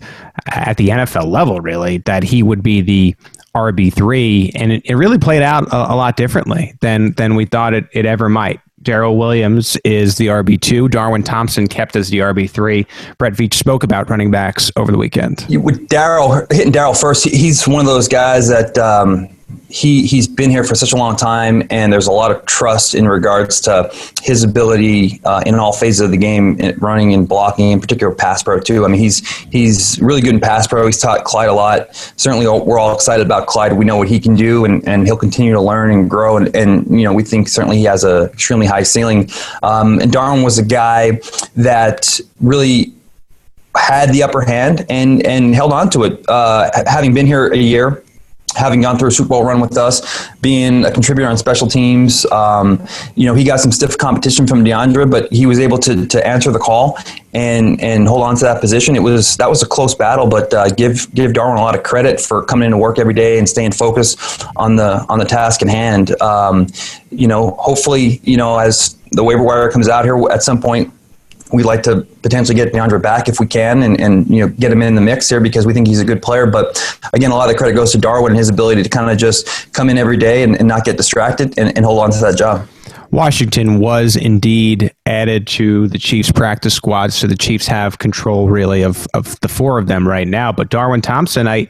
at 0.51 0.77
the 0.77 0.89
NFL 0.89 1.27
level, 1.27 1.61
really, 1.61 1.99
that 1.99 2.23
he 2.23 2.43
would 2.43 2.63
be 2.63 2.81
the 2.81 3.15
RB 3.55 3.93
three, 3.93 4.51
and 4.55 4.71
it, 4.71 4.81
it 4.85 4.95
really 4.95 5.19
played 5.19 5.43
out 5.43 5.67
a, 5.71 5.93
a 5.93 5.95
lot 5.95 6.17
differently 6.17 6.73
than 6.81 7.11
than 7.13 7.35
we 7.35 7.45
thought 7.45 7.73
it, 7.75 7.85
it 7.91 8.05
ever 8.05 8.27
might. 8.27 8.59
Darrel 8.81 9.15
Williams 9.15 9.77
is 9.85 10.17
the 10.17 10.27
RB 10.27 10.59
two. 10.59 10.89
Darwin 10.89 11.21
Thompson 11.23 11.67
kept 11.67 11.95
as 11.95 12.09
the 12.09 12.17
RB 12.17 12.49
three. 12.49 12.85
Brett 13.19 13.33
Veach 13.33 13.53
spoke 13.53 13.83
about 13.83 14.09
running 14.09 14.29
backs 14.31 14.71
over 14.75 14.91
the 14.91 14.97
weekend. 14.97 15.45
You- 15.47 15.61
with 15.61 15.87
Darrel 15.87 16.45
hitting 16.51 16.71
Darrel 16.71 16.93
first, 16.95 17.25
he's 17.29 17.65
one 17.67 17.81
of 17.81 17.85
those 17.85 18.07
guys 18.07 18.49
that 18.49 18.75
um, 18.79 19.29
he 19.69 20.05
he's 20.05 20.27
been 20.27 20.49
here 20.49 20.63
for 20.63 20.75
such 20.75 20.93
a 20.93 20.95
long 20.95 21.15
time, 21.15 21.63
and 21.69 21.91
there's 21.91 22.07
a 22.07 22.11
lot 22.11 22.31
of 22.31 22.45
trust 22.45 22.95
in 22.95 23.07
regards 23.07 23.61
to 23.61 23.89
his 24.21 24.43
ability 24.43 25.21
uh, 25.25 25.43
in 25.45 25.55
all 25.55 25.73
phases 25.73 26.01
of 26.01 26.11
the 26.11 26.17
game, 26.17 26.57
running 26.77 27.13
and 27.13 27.27
blocking, 27.27 27.71
in 27.71 27.81
particular 27.81 28.13
pass 28.13 28.43
pro 28.43 28.59
too. 28.59 28.85
I 28.85 28.87
mean, 28.87 28.99
he's 28.99 29.27
he's 29.51 29.99
really 30.01 30.21
good 30.21 30.35
in 30.35 30.39
pass 30.39 30.67
pro. 30.67 30.85
He's 30.85 30.99
taught 30.99 31.23
Clyde 31.23 31.49
a 31.49 31.53
lot. 31.53 31.95
Certainly, 32.17 32.47
we're 32.47 32.79
all 32.79 32.93
excited 32.93 33.25
about 33.25 33.47
Clyde. 33.47 33.73
We 33.73 33.85
know 33.85 33.97
what 33.97 34.07
he 34.07 34.19
can 34.19 34.35
do, 34.35 34.65
and, 34.65 34.87
and 34.87 35.05
he'll 35.05 35.17
continue 35.17 35.53
to 35.53 35.61
learn 35.61 35.91
and 35.91 36.09
grow. 36.09 36.37
And, 36.37 36.55
and 36.55 36.87
you 36.99 37.03
know, 37.03 37.13
we 37.13 37.23
think 37.23 37.47
certainly 37.47 37.77
he 37.77 37.83
has 37.85 38.03
a 38.03 38.25
extremely 38.25 38.67
high 38.67 38.83
ceiling. 38.83 39.29
Um, 39.63 39.99
and 39.99 40.11
Darwin 40.11 40.43
was 40.43 40.57
a 40.59 40.65
guy 40.65 41.19
that 41.55 42.19
really 42.41 42.93
had 43.75 44.13
the 44.13 44.21
upper 44.23 44.41
hand 44.41 44.85
and 44.89 45.25
and 45.25 45.55
held 45.55 45.73
on 45.73 45.89
to 45.91 46.03
it. 46.03 46.23
Uh, 46.29 46.69
having 46.85 47.13
been 47.13 47.25
here 47.25 47.47
a 47.47 47.57
year, 47.57 48.02
having 48.55 48.81
gone 48.81 48.97
through 48.97 49.09
a 49.09 49.11
Super 49.11 49.29
Bowl 49.29 49.43
run 49.43 49.59
with 49.59 49.77
us, 49.77 50.27
being 50.41 50.85
a 50.85 50.91
contributor 50.91 51.29
on 51.29 51.37
special 51.37 51.67
teams, 51.67 52.25
um, 52.31 52.85
you 53.15 53.25
know, 53.25 53.33
he 53.33 53.43
got 53.43 53.59
some 53.59 53.71
stiff 53.71 53.97
competition 53.97 54.47
from 54.47 54.63
DeAndre, 54.63 55.09
but 55.09 55.31
he 55.31 55.45
was 55.45 55.59
able 55.59 55.77
to 55.79 56.05
to 56.07 56.27
answer 56.27 56.51
the 56.51 56.59
call 56.59 56.97
and 57.33 57.81
and 57.81 58.07
hold 58.07 58.21
on 58.21 58.35
to 58.35 58.43
that 58.45 58.61
position. 58.61 58.95
It 58.95 59.03
was 59.03 59.37
that 59.37 59.49
was 59.49 59.63
a 59.63 59.65
close 59.65 59.95
battle, 59.95 60.27
but 60.27 60.53
uh, 60.53 60.69
give 60.69 61.13
give 61.13 61.33
Darwin 61.33 61.57
a 61.57 61.61
lot 61.61 61.75
of 61.75 61.83
credit 61.83 62.19
for 62.19 62.43
coming 62.43 62.65
into 62.65 62.77
work 62.77 62.99
every 62.99 63.13
day 63.13 63.39
and 63.39 63.47
staying 63.47 63.71
focused 63.71 64.45
on 64.55 64.75
the 64.75 65.05
on 65.09 65.19
the 65.19 65.25
task 65.25 65.61
in 65.61 65.67
hand. 65.67 66.19
Um, 66.21 66.67
you 67.11 67.27
know, 67.27 67.51
hopefully, 67.59 68.19
you 68.23 68.37
know, 68.37 68.57
as 68.57 68.97
the 69.11 69.23
waiver 69.23 69.43
wire 69.43 69.71
comes 69.71 69.87
out 69.87 70.03
here 70.03 70.19
at 70.31 70.43
some 70.43 70.61
point 70.61 70.91
we'd 71.53 71.65
like 71.65 71.83
to 71.83 72.01
potentially 72.23 72.55
get 72.55 72.73
DeAndre 72.73 73.01
back 73.01 73.29
if 73.29 73.39
we 73.39 73.45
can 73.45 73.83
and, 73.83 73.99
and 74.01 74.27
you 74.27 74.41
know 74.41 74.47
get 74.49 74.71
him 74.71 74.81
in 74.81 74.95
the 74.95 75.01
mix 75.01 75.29
here 75.29 75.39
because 75.39 75.65
we 75.65 75.73
think 75.73 75.87
he's 75.87 76.01
a 76.01 76.05
good 76.05 76.21
player. 76.21 76.45
But 76.45 76.99
again, 77.13 77.31
a 77.31 77.35
lot 77.35 77.47
of 77.47 77.53
the 77.53 77.57
credit 77.57 77.75
goes 77.75 77.91
to 77.93 77.97
Darwin 77.97 78.31
and 78.31 78.37
his 78.37 78.49
ability 78.49 78.83
to 78.83 78.89
kind 78.89 79.09
of 79.09 79.17
just 79.17 79.71
come 79.71 79.89
in 79.89 79.97
every 79.97 80.17
day 80.17 80.43
and, 80.43 80.57
and 80.57 80.67
not 80.67 80.83
get 80.83 80.97
distracted 80.97 81.57
and, 81.57 81.75
and 81.77 81.85
hold 81.85 81.99
on 81.99 82.11
to 82.11 82.19
that 82.19 82.37
job. 82.37 82.67
Washington 83.11 83.79
was 83.79 84.15
indeed 84.15 84.91
added 85.05 85.45
to 85.45 85.87
the 85.89 85.99
Chiefs 85.99 86.31
practice 86.31 86.73
squad, 86.73 87.13
so 87.13 87.27
the 87.27 87.37
Chiefs 87.37 87.67
have 87.67 87.99
control 87.99 88.49
really 88.49 88.81
of, 88.81 89.05
of 89.13 89.39
the 89.41 89.47
four 89.47 89.77
of 89.77 89.85
them 89.85 90.07
right 90.07 90.27
now. 90.27 90.51
But 90.51 90.69
Darwin 90.69 91.01
Thompson, 91.01 91.47
I 91.47 91.69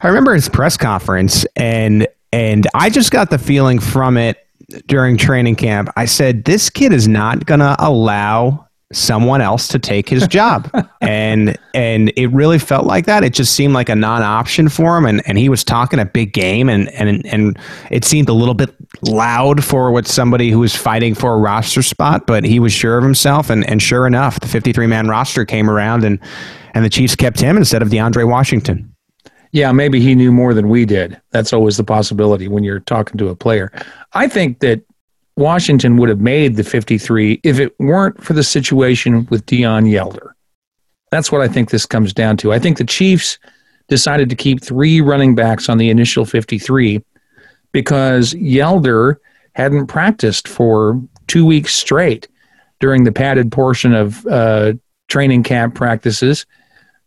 I 0.00 0.08
remember 0.08 0.34
his 0.34 0.48
press 0.48 0.76
conference 0.76 1.44
and 1.56 2.08
and 2.32 2.66
I 2.74 2.90
just 2.90 3.10
got 3.10 3.30
the 3.30 3.38
feeling 3.38 3.78
from 3.78 4.16
it 4.16 4.38
during 4.86 5.16
training 5.16 5.56
camp. 5.56 5.90
I 5.96 6.06
said, 6.06 6.44
This 6.44 6.70
kid 6.70 6.92
is 6.92 7.06
not 7.06 7.46
gonna 7.46 7.76
allow 7.78 8.68
someone 8.94 9.40
else 9.40 9.68
to 9.68 9.78
take 9.78 10.08
his 10.08 10.26
job. 10.26 10.70
and 11.00 11.58
and 11.74 12.12
it 12.16 12.28
really 12.28 12.58
felt 12.58 12.86
like 12.86 13.06
that. 13.06 13.24
It 13.24 13.34
just 13.34 13.54
seemed 13.54 13.74
like 13.74 13.88
a 13.88 13.96
non-option 13.96 14.68
for 14.68 14.96
him 14.96 15.06
and, 15.06 15.22
and 15.26 15.38
he 15.38 15.48
was 15.48 15.64
talking 15.64 15.98
a 15.98 16.04
big 16.04 16.32
game 16.32 16.68
and, 16.68 16.88
and 16.90 17.24
and 17.26 17.58
it 17.90 18.04
seemed 18.04 18.28
a 18.28 18.32
little 18.32 18.54
bit 18.54 18.74
loud 19.02 19.64
for 19.64 19.90
what 19.90 20.06
somebody 20.06 20.50
who 20.50 20.60
was 20.60 20.74
fighting 20.74 21.14
for 21.14 21.34
a 21.34 21.38
roster 21.38 21.82
spot, 21.82 22.26
but 22.26 22.44
he 22.44 22.60
was 22.60 22.72
sure 22.72 22.96
of 22.96 23.04
himself 23.04 23.50
and, 23.50 23.68
and 23.68 23.82
sure 23.82 24.06
enough, 24.06 24.40
the 24.40 24.48
53 24.48 24.86
man 24.86 25.08
roster 25.08 25.44
came 25.44 25.68
around 25.68 26.04
and 26.04 26.18
and 26.74 26.84
the 26.84 26.90
Chiefs 26.90 27.14
kept 27.14 27.40
him 27.40 27.56
instead 27.56 27.82
of 27.82 27.88
DeAndre 27.88 28.28
Washington. 28.28 28.94
Yeah, 29.52 29.70
maybe 29.70 30.00
he 30.00 30.16
knew 30.16 30.32
more 30.32 30.52
than 30.52 30.68
we 30.68 30.84
did. 30.84 31.20
That's 31.30 31.52
always 31.52 31.76
the 31.76 31.84
possibility 31.84 32.48
when 32.48 32.64
you're 32.64 32.80
talking 32.80 33.18
to 33.18 33.28
a 33.28 33.36
player. 33.36 33.70
I 34.12 34.26
think 34.26 34.58
that 34.58 34.84
Washington 35.36 35.96
would 35.96 36.08
have 36.08 36.20
made 36.20 36.56
the 36.56 36.64
53 36.64 37.40
if 37.42 37.58
it 37.58 37.74
weren't 37.78 38.22
for 38.22 38.32
the 38.34 38.44
situation 38.44 39.26
with 39.30 39.44
Deon 39.46 39.90
Yelder. 39.90 40.32
That's 41.10 41.32
what 41.32 41.40
I 41.40 41.48
think 41.48 41.70
this 41.70 41.86
comes 41.86 42.12
down 42.12 42.36
to. 42.38 42.52
I 42.52 42.58
think 42.58 42.78
the 42.78 42.84
Chiefs 42.84 43.38
decided 43.88 44.30
to 44.30 44.36
keep 44.36 44.62
three 44.62 45.00
running 45.00 45.34
backs 45.34 45.68
on 45.68 45.78
the 45.78 45.90
initial 45.90 46.24
53 46.24 47.04
because 47.72 48.34
Yelder 48.34 49.16
hadn't 49.54 49.86
practiced 49.86 50.48
for 50.48 51.00
two 51.26 51.44
weeks 51.44 51.74
straight 51.74 52.28
during 52.80 53.04
the 53.04 53.12
padded 53.12 53.52
portion 53.52 53.92
of 53.92 54.26
uh, 54.26 54.72
training 55.08 55.42
camp 55.42 55.74
practices, 55.74 56.46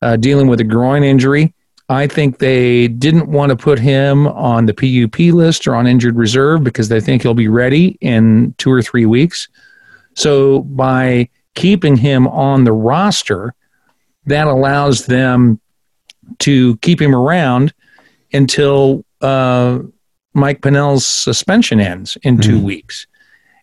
uh, 0.01 0.15
dealing 0.17 0.47
with 0.47 0.59
a 0.59 0.63
groin 0.63 1.03
injury. 1.03 1.53
I 1.89 2.07
think 2.07 2.39
they 2.39 2.89
didn't 2.89 3.29
want 3.29 3.51
to 3.51 3.55
put 3.55 3.79
him 3.79 4.27
on 4.27 4.65
the 4.65 4.73
PUP 4.73 5.33
list 5.33 5.67
or 5.67 5.75
on 5.75 5.87
injured 5.87 6.17
reserve 6.17 6.63
because 6.63 6.89
they 6.89 6.99
think 6.99 7.21
he'll 7.21 7.33
be 7.33 7.47
ready 7.47 7.97
in 8.01 8.53
two 8.57 8.71
or 8.71 8.81
three 8.81 9.05
weeks. 9.05 9.47
So 10.15 10.61
by 10.63 11.29
keeping 11.55 11.95
him 11.95 12.27
on 12.27 12.65
the 12.65 12.73
roster, 12.73 13.53
that 14.25 14.47
allows 14.47 15.05
them 15.05 15.61
to 16.39 16.75
keep 16.77 17.01
him 17.01 17.15
around 17.15 17.73
until 18.33 19.05
uh, 19.21 19.79
Mike 20.33 20.61
Pinnell's 20.61 21.05
suspension 21.05 21.79
ends 21.79 22.17
in 22.23 22.37
2 22.39 22.61
weeks. 22.61 23.07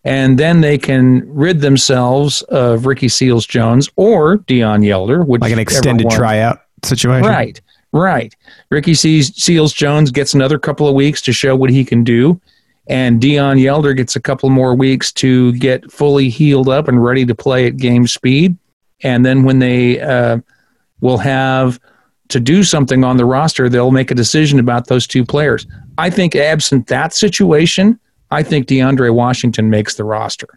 And 0.04 0.38
then 0.38 0.60
they 0.60 0.76
can 0.76 1.22
rid 1.26 1.60
themselves 1.60 2.42
of 2.42 2.86
Ricky 2.86 3.08
Seals 3.08 3.46
Jones 3.46 3.88
or 3.96 4.38
Deon 4.38 4.84
Yelder, 4.84 5.26
which 5.26 5.40
Like 5.40 5.52
an 5.52 5.58
extended 5.58 6.10
tryout 6.10 6.60
situation. 6.82 7.28
Right, 7.28 7.60
right. 7.94 8.34
Ricky 8.70 8.94
sees, 8.94 9.34
Seals 9.42 9.72
Jones 9.72 10.10
gets 10.10 10.34
another 10.34 10.58
couple 10.58 10.86
of 10.86 10.94
weeks 10.94 11.22
to 11.22 11.32
show 11.32 11.56
what 11.56 11.70
he 11.70 11.84
can 11.84 12.04
do, 12.04 12.40
and 12.88 13.20
Deon 13.20 13.60
Yelder 13.60 13.96
gets 13.96 14.16
a 14.16 14.20
couple 14.20 14.50
more 14.50 14.74
weeks 14.74 15.10
to 15.12 15.52
get 15.54 15.90
fully 15.90 16.28
healed 16.28 16.68
up 16.68 16.88
and 16.88 17.02
ready 17.02 17.24
to 17.24 17.34
play 17.34 17.66
at 17.66 17.78
game 17.78 18.06
speed. 18.06 18.56
And 19.02 19.24
then 19.24 19.44
when 19.44 19.58
they 19.58 20.00
uh, 20.00 20.38
will 21.00 21.18
have 21.18 21.80
to 22.28 22.40
do 22.40 22.62
something 22.62 23.04
on 23.04 23.16
the 23.16 23.24
roster, 23.24 23.68
they'll 23.68 23.90
make 23.90 24.10
a 24.10 24.14
decision 24.14 24.58
about 24.58 24.88
those 24.88 25.06
two 25.06 25.24
players. 25.24 25.66
I 25.96 26.10
think, 26.10 26.34
absent 26.34 26.88
that 26.88 27.14
situation, 27.14 27.98
I 28.30 28.42
think 28.42 28.66
DeAndre 28.66 29.14
Washington 29.14 29.70
makes 29.70 29.94
the 29.94 30.04
roster. 30.04 30.48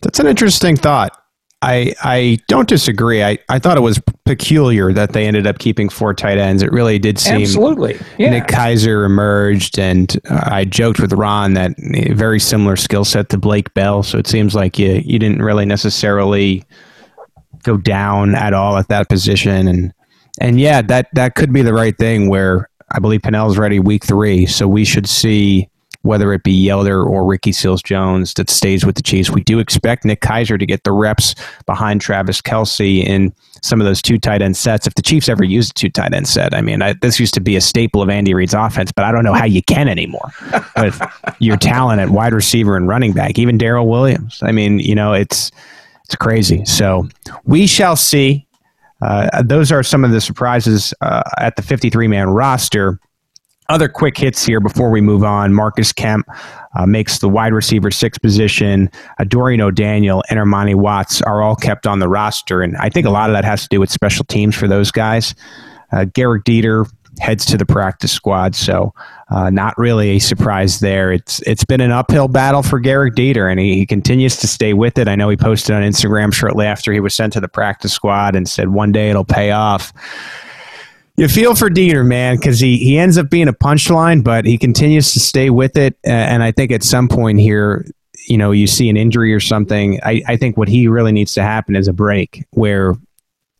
That's 0.00 0.18
an 0.18 0.26
interesting 0.26 0.76
thought. 0.76 1.21
I 1.62 1.94
I 2.02 2.38
don't 2.48 2.68
disagree. 2.68 3.22
I, 3.22 3.38
I 3.48 3.60
thought 3.60 3.76
it 3.76 3.82
was 3.82 4.00
peculiar 4.24 4.92
that 4.92 5.12
they 5.12 5.26
ended 5.26 5.46
up 5.46 5.60
keeping 5.60 5.88
four 5.88 6.12
tight 6.12 6.36
ends. 6.36 6.60
It 6.62 6.72
really 6.72 6.98
did 6.98 7.20
seem 7.20 7.42
Absolutely. 7.42 7.98
Yeah. 8.18 8.30
Nick 8.30 8.48
Keizer 8.48 9.06
emerged, 9.06 9.78
and 9.78 10.14
uh, 10.28 10.40
I 10.44 10.64
joked 10.64 10.98
with 10.98 11.12
Ron 11.12 11.54
that 11.54 11.72
very 12.10 12.40
similar 12.40 12.74
skill 12.74 13.04
set 13.04 13.28
to 13.28 13.38
Blake 13.38 13.72
Bell. 13.74 14.02
So 14.02 14.18
it 14.18 14.26
seems 14.26 14.56
like 14.56 14.76
you 14.78 15.00
you 15.04 15.20
didn't 15.20 15.40
really 15.40 15.64
necessarily 15.64 16.64
go 17.62 17.76
down 17.76 18.34
at 18.34 18.52
all 18.52 18.76
at 18.76 18.88
that 18.88 19.08
position, 19.08 19.68
and 19.68 19.94
and 20.40 20.58
yeah, 20.58 20.82
that 20.82 21.08
that 21.14 21.36
could 21.36 21.52
be 21.52 21.62
the 21.62 21.74
right 21.74 21.96
thing. 21.96 22.28
Where 22.28 22.68
I 22.90 22.98
believe 22.98 23.22
Pinnell's 23.22 23.56
ready 23.56 23.78
week 23.78 24.04
three, 24.04 24.46
so 24.46 24.66
we 24.66 24.84
should 24.84 25.08
see 25.08 25.68
whether 26.02 26.32
it 26.32 26.42
be 26.42 26.66
Yelder 26.66 27.04
or 27.04 27.24
Ricky 27.24 27.52
Seals 27.52 27.82
Jones 27.82 28.34
that 28.34 28.50
stays 28.50 28.84
with 28.84 28.96
the 28.96 29.02
Chiefs. 29.02 29.30
We 29.30 29.42
do 29.42 29.58
expect 29.58 30.04
Nick 30.04 30.20
Keizer 30.20 30.58
to 30.58 30.66
get 30.66 30.84
the 30.84 30.92
reps 30.92 31.34
behind 31.66 32.00
Travis 32.00 32.40
Kelce 32.40 33.04
in 33.04 33.32
some 33.62 33.80
of 33.80 33.86
those 33.86 34.02
two 34.02 34.18
tight 34.18 34.42
end 34.42 34.56
sets. 34.56 34.86
If 34.86 34.94
the 34.94 35.02
Chiefs 35.02 35.28
ever 35.28 35.44
use 35.44 35.70
a 35.70 35.74
two 35.74 35.88
tight 35.88 36.12
end 36.12 36.28
set, 36.28 36.54
I 36.54 36.60
mean, 36.60 36.82
I, 36.82 36.94
this 36.94 37.20
used 37.20 37.34
to 37.34 37.40
be 37.40 37.56
a 37.56 37.60
staple 37.60 38.02
of 38.02 38.10
Andy 38.10 38.34
Reid's 38.34 38.54
offense, 38.54 38.92
but 38.92 39.04
I 39.04 39.12
don't 39.12 39.24
know 39.24 39.32
how 39.32 39.44
you 39.44 39.62
can 39.62 39.88
anymore 39.88 40.30
with 40.76 41.00
your 41.38 41.56
talent 41.56 42.00
at 42.00 42.10
wide 42.10 42.32
receiver 42.32 42.76
and 42.76 42.88
running 42.88 43.12
back, 43.12 43.38
even 43.38 43.58
Darrel 43.58 43.88
Williams. 43.88 44.40
I 44.42 44.52
mean, 44.52 44.80
you 44.80 44.94
know, 44.94 45.12
it's 45.12 45.50
it's 46.04 46.16
crazy. 46.16 46.64
So 46.64 47.08
we 47.44 47.66
shall 47.66 47.96
see. 47.96 48.46
Uh, 49.00 49.42
those 49.42 49.72
are 49.72 49.82
some 49.82 50.04
of 50.04 50.12
the 50.12 50.20
surprises 50.20 50.94
uh, 51.00 51.22
at 51.38 51.56
the 51.56 51.62
53 51.62 52.06
man 52.06 52.28
roster. 52.28 53.00
Other 53.68 53.88
quick 53.88 54.18
hits 54.18 54.44
here 54.44 54.60
before 54.60 54.90
we 54.90 55.00
move 55.00 55.24
on. 55.24 55.54
Marcus 55.54 55.92
Kemp 55.92 56.28
uh, 56.74 56.86
makes 56.86 57.18
the 57.18 57.28
wide 57.28 57.52
receiver 57.52 57.90
six 57.90 58.18
position. 58.18 58.90
Uh, 59.18 59.24
Dorian 59.24 59.60
O'Daniel 59.60 60.22
and 60.28 60.38
Armani 60.38 60.74
Watts 60.74 61.22
are 61.22 61.42
all 61.42 61.56
kept 61.56 61.86
on 61.86 61.98
the 61.98 62.08
roster. 62.08 62.62
And 62.62 62.76
I 62.76 62.88
think 62.88 63.06
a 63.06 63.10
lot 63.10 63.30
of 63.30 63.34
that 63.34 63.44
has 63.44 63.62
to 63.62 63.68
do 63.68 63.80
with 63.80 63.90
special 63.90 64.24
teams 64.24 64.56
for 64.56 64.68
those 64.68 64.90
guys. 64.90 65.34
Uh, 65.92 66.04
Gehrig 66.04 66.44
Dieter 66.44 66.90
heads 67.20 67.44
to 67.44 67.56
the 67.56 67.66
practice 67.66 68.10
squad, 68.10 68.54
so 68.54 68.94
uh, 69.30 69.50
not 69.50 69.76
really 69.76 70.10
a 70.10 70.18
surprise 70.18 70.80
there. 70.80 71.12
It's 71.12 71.40
it's 71.42 71.64
been 71.64 71.80
an 71.80 71.90
uphill 71.90 72.28
battle 72.28 72.62
for 72.62 72.80
Gehrig 72.80 73.14
Dieter, 73.14 73.50
and 73.50 73.60
he, 73.60 73.74
he 73.74 73.86
continues 73.86 74.36
to 74.38 74.46
stay 74.46 74.72
with 74.72 74.98
it. 74.98 75.08
I 75.08 75.14
know 75.14 75.28
he 75.28 75.36
posted 75.36 75.74
on 75.74 75.82
Instagram 75.82 76.32
shortly 76.32 76.66
after 76.66 76.92
he 76.92 77.00
was 77.00 77.14
sent 77.14 77.34
to 77.34 77.40
the 77.40 77.48
practice 77.48 77.92
squad 77.92 78.34
and 78.34 78.48
said 78.48 78.70
one 78.70 78.92
day 78.92 79.10
it'll 79.10 79.24
pay 79.24 79.50
off 79.50 79.92
you 81.16 81.28
feel 81.28 81.54
for 81.54 81.68
Dieter, 81.68 82.06
man, 82.06 82.36
because 82.36 82.58
he, 82.58 82.78
he 82.78 82.98
ends 82.98 83.18
up 83.18 83.28
being 83.28 83.48
a 83.48 83.52
punchline, 83.52 84.24
but 84.24 84.44
he 84.44 84.56
continues 84.56 85.12
to 85.12 85.20
stay 85.20 85.50
with 85.50 85.76
it. 85.76 85.96
And 86.04 86.42
I 86.42 86.52
think 86.52 86.72
at 86.72 86.82
some 86.82 87.08
point 87.08 87.38
here, 87.38 87.84
you 88.26 88.38
know, 88.38 88.50
you 88.52 88.66
see 88.66 88.88
an 88.88 88.96
injury 88.96 89.34
or 89.34 89.40
something. 89.40 90.00
I, 90.02 90.22
I 90.26 90.36
think 90.36 90.56
what 90.56 90.68
he 90.68 90.88
really 90.88 91.12
needs 91.12 91.34
to 91.34 91.42
happen 91.42 91.76
is 91.76 91.88
a 91.88 91.92
break 91.92 92.44
where 92.50 92.94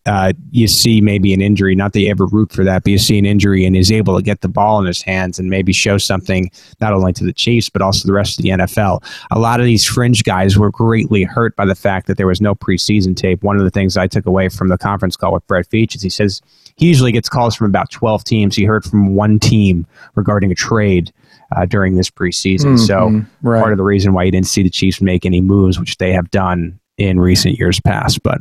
uh, 0.04 0.32
you 0.50 0.66
see 0.66 1.00
maybe 1.00 1.32
an 1.32 1.40
injury, 1.40 1.76
not 1.76 1.92
that 1.92 2.00
you 2.00 2.10
ever 2.10 2.26
root 2.26 2.50
for 2.50 2.64
that, 2.64 2.82
but 2.82 2.90
you 2.90 2.98
see 2.98 3.18
an 3.18 3.26
injury 3.26 3.64
and 3.64 3.76
is 3.76 3.92
able 3.92 4.16
to 4.16 4.22
get 4.22 4.40
the 4.40 4.48
ball 4.48 4.80
in 4.80 4.86
his 4.86 5.00
hands 5.00 5.38
and 5.38 5.48
maybe 5.48 5.72
show 5.72 5.96
something 5.96 6.50
not 6.80 6.92
only 6.92 7.12
to 7.12 7.24
the 7.24 7.32
Chiefs, 7.32 7.68
but 7.68 7.82
also 7.82 8.06
the 8.06 8.12
rest 8.12 8.38
of 8.38 8.42
the 8.42 8.50
NFL. 8.50 9.04
A 9.30 9.38
lot 9.38 9.60
of 9.60 9.66
these 9.66 9.84
fringe 9.84 10.24
guys 10.24 10.58
were 10.58 10.70
greatly 10.70 11.22
hurt 11.22 11.54
by 11.54 11.64
the 11.64 11.76
fact 11.76 12.08
that 12.08 12.16
there 12.16 12.26
was 12.26 12.40
no 12.40 12.54
preseason 12.54 13.16
tape. 13.16 13.42
One 13.42 13.56
of 13.56 13.62
the 13.62 13.70
things 13.70 13.96
I 13.96 14.08
took 14.08 14.26
away 14.26 14.48
from 14.48 14.68
the 14.68 14.78
conference 14.78 15.16
call 15.16 15.32
with 15.32 15.46
Brett 15.46 15.68
Veach 15.68 15.94
is 15.94 16.02
he 16.02 16.10
says 16.10 16.40
he 16.76 16.86
usually 16.86 17.12
gets 17.12 17.28
calls 17.28 17.54
from 17.54 17.66
about 17.66 17.90
12 17.90 18.24
teams. 18.24 18.56
He 18.56 18.64
heard 18.64 18.84
from 18.84 19.14
one 19.14 19.38
team 19.38 19.86
regarding 20.14 20.50
a 20.50 20.56
trade. 20.56 21.12
Uh, 21.54 21.66
during 21.66 21.96
this 21.96 22.08
preseason. 22.08 22.76
Mm-hmm, 22.76 22.86
so, 22.86 23.26
right. 23.42 23.60
part 23.60 23.72
of 23.72 23.76
the 23.76 23.84
reason 23.84 24.14
why 24.14 24.24
you 24.24 24.30
didn't 24.30 24.46
see 24.46 24.62
the 24.62 24.70
Chiefs 24.70 25.02
make 25.02 25.26
any 25.26 25.42
moves, 25.42 25.78
which 25.78 25.98
they 25.98 26.10
have 26.10 26.30
done 26.30 26.80
in 26.96 27.20
recent 27.20 27.58
years 27.58 27.78
past. 27.78 28.22
But 28.22 28.38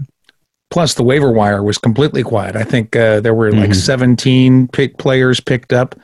Plus, 0.72 0.94
the 0.94 1.04
waiver 1.04 1.32
wire 1.32 1.62
was 1.62 1.78
completely 1.78 2.24
quiet. 2.24 2.56
I 2.56 2.64
think 2.64 2.96
uh, 2.96 3.20
there 3.20 3.34
were 3.34 3.52
like 3.52 3.72
mm-hmm. 3.72 3.74
17 3.74 4.70
pick 4.70 4.98
players 4.98 5.42
picked 5.42 5.74
up 5.74 5.96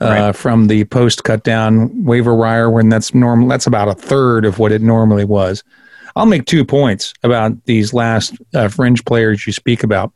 uh, 0.00 0.06
right. 0.06 0.36
from 0.36 0.66
the 0.66 0.84
post 0.86 1.24
cut 1.24 1.44
down 1.44 2.04
waiver 2.04 2.34
wire 2.34 2.70
when 2.70 2.88
that's 2.88 3.14
normal. 3.14 3.46
That's 3.48 3.66
about 3.66 3.88
a 3.88 3.94
third 3.94 4.46
of 4.46 4.58
what 4.58 4.72
it 4.72 4.80
normally 4.80 5.26
was. 5.26 5.62
I'll 6.16 6.24
make 6.24 6.46
two 6.46 6.64
points 6.64 7.12
about 7.22 7.62
these 7.66 7.92
last 7.92 8.34
uh, 8.54 8.68
fringe 8.68 9.04
players 9.04 9.46
you 9.46 9.52
speak 9.52 9.82
about. 9.82 10.10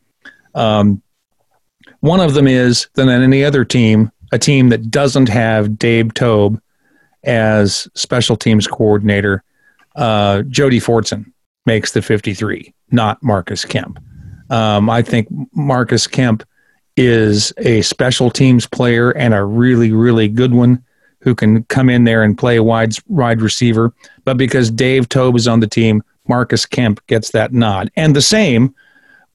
Um, 0.55 1.03
one 2.01 2.21
of 2.21 2.35
them 2.35 2.47
is 2.47 2.89
than 2.95 3.09
any 3.09 3.45
other 3.45 3.65
team, 3.65 4.11
a 4.33 4.39
team 4.39 4.69
that 4.69 4.91
doesn't 4.91 5.29
have 5.29 5.79
Dave 5.79 6.15
Toub 6.15 6.61
as 7.25 7.89
special 7.95 8.37
teams 8.37 8.67
coordinator. 8.67 9.43
Uh, 9.97 10.43
Jody 10.43 10.81
Fortson 10.81 11.33
makes 11.67 11.93
the 11.93 12.03
53 12.03 12.73
not 12.91 13.23
Marcus 13.23 13.65
Kemp. 13.65 13.99
Um, 14.51 14.89
I 14.89 15.03
think 15.03 15.29
Marcus 15.53 16.07
Kemp 16.07 16.43
is 16.97 17.53
a 17.59 17.83
special 17.83 18.31
teams 18.31 18.67
player 18.67 19.11
and 19.11 19.35
a 19.35 19.45
really, 19.45 19.93
really 19.93 20.29
good 20.29 20.53
one 20.53 20.83
who 21.21 21.35
can 21.35 21.65
come 21.65 21.91
in 21.91 22.05
there 22.05 22.23
and 22.23 22.39
play 22.39 22.61
wide, 22.61 22.95
wide 23.07 23.43
receiver. 23.43 23.93
But 24.25 24.37
because 24.37 24.71
Dave 24.71 25.09
Toub 25.09 25.37
is 25.37 25.47
on 25.47 25.61
the 25.61 25.67
team, 25.67 26.03
Marcus 26.29 26.65
Kemp 26.65 27.05
gets 27.07 27.31
that 27.33 27.53
nod. 27.53 27.91
And 27.97 28.15
the 28.15 28.23
same 28.23 28.75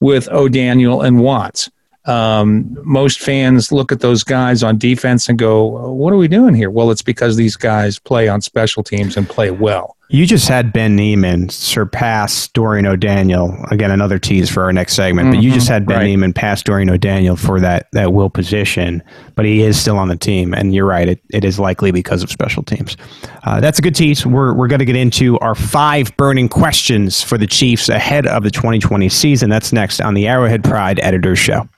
with 0.00 0.28
O'Daniel 0.28 1.02
and 1.02 1.20
Watts. 1.20 1.70
Um, 2.06 2.76
most 2.84 3.20
fans 3.20 3.72
look 3.72 3.90
at 3.90 4.00
those 4.00 4.24
guys 4.24 4.62
on 4.62 4.76
defense 4.76 5.28
and 5.28 5.38
go, 5.38 5.90
What 5.92 6.12
are 6.12 6.18
we 6.18 6.28
doing 6.28 6.54
here? 6.54 6.70
Well, 6.70 6.90
it's 6.90 7.02
because 7.02 7.36
these 7.36 7.56
guys 7.56 7.98
play 7.98 8.28
on 8.28 8.40
special 8.40 8.82
teams 8.82 9.16
and 9.16 9.28
play 9.28 9.50
well. 9.50 9.96
You 10.14 10.26
just 10.26 10.46
had 10.46 10.72
Ben 10.72 10.94
Niemann 10.94 11.48
surpass 11.48 12.46
Dorian 12.46 12.86
O'Daniel. 12.86 13.58
Again, 13.72 13.90
another 13.90 14.20
tease 14.20 14.48
for 14.48 14.62
our 14.62 14.72
next 14.72 14.94
segment. 14.94 15.26
Mm-hmm, 15.26 15.38
but 15.38 15.42
you 15.42 15.50
just 15.50 15.66
mm-hmm. 15.66 15.72
had 15.72 15.86
Ben 15.86 15.96
right. 15.98 16.04
Niemann 16.04 16.32
pass 16.32 16.62
Dorian 16.62 16.88
O'Daniel 16.88 17.34
for 17.34 17.58
that, 17.58 17.88
that 17.90 18.12
will 18.12 18.30
position. 18.30 19.02
But 19.34 19.44
he 19.44 19.62
is 19.62 19.76
still 19.76 19.98
on 19.98 20.06
the 20.06 20.16
team. 20.16 20.54
And 20.54 20.72
you're 20.72 20.86
right, 20.86 21.08
it, 21.08 21.20
it 21.30 21.44
is 21.44 21.58
likely 21.58 21.90
because 21.90 22.22
of 22.22 22.30
special 22.30 22.62
teams. 22.62 22.96
Uh, 23.42 23.58
that's 23.58 23.80
a 23.80 23.82
good 23.82 23.96
tease. 23.96 24.24
We're, 24.24 24.54
we're 24.54 24.68
going 24.68 24.78
to 24.78 24.84
get 24.84 24.94
into 24.94 25.36
our 25.40 25.56
five 25.56 26.16
burning 26.16 26.48
questions 26.48 27.20
for 27.20 27.36
the 27.36 27.48
Chiefs 27.48 27.88
ahead 27.88 28.28
of 28.28 28.44
the 28.44 28.52
2020 28.52 29.08
season. 29.08 29.50
That's 29.50 29.72
next 29.72 30.00
on 30.00 30.14
the 30.14 30.28
Arrowhead 30.28 30.62
Pride 30.62 31.00
Editor's 31.00 31.40
Show. 31.40 31.68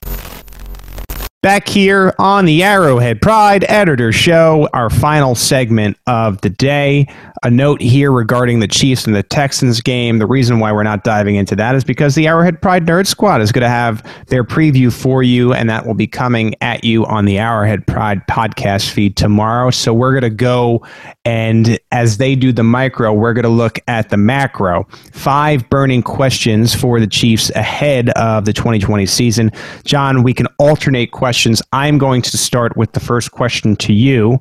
Back 1.47 1.69
here 1.69 2.13
on 2.19 2.45
the 2.45 2.65
Arrowhead 2.65 3.23
Pride 3.23 3.65
Editor 3.69 4.11
Show, 4.11 4.69
our 4.73 4.91
final 4.91 5.37
segment 5.37 5.97
of 6.05 6.41
the 6.41 6.51
day. 6.51 7.07
A 7.43 7.51
note 7.51 7.81
here 7.81 8.13
regarding 8.13 8.61
the 8.61 8.69
Chiefs 8.69 9.07
and 9.07 9.15
the 9.15 9.23
Texans 9.23 9.81
game. 9.81 10.19
The 10.19 10.27
reason 10.27 10.59
why 10.59 10.73
we're 10.73 10.83
not 10.83 11.05
diving 11.05 11.37
into 11.37 11.57
that 11.57 11.75
is 11.75 11.85
because 11.85 12.15
the 12.15 12.27
Arrowhead 12.27 12.61
Pride 12.63 12.87
Nerd 12.87 13.07
Squad 13.07 13.41
is 13.41 13.53
going 13.53 13.63
to 13.63 13.69
have 13.69 14.03
their 14.29 14.45
preview 14.45 14.93
for 14.93 15.23
you, 15.23 15.53
and 15.53 15.69
that 15.71 15.87
will 15.87 15.95
be 15.95 16.07
coming 16.07 16.55
at 16.61 16.85
you 16.85 17.05
on 17.07 17.25
the 17.25 17.39
Arrowhead 17.39 17.87
Pride 17.87 18.27
podcast 18.27 18.91
feed 18.91 19.17
tomorrow. 19.17 19.71
So 19.71 19.93
we're 19.93 20.13
going 20.13 20.31
to 20.31 20.31
go 20.31 20.85
and 21.27 21.77
as 21.91 22.19
they 22.19 22.37
do 22.37 22.53
the 22.53 22.63
micro, 22.63 23.13
we're 23.13 23.33
going 23.33 23.43
to 23.43 23.49
look 23.49 23.81
at 23.89 24.11
the 24.11 24.17
macro. 24.17 24.87
Five 25.13 25.69
burning 25.69 26.01
questions 26.01 26.73
for 26.73 27.01
the 27.01 27.07
Chiefs 27.09 27.51
ahead 27.51 28.11
of 28.11 28.45
the 28.45 28.53
2020 28.53 29.07
season. 29.07 29.51
John, 29.85 30.23
we 30.23 30.33
can 30.33 30.47
alternate 30.59 31.11
questions. 31.11 31.61
I'm 31.73 31.99
going 31.99 32.23
to 32.23 32.39
start 32.39 32.77
with 32.77 32.93
the 32.93 33.01
first 33.01 33.33
question 33.33 33.75
to 33.77 33.93
you. 33.93 34.39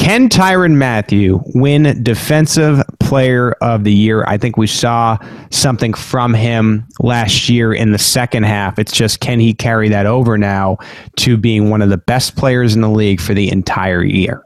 Can 0.00 0.30
Tyrann 0.30 0.76
Mathieu 0.76 1.42
win 1.54 2.02
Defensive 2.02 2.82
Player 3.00 3.52
of 3.60 3.84
the 3.84 3.92
Year? 3.92 4.24
I 4.26 4.38
think 4.38 4.56
we 4.56 4.66
saw 4.66 5.18
something 5.50 5.92
from 5.92 6.32
him 6.32 6.88
last 7.00 7.50
year 7.50 7.74
in 7.74 7.92
the 7.92 7.98
second 7.98 8.44
half. 8.44 8.78
It's 8.78 8.92
just 8.92 9.20
can 9.20 9.38
he 9.38 9.52
carry 9.52 9.90
that 9.90 10.06
over 10.06 10.38
now 10.38 10.78
to 11.16 11.36
being 11.36 11.68
one 11.68 11.82
of 11.82 11.90
the 11.90 11.98
best 11.98 12.34
players 12.34 12.74
in 12.74 12.80
the 12.80 12.88
league 12.88 13.20
for 13.20 13.34
the 13.34 13.52
entire 13.52 14.02
year? 14.02 14.42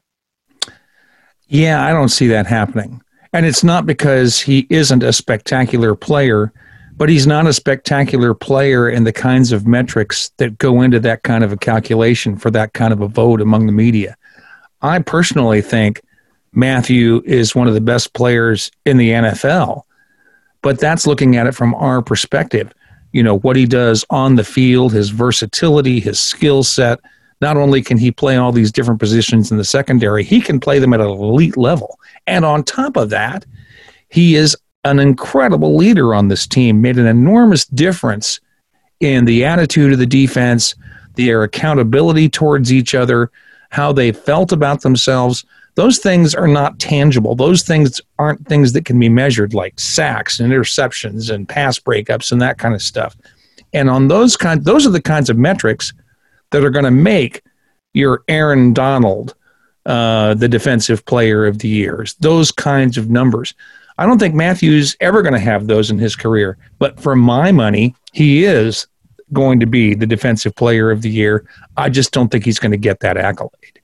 Yeah, 1.47 1.87
I 1.87 1.93
don't 1.93 2.09
see 2.09 2.27
that 2.27 2.49
happening. 2.49 3.01
And 3.33 3.47
it's 3.47 3.63
not 3.63 3.87
because 3.87 4.41
he 4.41 4.67
isn't 4.71 5.05
a 5.05 5.13
spectacular 5.13 5.95
player, 5.95 6.53
but 6.97 7.09
he's 7.09 7.29
not 7.29 7.47
a 7.47 7.53
spectacular 7.53 8.35
player 8.35 8.89
in 8.89 9.05
the 9.05 9.13
kinds 9.13 9.53
of 9.53 9.69
metrics 9.69 10.31
that 10.39 10.59
go 10.59 10.83
into 10.83 10.99
that 10.99 11.23
kind 11.23 11.45
of 11.45 11.53
a 11.53 11.57
calculation 11.57 12.37
for 12.37 12.51
that 12.51 12.73
kind 12.75 12.93
of 12.93 13.01
a 13.01 13.09
vote 13.09 13.41
among 13.41 13.67
the 13.67 13.73
media. 13.73 14.17
I 14.85 14.99
personally 14.99 15.63
think 15.63 16.03
Mathieu 16.53 17.23
is 17.25 17.55
one 17.55 17.67
of 17.67 17.75
the 17.75 17.81
best 17.81 18.13
players 18.13 18.71
in 18.85 18.99
the 18.99 19.11
NFL, 19.11 19.83
but 20.61 20.79
that's 20.79 21.07
looking 21.07 21.37
at 21.37 21.47
it 21.47 21.55
from 21.55 21.75
our 21.75 22.03
perspective. 22.03 22.71
You 23.13 23.23
know, 23.23 23.39
what 23.39 23.57
he 23.57 23.65
does 23.65 24.05
on 24.11 24.37
the 24.37 24.45
field, 24.45 24.93
his 24.93 25.09
versatility, 25.09 26.01
his 26.01 26.21
skill 26.21 26.63
set, 26.63 27.01
not 27.41 27.57
only 27.57 27.81
can 27.81 27.97
he 27.97 28.13
play 28.13 28.37
all 28.37 28.53
these 28.53 28.71
different 28.71 29.01
positions 29.01 29.51
in 29.51 29.57
the 29.57 29.65
secondary, 29.65 30.23
he 30.23 30.39
can 30.39 30.61
play 30.61 30.79
them 30.79 30.93
at 30.93 31.01
an 31.01 31.09
elite 31.09 31.57
level. 31.57 31.99
And 32.27 32.45
on 32.45 32.63
top 32.63 32.99
of 32.99 33.09
that, 33.09 33.47
he 34.11 34.35
is 34.35 34.55
an 34.85 34.99
incredible 34.99 35.77
leader 35.77 36.15
on 36.15 36.29
this 36.29 36.47
team, 36.47 36.83
made 36.83 36.99
an 36.99 37.07
enormous 37.07 37.65
difference 37.65 38.39
in 39.01 39.25
the 39.25 39.47
attitude 39.47 39.95
of 39.95 39.99
the 39.99 40.07
defense, 40.07 40.75
their 41.15 41.43
accountability 41.43 42.29
towards 42.29 42.71
each 42.71 42.95
other, 42.95 43.31
how 43.75 43.93
they 43.93 44.13
felt 44.13 44.53
about 44.53 44.83
themselves. 44.83 45.45
Those 45.75 45.99
things 45.99 46.33
are 46.33 46.47
not 46.47 46.79
tangible. 46.79 47.35
Those 47.35 47.65
things 47.65 48.01
aren't 48.21 48.47
things 48.47 48.73
that 48.73 48.85
can 48.85 49.01
be 49.01 49.09
measured, 49.09 49.53
like 49.53 49.81
sacks 49.81 50.39
and 50.39 50.53
interceptions 50.53 51.29
and 51.29 51.49
pass 51.49 51.81
breakups 51.81 52.31
and 52.31 52.41
that 52.41 52.59
kind 52.59 52.73
of 52.73 52.83
stuff. 52.83 53.17
And 53.73 53.91
on 53.91 54.07
those 54.07 54.37
kind, 54.37 54.65
those 54.65 54.87
are 54.87 54.91
the 54.91 55.03
kinds 55.03 55.29
of 55.29 55.37
metrics 55.37 55.93
that 56.53 56.63
are 56.63 56.71
going 56.71 56.85
to 56.85 56.93
make 56.93 57.43
your 57.95 58.23
Aaron 58.29 58.73
Donald 58.73 59.35
uh, 59.87 60.35
the 60.35 60.49
defensive 60.49 61.05
player 61.05 61.45
of 61.45 61.59
the 61.59 61.69
year. 61.69 62.07
Those 62.21 62.53
kinds 62.53 62.97
of 62.97 63.11
numbers. 63.11 63.55
I 63.99 64.07
don't 64.07 64.21
think 64.21 64.37
Mathieu's 64.37 64.97
ever 65.01 65.21
going 65.21 65.35
to 65.35 65.41
have 65.41 65.67
those 65.67 65.91
in 65.91 65.99
his 65.99 66.15
career, 66.15 66.59
but 66.79 67.01
for 67.01 67.17
my 67.17 67.51
money, 67.51 67.97
he 68.13 68.45
is 68.45 68.87
going 69.33 69.61
to 69.61 69.67
be 69.67 69.95
the 69.95 70.07
defensive 70.07 70.55
player 70.55 70.91
of 70.91 71.03
the 71.03 71.11
year. 71.11 71.47
I 71.77 71.89
just 71.89 72.13
don't 72.13 72.29
think 72.31 72.45
he's 72.45 72.59
going 72.59 72.73
to 72.73 72.79
get 72.79 73.01
that 73.01 73.17
accolade. 73.17 73.81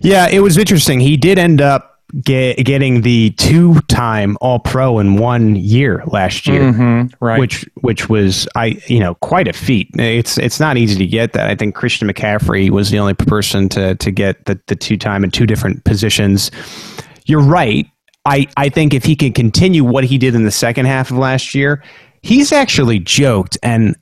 Yeah, 0.00 0.28
it 0.28 0.40
was 0.40 0.56
interesting. 0.56 1.00
He 1.00 1.16
did 1.16 1.38
end 1.38 1.60
up 1.60 2.00
get, 2.22 2.64
getting 2.64 3.02
the 3.02 3.30
two-time 3.30 4.36
All-Pro 4.40 4.98
in 4.98 5.16
one 5.16 5.56
year 5.56 6.02
last 6.06 6.46
year, 6.46 6.72
mm-hmm, 6.72 7.24
right? 7.24 7.38
Which 7.38 7.68
which 7.82 8.08
was 8.08 8.48
I 8.56 8.80
you 8.86 8.98
know 8.98 9.14
quite 9.16 9.48
a 9.48 9.52
feat. 9.52 9.88
It's 9.94 10.38
it's 10.38 10.58
not 10.58 10.76
easy 10.76 10.98
to 10.98 11.06
get 11.06 11.32
that. 11.34 11.48
I 11.48 11.54
think 11.54 11.74
Christian 11.74 12.08
McCaffrey 12.08 12.70
was 12.70 12.90
the 12.90 12.98
only 12.98 13.14
person 13.14 13.68
to 13.70 13.94
to 13.94 14.10
get 14.10 14.44
the 14.46 14.58
the 14.66 14.76
two-time 14.76 15.24
in 15.24 15.30
two 15.30 15.46
different 15.46 15.84
positions. 15.84 16.50
You're 17.26 17.42
right. 17.42 17.86
I 18.24 18.46
I 18.56 18.68
think 18.68 18.94
if 18.94 19.04
he 19.04 19.16
can 19.16 19.32
continue 19.32 19.84
what 19.84 20.04
he 20.04 20.18
did 20.18 20.34
in 20.34 20.44
the 20.44 20.50
second 20.50 20.86
half 20.86 21.10
of 21.10 21.18
last 21.18 21.54
year, 21.54 21.82
he's 22.22 22.52
actually 22.52 22.98
joked 22.98 23.56
and 23.62 23.96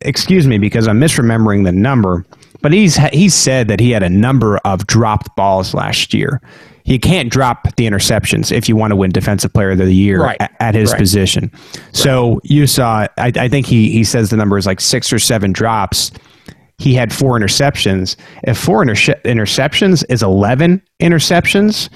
excuse 0.00 0.46
me 0.46 0.58
because 0.58 0.86
I'm 0.88 1.00
misremembering 1.00 1.64
the 1.64 1.72
number, 1.72 2.24
but 2.62 2.72
he's 2.72 2.96
he 3.12 3.28
said 3.28 3.68
that 3.68 3.80
he 3.80 3.90
had 3.90 4.02
a 4.02 4.08
number 4.10 4.58
of 4.64 4.86
dropped 4.86 5.34
balls 5.36 5.74
last 5.74 6.14
year. 6.14 6.40
He 6.84 6.98
can't 6.98 7.30
drop 7.30 7.74
the 7.76 7.86
interceptions 7.86 8.52
if 8.52 8.68
you 8.68 8.76
want 8.76 8.90
to 8.90 8.96
win 8.96 9.10
Defensive 9.10 9.52
Player 9.54 9.70
of 9.70 9.78
the 9.78 9.90
Year 9.90 10.20
Right. 10.22 10.36
at, 10.38 10.54
at 10.60 10.74
his 10.74 10.92
Right. 10.92 10.98
position. 11.00 11.50
So 11.92 12.40
you 12.44 12.66
saw, 12.66 13.06
I, 13.16 13.32
I 13.36 13.48
think 13.48 13.64
he 13.66 13.90
he 13.90 14.04
says 14.04 14.28
the 14.30 14.36
number 14.36 14.58
is 14.58 14.66
like 14.66 14.80
six 14.82 15.12
or 15.12 15.18
seven 15.18 15.52
drops. 15.52 16.10
He 16.78 16.92
had 16.92 17.12
four 17.12 17.38
interceptions. 17.38 18.16
If 18.42 18.58
four 18.58 18.82
interce- 18.82 19.08
interceptions 19.24 20.04
is 20.10 20.22
eleven 20.22 20.82
interceptions, 21.00 21.88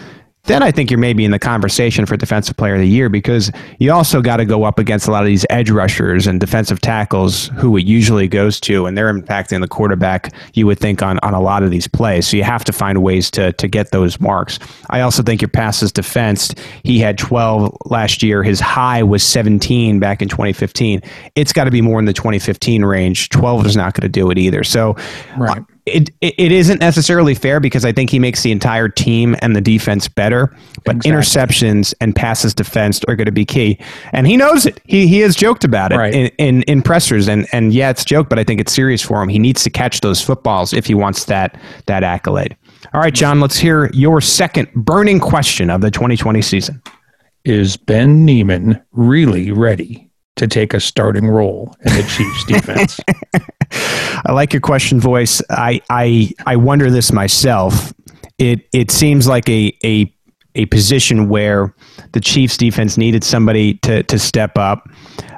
then 0.48 0.62
I 0.62 0.70
think 0.70 0.90
you're 0.90 0.98
maybe 0.98 1.24
in 1.24 1.30
the 1.30 1.38
conversation 1.38 2.06
for 2.06 2.16
Defensive 2.16 2.56
Player 2.56 2.74
of 2.74 2.80
the 2.80 2.88
Year 2.88 3.08
because 3.08 3.52
you 3.78 3.92
also 3.92 4.20
got 4.20 4.38
to 4.38 4.44
go 4.44 4.64
up 4.64 4.78
against 4.78 5.06
a 5.06 5.10
lot 5.10 5.22
of 5.22 5.26
these 5.26 5.44
edge 5.50 5.70
rushers 5.70 6.26
and 6.26 6.40
defensive 6.40 6.80
tackles 6.80 7.48
who 7.58 7.76
it 7.76 7.84
usually 7.84 8.28
goes 8.28 8.58
to, 8.60 8.86
and 8.86 8.96
they're 8.96 9.12
impacting 9.12 9.60
the 9.60 9.68
quarterback, 9.68 10.32
you 10.54 10.66
would 10.66 10.78
think, 10.78 11.02
on, 11.02 11.18
on 11.20 11.34
a 11.34 11.40
lot 11.40 11.62
of 11.62 11.70
these 11.70 11.86
plays. 11.86 12.26
So 12.26 12.36
you 12.36 12.44
have 12.44 12.64
to 12.64 12.72
find 12.72 13.02
ways 13.02 13.30
to, 13.32 13.52
to 13.52 13.68
get 13.68 13.90
those 13.90 14.20
marks. 14.20 14.58
I 14.90 15.02
also 15.02 15.22
think 15.22 15.42
your 15.42 15.48
passes 15.48 15.92
defensed, 15.92 16.58
he 16.82 16.98
had 16.98 17.18
12 17.18 17.76
last 17.86 18.22
year. 18.22 18.42
His 18.42 18.60
high 18.60 19.02
was 19.02 19.22
17 19.22 20.00
back 20.00 20.22
in 20.22 20.28
2015. 20.28 21.02
It's 21.34 21.52
got 21.52 21.64
to 21.64 21.70
be 21.70 21.82
more 21.82 21.98
in 21.98 22.06
the 22.06 22.12
2015 22.12 22.84
range. 22.84 23.28
12 23.28 23.66
is 23.66 23.76
not 23.76 23.94
going 23.94 24.02
to 24.02 24.08
do 24.08 24.30
it 24.30 24.38
either. 24.38 24.64
So 24.64 24.96
Right. 25.36 25.62
It, 25.92 26.10
it 26.20 26.34
it 26.38 26.52
isn't 26.52 26.80
necessarily 26.80 27.34
fair 27.34 27.60
because 27.60 27.84
I 27.84 27.92
think 27.92 28.10
he 28.10 28.18
makes 28.18 28.42
the 28.42 28.52
entire 28.52 28.88
team 28.88 29.36
and 29.42 29.54
the 29.56 29.60
defense 29.60 30.08
better. 30.08 30.54
But 30.84 30.96
Exactly. 30.96 31.10
interceptions 31.12 31.94
and 32.00 32.14
passes 32.14 32.54
defensed 32.54 33.04
are 33.08 33.16
going 33.16 33.26
to 33.26 33.32
be 33.32 33.44
key, 33.44 33.78
and 34.12 34.26
he 34.26 34.36
knows 34.36 34.66
it. 34.66 34.80
He 34.84 35.06
he 35.06 35.20
has 35.20 35.34
joked 35.36 35.64
about 35.64 35.92
it 35.92 35.96
Right. 35.96 36.14
in, 36.14 36.26
in 36.38 36.62
in 36.62 36.82
pressers, 36.82 37.28
and 37.28 37.46
and 37.52 37.72
yeah, 37.72 37.90
it's 37.90 38.02
a 38.02 38.04
joke, 38.06 38.28
but 38.28 38.38
I 38.38 38.44
think 38.44 38.60
it's 38.60 38.72
serious 38.72 39.02
for 39.02 39.22
him. 39.22 39.28
He 39.28 39.38
needs 39.38 39.62
to 39.64 39.70
catch 39.70 40.00
those 40.00 40.20
footballs 40.20 40.72
if 40.72 40.86
he 40.86 40.94
wants 40.94 41.24
that 41.26 41.60
that 41.86 42.02
accolade. 42.04 42.56
All 42.94 43.00
right, 43.00 43.12
John, 43.14 43.40
let's 43.40 43.56
hear 43.58 43.90
your 43.92 44.20
second 44.20 44.68
burning 44.74 45.18
question 45.20 45.68
of 45.70 45.80
the 45.80 45.90
2020 45.90 46.40
season. 46.42 46.80
Is 47.44 47.76
Ben 47.76 48.24
Niemann 48.24 48.80
really 48.92 49.50
ready 49.52 50.07
to 50.38 50.46
take 50.46 50.74
a 50.74 50.80
starting 50.80 51.28
role 51.28 51.74
in 51.84 51.92
the 51.94 52.02
Chiefs 52.02 52.44
defense? 52.46 53.00
I 54.24 54.32
like 54.32 54.52
your 54.52 54.60
question 54.60 55.00
voice. 55.00 55.42
I 55.50 55.80
I 55.90 56.32
I 56.46 56.56
wonder 56.56 56.90
this 56.90 57.12
myself. 57.12 57.92
It 58.38 58.66
it 58.72 58.90
seems 58.90 59.26
like 59.26 59.48
a 59.48 59.76
a 59.84 60.12
a 60.54 60.66
position 60.66 61.28
where 61.28 61.74
the 62.12 62.20
Chiefs 62.20 62.56
defense 62.56 62.96
needed 62.96 63.22
somebody 63.22 63.74
to 63.74 64.02
to 64.04 64.18
step 64.18 64.56
up. 64.56 64.88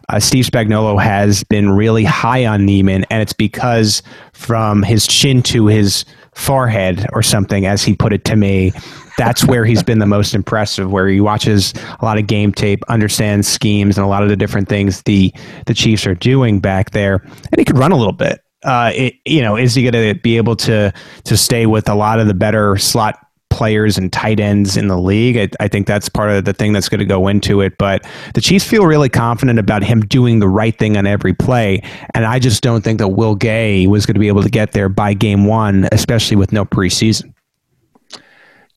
Uh, 0.09 0.19
Steve 0.19 0.45
Spagnuolo 0.45 1.01
has 1.01 1.45
been 1.45 1.71
really 1.71 2.03
high 2.03 2.45
on 2.45 2.67
Niemann, 2.67 3.05
and 3.11 3.23
it's 3.23 3.33
because 3.33 4.03
from 4.33 4.83
his 4.83 5.07
chin 5.07 5.41
to 5.45 5.67
his 5.67 6.05
forehead 6.35 7.07
or 7.13 7.23
something, 7.23 7.65
as 7.65 7.85
he 7.85 7.95
put 7.95 8.13
it 8.13 8.25
to 8.25 8.35
me, 8.35 8.73
that's 9.21 9.45
where 9.45 9.67
he's 9.67 9.83
been 9.83 9.99
the 9.99 10.07
most 10.07 10.35
impressive. 10.35 10.91
Where 10.91 11.07
he 11.07 11.21
watches 11.21 11.75
a 12.01 12.05
lot 12.05 12.19
of 12.19 12.27
game 12.27 12.53
tape, 12.53 12.83
understands 12.89 13.47
schemes, 13.47 13.99
and 13.99 14.05
a 14.05 14.09
lot 14.09 14.23
of 14.23 14.31
the 14.31 14.37
different 14.37 14.69
things 14.69 15.03
the 15.03 15.33
the 15.67 15.75
Chiefs 15.75 16.07
are 16.07 16.15
doing 16.15 16.59
back 16.59 16.91
there, 16.91 17.17
and 17.17 17.59
he 17.59 17.65
could 17.65 17.79
run 17.79 17.93
a 17.93 17.97
little 17.97 18.15
bit. 18.15 18.41
Uh, 18.65 18.93
it, 18.95 19.15
you 19.25 19.43
know, 19.43 19.57
is 19.57 19.75
he 19.75 19.83
going 19.89 20.15
to 20.15 20.21
be 20.21 20.37
able 20.37 20.57
to 20.57 20.93
to 21.25 21.37
stay 21.37 21.67
with 21.67 21.89
a 21.89 21.95
lot 21.95 22.19
of 22.19 22.27
the 22.27 22.35
better 22.35 22.77
slot 22.77 23.19
players 23.51 23.99
and 23.99 24.13
tight 24.13 24.41
ends 24.41 24.77
in 24.77 24.89
the 24.89 24.99
league? 24.99 25.37
I, 25.37 25.65
I 25.65 25.69
think 25.69 25.87
that's 25.87 26.09
part 26.09 26.31
of 26.31 26.47
the 26.47 26.53
thing 26.55 26.73
that's 26.73 26.89
going 26.89 27.01
to 27.01 27.05
go 27.05 27.29
into 27.29 27.61
it. 27.61 27.77
But 27.79 28.07
the 28.35 28.41
Chiefs 28.41 28.65
feel 28.65 28.87
really 28.87 29.11
confident 29.11 29.59
about 29.59 29.83
him 29.83 30.01
doing 30.01 30.39
the 30.39 30.49
right 30.49 30.79
thing 30.79 30.97
on 30.97 31.07
every 31.07 31.35
play, 31.35 31.83
and 32.15 32.25
I 32.25 32.39
just 32.39 32.63
don't 32.63 32.83
think 32.83 32.99
that 33.01 33.09
Willie 33.09 33.39
Gay 33.39 33.87
was 33.87 34.07
going 34.07 34.15
to 34.15 34.21
be 34.21 34.29
able 34.29 34.43
to 34.43 34.51
get 34.51 34.73
there 34.73 34.89
by 34.89 35.13
game 35.13 35.45
one, 35.45 35.89
especially 35.93 36.37
with 36.37 36.53
no 36.53 36.65
preseason. 36.65 37.35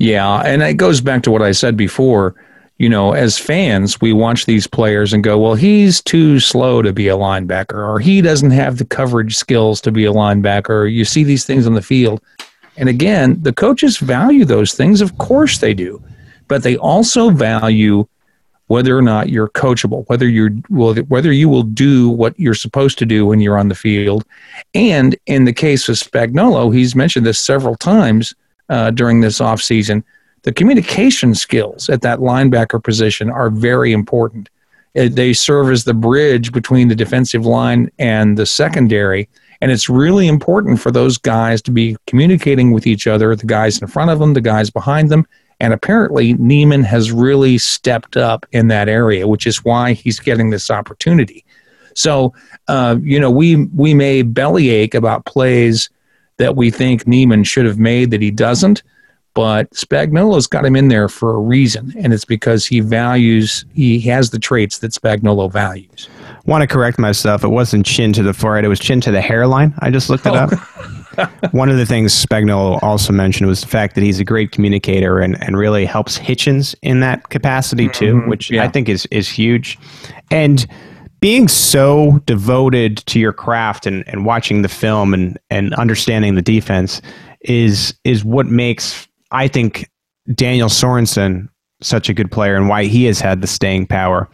Yeah, 0.03 0.39
and 0.39 0.61
it 0.61 0.73
goes 0.73 0.99
back 0.99 1.23
to 1.23 1.31
what 1.31 1.41
I 1.41 1.53
said 1.53 1.77
before. 1.77 2.35
You 2.77 2.89
know, 2.89 3.13
as 3.13 3.39
fans, 3.39 4.01
we 4.01 4.11
watch 4.11 4.45
these 4.45 4.67
players 4.67 5.13
and 5.13 5.23
go, 5.23 5.39
well, 5.39 5.55
he's 5.55 6.01
too 6.01 6.41
slow 6.41 6.81
to 6.81 6.91
be 6.91 7.07
a 7.07 7.15
linebacker, 7.15 7.87
or 7.87 7.99
he 7.99 8.21
doesn't 8.21 8.51
have 8.51 8.79
the 8.79 8.85
coverage 8.85 9.37
skills 9.37 9.79
to 9.79 9.93
be 9.93 10.03
a 10.03 10.11
linebacker. 10.11 10.91
You 10.91 11.05
see 11.05 11.23
these 11.23 11.45
things 11.45 11.65
on 11.65 11.73
the 11.73 11.81
field. 11.81 12.21
And 12.75 12.89
again, 12.89 13.41
the 13.43 13.53
coaches 13.53 13.97
value 13.97 14.43
those 14.43 14.73
things. 14.73 14.99
Of 14.99 15.17
course 15.19 15.59
they 15.59 15.73
do. 15.73 16.03
But 16.49 16.63
they 16.63 16.75
also 16.75 17.29
value 17.29 18.05
whether 18.67 18.97
or 18.97 19.01
not 19.01 19.29
you're 19.29 19.49
coachable, 19.49 20.03
whether 20.09 20.27
you're 20.27 20.51
will 20.69 20.95
whether 21.03 21.31
you 21.31 21.47
will 21.47 21.63
do 21.63 22.09
what 22.09 22.37
you're 22.37 22.55
supposed 22.55 22.97
to 22.97 23.05
do 23.05 23.25
when 23.25 23.39
you're 23.39 23.57
on 23.57 23.69
the 23.69 23.75
field. 23.75 24.25
And 24.73 25.15
in 25.27 25.45
the 25.45 25.53
case 25.53 25.87
of 25.87 25.95
Spagnuolo, 25.95 26.75
he's 26.75 26.93
mentioned 26.93 27.25
this 27.25 27.39
several 27.39 27.75
times 27.75 28.33
uh, 28.69 28.91
during 28.91 29.21
this 29.21 29.39
offseason. 29.39 30.03
The 30.43 30.53
communication 30.53 31.35
skills 31.35 31.89
at 31.89 32.01
that 32.01 32.19
linebacker 32.19 32.83
position 32.83 33.29
are 33.29 33.49
very 33.49 33.91
important. 33.93 34.49
Uh, 34.97 35.07
They 35.09 35.33
serve 35.33 35.71
as 35.71 35.83
the 35.83 35.93
bridge 35.93 36.51
between 36.51 36.87
the 36.89 36.95
defensive 36.95 37.45
line 37.45 37.89
and 37.97 38.37
the 38.37 38.45
secondary. 38.45 39.29
And 39.61 39.71
it's 39.71 39.87
really 39.87 40.27
important 40.27 40.81
for 40.81 40.91
those 40.91 41.17
guys 41.17 41.61
to 41.61 41.71
be 41.71 41.95
communicating 42.07 42.71
with 42.73 42.85
each 42.85 43.07
other, 43.07 43.33
the 43.35 43.45
guys 43.45 43.81
in 43.81 43.87
front 43.87 44.11
of 44.11 44.19
them, 44.19 44.33
the 44.33 44.41
guys 44.41 44.69
behind 44.69 45.09
them. 45.09 45.25
And 45.61 45.73
apparently, 45.73 46.33
Niemann 46.33 46.83
has 46.83 47.13
really 47.13 47.57
stepped 47.57 48.17
up 48.17 48.45
in 48.51 48.67
that 48.67 48.89
area, 48.89 49.25
which 49.25 49.47
is 49.47 49.63
why 49.63 49.93
he's 49.93 50.19
getting 50.19 50.49
this 50.49 50.69
opportunity. 50.69 51.45
So, 51.93 52.33
uh, 52.67 52.97
you 53.01 53.19
know, 53.19 53.31
we 53.31 53.67
we 53.67 53.93
may 53.93 54.23
bellyache 54.23 54.95
about 54.95 55.25
plays 55.25 55.89
that 56.37 56.55
we 56.55 56.71
think 56.71 57.07
Niemann 57.07 57.43
should 57.43 57.65
have 57.65 57.79
made 57.79 58.11
that 58.11 58.21
he 58.21 58.31
doesn't, 58.31 58.83
but 59.33 59.69
Spagnuolo's 59.71 60.45
got 60.45 60.65
him 60.65 60.75
in 60.75 60.89
there 60.89 61.09
for 61.09 61.35
a 61.35 61.39
reason, 61.39 61.93
and 61.97 62.13
it's 62.13 62.25
because 62.25 62.65
he 62.65 62.81
values 62.81 63.65
he 63.73 63.99
has 64.01 64.29
the 64.29 64.39
traits 64.39 64.79
that 64.79 64.91
Spagnuolo 64.91 65.51
values. 65.51 66.07
Want 66.45 66.61
to 66.61 66.67
correct 66.67 66.99
myself? 66.99 67.43
It 67.43 67.47
wasn't 67.47 67.85
chin 67.85 68.13
to 68.13 68.23
the 68.23 68.33
forehead; 68.33 68.65
it 68.65 68.67
was 68.67 68.79
chin 68.79 69.01
to 69.01 69.11
the 69.11 69.21
hairline. 69.21 69.73
I 69.79 69.89
just 69.89 70.09
looked 70.09 70.25
it 70.25 70.35
up. 70.35 70.51
Oh. 70.53 70.99
One 71.51 71.69
of 71.69 71.77
the 71.77 71.85
things 71.85 72.13
Spagnuolo 72.13 72.81
also 72.81 73.13
mentioned 73.13 73.47
was 73.47 73.61
the 73.61 73.67
fact 73.67 73.95
that 73.95 74.03
he's 74.03 74.19
a 74.19 74.23
great 74.23 74.51
communicator 74.51 75.19
and, 75.19 75.41
and 75.43 75.55
really 75.55 75.85
helps 75.85 76.17
Hitchens 76.17 76.73
in 76.81 77.01
that 77.01 77.29
capacity 77.29 77.87
too, 77.87 78.15
mm-hmm. 78.15 78.29
which 78.29 78.51
yeah. 78.51 78.63
I 78.63 78.67
think 78.67 78.89
is 78.89 79.07
is 79.07 79.29
huge. 79.29 79.79
And 80.31 80.65
being 81.23 81.47
so 81.47 82.19
devoted 82.25 82.97
to 82.97 83.17
your 83.17 83.31
craft 83.31 83.85
and, 83.85 84.03
and 84.09 84.25
watching 84.25 84.61
the 84.61 84.67
film 84.67 85.13
and, 85.13 85.39
and 85.49 85.73
understanding 85.75 86.35
the 86.35 86.41
defense 86.41 87.01
is 87.39 87.97
is 88.03 88.25
what 88.25 88.45
makes 88.47 89.07
I 89.31 89.47
think 89.47 89.89
Daniel 90.35 90.67
Sorensen 90.67 91.47
such 91.81 92.09
a 92.09 92.13
good 92.13 92.29
player 92.29 92.57
and 92.57 92.67
why 92.67 92.83
he 92.83 93.05
has 93.05 93.21
had 93.21 93.39
the 93.39 93.47
staying 93.47 93.87
power. 93.87 94.29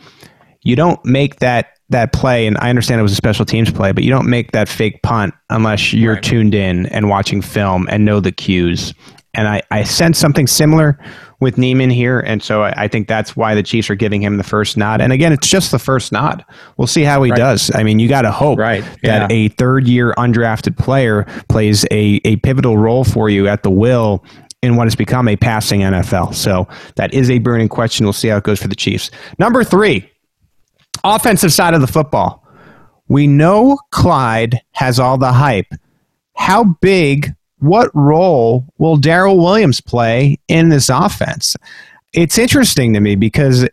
You 0.64 0.76
don't 0.76 1.04
make 1.06 1.38
that 1.42 1.78
that 1.90 2.12
play, 2.12 2.48
and 2.48 2.58
I 2.58 2.72
understand 2.72 3.00
it 3.00 3.04
was 3.04 3.12
a 3.12 3.16
special 3.16 3.46
teams 3.46 3.72
play, 3.72 3.92
but 3.92 4.04
you 4.04 4.10
don't 4.10 4.28
make 4.28 4.52
that 4.54 4.68
fake 4.68 5.04
punt 5.04 5.36
unless 5.52 5.94
you're 5.94 6.16
Right. 6.16 6.24
tuned 6.24 6.56
in 6.56 6.88
and 6.88 7.08
watching 7.08 7.44
film 7.44 7.88
and 7.92 8.04
know 8.04 8.20
the 8.20 8.32
cues. 8.32 8.96
And 9.36 9.48
I, 9.48 9.62
I 9.70 9.84
sense 9.84 10.18
something 10.18 10.48
similar 10.48 10.98
with 11.40 11.58
Niemann 11.58 11.90
here, 11.92 12.20
and 12.20 12.42
so 12.44 12.64
I, 12.64 12.74
I 12.84 12.88
think 12.88 13.08
that's 13.08 13.36
why 13.36 13.54
the 13.56 13.64
Chiefs 13.64 13.90
are 13.90 13.96
giving 13.96 14.22
him 14.22 14.38
the 14.38 14.44
first 14.44 14.76
nod. 14.76 15.00
And 15.02 15.14
again, 15.14 15.32
it's 15.32 15.48
just 15.48 15.72
the 15.72 15.80
first 15.80 16.12
nod. 16.12 16.44
We'll 16.78 16.88
see 16.88 17.04
how 17.04 17.22
he 17.24 17.32
Right. 17.32 17.38
does. 17.38 17.72
I 17.76 17.84
mean, 17.84 18.00
you 18.00 18.10
got 18.10 18.24
to 18.24 18.32
hope 18.32 18.58
Right, 18.60 18.84
that 19.04 19.32
a 19.32 19.48
third 19.50 19.88
year 19.88 20.14
undrafted 20.18 20.78
player 20.78 21.26
plays 21.48 21.86
a, 21.92 22.20
a 22.26 22.38
pivotal 22.38 22.78
role 22.78 23.04
for 23.06 23.30
you 23.30 23.48
at 23.48 23.64
the 23.64 23.70
will 23.70 24.26
in 24.62 24.76
what 24.76 24.88
has 24.88 24.96
become 24.96 25.28
a 25.30 25.38
passing 25.38 25.82
NFL. 25.82 26.34
So 26.36 26.68
that 26.96 27.14
is 27.14 27.30
a 27.30 27.38
burning 27.40 27.70
question. 27.70 28.06
We'll 28.06 28.14
see 28.14 28.28
how 28.28 28.38
it 28.38 28.44
goes 28.44 28.60
for 28.62 28.68
the 28.68 28.76
Chiefs. 28.76 29.10
Number 29.38 29.64
three, 29.64 30.10
offensive 31.04 31.54
side 31.54 31.74
of 31.74 31.82
the 31.82 31.88
football. 31.88 32.46
We 33.08 33.28
know 33.28 33.78
Clyde 33.92 34.60
has 34.72 35.00
all 35.00 35.18
the 35.18 35.32
hype. 35.32 35.68
How 36.36 36.64
big, 36.82 37.34
what 37.60 37.92
role 37.94 38.66
will 38.78 38.98
Darrel 38.98 39.38
Williams 39.38 39.82
play 39.82 40.38
in 40.48 40.70
this 40.70 40.90
offense? 40.90 41.56
It's 42.14 42.38
interesting 42.38 42.94
to 42.94 43.00
me 43.00 43.16
because 43.16 43.68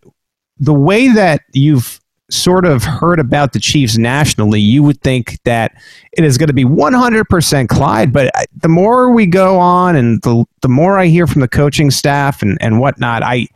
the 0.58 0.74
way 0.74 1.08
that 1.12 1.42
you've 1.52 2.00
sort 2.28 2.64
of 2.64 2.82
heard 2.82 3.20
about 3.20 3.52
the 3.52 3.60
Chiefs 3.60 3.96
nationally, 3.96 4.60
you 4.60 4.82
would 4.82 5.00
think 5.00 5.40
that 5.44 5.80
it 6.12 6.24
is 6.24 6.38
going 6.38 6.48
to 6.48 6.52
be 6.52 6.64
100% 6.64 7.68
Clyde. 7.68 8.12
But 8.12 8.32
the 8.56 8.68
more 8.68 9.12
we 9.12 9.26
go 9.26 9.58
on 9.58 9.94
and 9.94 10.20
the, 10.22 10.44
the 10.62 10.68
more 10.68 10.98
I 10.98 11.06
hear 11.06 11.26
from 11.26 11.40
the 11.40 11.48
coaching 11.48 11.90
staff 11.90 12.42
and, 12.42 12.58
and 12.60 12.80
whatnot, 12.80 13.22
I, 13.22 13.46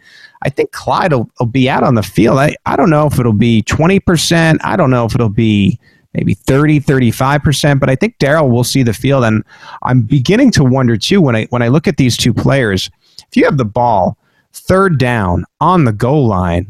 I 0.43 0.51
think 0.51 0.70
Clyde 0.70 1.12
will, 1.12 1.28
will 1.41 1.47
be 1.47 1.68
out 1.68 1.83
on 1.83 1.97
the 1.97 2.03
field. 2.03 2.39
I, 2.39 2.55
I 2.64 2.76
don't 2.76 2.91
know 2.91 3.07
if 3.07 3.18
it'll 3.18 3.33
be 3.33 3.62
20%. 3.64 4.59
I 4.62 4.76
don't 4.76 4.91
know 4.91 5.05
if 5.05 5.14
it'll 5.14 5.28
be 5.28 5.78
maybe 6.15 6.35
30, 6.35 6.81
35%, 6.81 7.81
but 7.81 7.89
I 7.89 7.95
think 7.95 8.19
Darrel 8.19 8.51
will 8.51 8.65
see 8.65 8.83
the 8.83 8.93
field. 8.93 9.25
And 9.25 9.45
I'm 9.83 10.03
beginning 10.03 10.51
to 10.53 10.65
wonder 10.65 10.97
too 10.97 11.21
when 11.21 11.37
I 11.37 11.45
when 11.51 11.63
I 11.63 11.69
look 11.69 11.87
at 11.87 11.97
these 11.97 12.17
two 12.17 12.35
players, 12.35 12.91
if 13.29 13.37
you 13.37 13.45
have 13.45 13.59
the 13.59 13.65
ball 13.65 14.19
third 14.53 14.99
down 14.99 15.45
on 15.61 15.85
the 15.85 15.93
goal 15.93 16.27
line, 16.27 16.67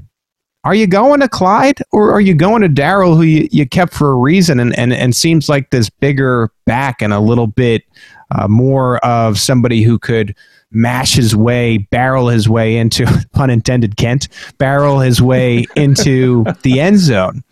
are 0.65 0.75
you 0.75 0.87
going 0.87 1.21
to 1.21 1.29
Clyde 1.29 1.79
or 1.91 2.13
are 2.13 2.21
you 2.21 2.35
going 2.35 2.61
to 2.61 2.69
Darrel, 2.69 3.17
who 3.17 3.23
you, 3.23 3.49
you 3.51 3.67
kept 3.67 3.95
for 3.95 4.11
a 4.11 4.17
reason 4.17 4.61
and, 4.61 4.79
and, 4.79 4.93
and 4.93 5.17
seems 5.17 5.49
like 5.49 5.71
this 5.71 5.89
bigger 5.89 6.51
back 6.67 7.01
and 7.01 7.15
a 7.15 7.21
little 7.21 7.47
bit 7.47 7.85
uh, 8.33 8.47
more 8.47 8.99
of 8.99 9.39
somebody 9.39 9.83
who 9.83 9.99
could 9.99 10.37
mash 10.71 11.15
his 11.15 11.35
way, 11.35 11.79
barrel 11.79 12.29
his 12.29 12.49
way 12.49 12.77
into, 12.77 13.07
pun 13.33 13.49
intended, 13.49 13.97
Kent, 13.97 14.29
barrel 14.59 15.01
his 15.01 15.23
way 15.23 15.65
into 15.77 16.45
the 16.63 16.79
end 16.79 16.99
zone. 16.99 17.43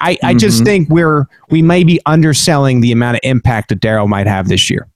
I, 0.00 0.10
I 0.10 0.16
mm-hmm. 0.16 0.38
just 0.38 0.64
think 0.64 0.88
we're 0.88 1.26
we 1.50 1.62
may 1.62 1.84
be 1.84 2.00
underselling 2.06 2.80
the 2.80 2.92
amount 2.92 3.16
of 3.16 3.20
impact 3.22 3.70
that 3.70 3.80
Darrel 3.80 4.08
might 4.08 4.26
have 4.26 4.48
this 4.48 4.70
year. 4.70 4.88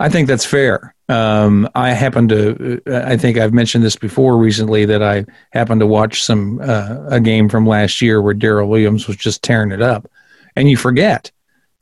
I 0.00 0.08
think 0.08 0.28
that's 0.28 0.44
fair. 0.44 0.94
Um, 1.08 1.68
I 1.74 1.90
happen 1.90 2.28
to, 2.28 2.82
uh, 2.86 3.02
I 3.06 3.16
think 3.16 3.38
I've 3.38 3.52
mentioned 3.52 3.84
this 3.84 3.96
before 3.96 4.38
recently 4.38 4.86
that 4.86 5.02
I 5.02 5.24
happened 5.52 5.80
to 5.80 5.86
watch 5.86 6.22
some 6.22 6.60
uh, 6.62 7.04
a 7.08 7.20
game 7.20 7.48
from 7.48 7.66
last 7.66 8.00
year 8.00 8.22
where 8.22 8.34
Darrel 8.34 8.68
Williams 8.68 9.06
was 9.06 9.16
just 9.16 9.42
tearing 9.42 9.70
it 9.70 9.82
up, 9.82 10.10
and 10.56 10.68
you 10.68 10.76
forget, 10.76 11.30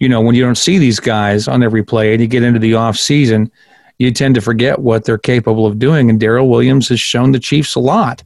you 0.00 0.08
know, 0.08 0.20
when 0.20 0.34
you 0.34 0.42
don't 0.42 0.56
see 0.58 0.78
these 0.78 0.98
guys 0.98 1.46
on 1.46 1.62
every 1.62 1.84
play 1.84 2.12
and 2.12 2.20
you 2.20 2.26
get 2.26 2.42
into 2.42 2.58
the 2.58 2.74
off 2.74 2.96
season, 2.96 3.50
you 3.98 4.10
tend 4.10 4.34
to 4.34 4.40
forget 4.40 4.80
what 4.80 5.04
they're 5.04 5.18
capable 5.18 5.66
of 5.66 5.78
doing. 5.78 6.10
And 6.10 6.18
Darrel 6.18 6.48
Williams 6.48 6.88
has 6.88 7.00
shown 7.00 7.30
the 7.30 7.38
Chiefs 7.38 7.76
a 7.76 7.80
lot. 7.80 8.24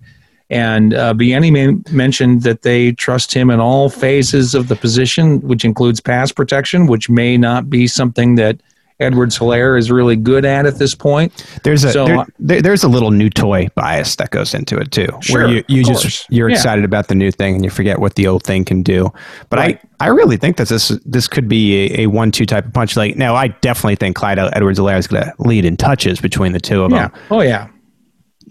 And 0.49 0.95
uh, 0.95 1.13
mentioned 1.15 2.43
that 2.43 2.63
they 2.63 2.93
trust 2.93 3.35
him 3.35 3.51
in 3.51 3.59
all 3.59 3.89
phases 3.91 4.55
of 4.55 4.69
the 4.69 4.77
position, 4.77 5.41
which 5.41 5.65
includes 5.65 6.01
pass 6.01 6.31
protection, 6.31 6.87
which 6.87 7.11
may 7.11 7.37
not 7.37 7.69
be 7.69 7.89
something 7.89 8.37
that 8.37 8.61
Edwards 8.99 9.39
Helaire 9.39 9.79
is 9.79 9.91
really 9.91 10.17
good 10.17 10.45
at 10.45 10.65
at 10.65 10.79
this 10.79 10.95
point. 10.95 11.47
There's 11.65 11.85
a 11.85 11.93
so, 11.93 12.25
there, 12.39 12.63
there's 12.63 12.83
a 12.83 12.89
little 12.89 13.11
new 13.11 13.29
toy 13.29 13.69
bias 13.75 14.17
that 14.17 14.31
goes 14.31 14.55
into 14.55 14.79
it 14.79 14.91
too, 14.91 15.09
sure, 15.21 15.43
where 15.43 15.49
you, 15.49 15.65
you 15.69 15.85
just 15.85 16.03
course. 16.03 16.27
you're 16.31 16.49
yeah. 16.49 16.57
excited 16.57 16.85
about 16.85 17.09
the 17.09 17.15
new 17.15 17.31
thing 17.31 17.57
and 17.57 17.65
you 17.65 17.71
forget 17.71 17.99
what 17.99 18.15
the 18.15 18.27
old 18.27 18.43
thing 18.43 18.65
can 18.65 18.83
do. 18.83 19.13
But 19.51 19.59
right. 19.59 19.81
I, 20.01 20.07
I 20.07 20.09
really 20.09 20.39
think 20.39 20.57
that 20.57 20.69
this 20.69 20.89
this 21.05 21.29
could 21.29 21.47
be 21.47 21.93
a, 21.93 22.03
a 22.03 22.07
one 22.07 22.31
two 22.31 22.47
type 22.47 22.65
of 22.65 22.73
punch. 22.73 22.97
Like 22.97 23.17
now, 23.17 23.35
I 23.35 23.49
definitely 23.49 23.97
think 23.97 24.17
Clyde 24.17 24.39
Edwards 24.39 24.79
Helaire 24.79 24.99
is 24.99 25.07
going 25.07 25.25
to 25.25 25.35
lead 25.41 25.67
in 25.67 25.77
touches 25.77 26.19
between 26.19 26.53
the 26.53 26.61
two 26.61 26.83
of 26.83 26.91
yeah. 26.91 27.09
them. 27.09 27.21
Oh 27.31 27.43
yeah. 27.43 27.69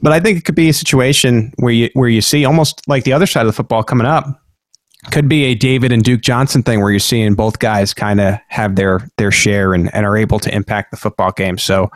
But 0.01 0.11
I 0.11 0.19
think 0.19 0.37
it 0.37 0.45
could 0.45 0.55
be 0.55 0.69
a 0.69 0.73
situation 0.73 1.53
where 1.57 1.73
you 1.73 1.89
where 1.93 2.09
you 2.09 2.21
see 2.21 2.45
almost 2.45 2.81
like 2.87 3.03
the 3.03 3.13
other 3.13 3.25
side 3.25 3.41
of 3.41 3.47
the 3.47 3.53
football 3.53 3.83
coming 3.83 4.07
up 4.07 4.41
could 5.11 5.29
be 5.29 5.45
a 5.45 5.55
David 5.55 5.91
and 5.91 6.03
Duke 6.03 6.21
Johnson 6.21 6.63
thing 6.63 6.81
where 6.81 6.91
you're 6.91 6.99
seeing 6.99 7.35
both 7.35 7.59
guys 7.59 7.93
kind 7.93 8.19
of 8.19 8.35
have 8.47 8.75
their 8.75 9.07
their 9.17 9.31
share 9.31 9.73
and, 9.73 9.93
and 9.93 10.05
are 10.05 10.17
able 10.17 10.39
to 10.39 10.53
impact 10.53 10.91
the 10.91 10.97
football 10.97 11.31
game. 11.31 11.57
So 11.57 11.91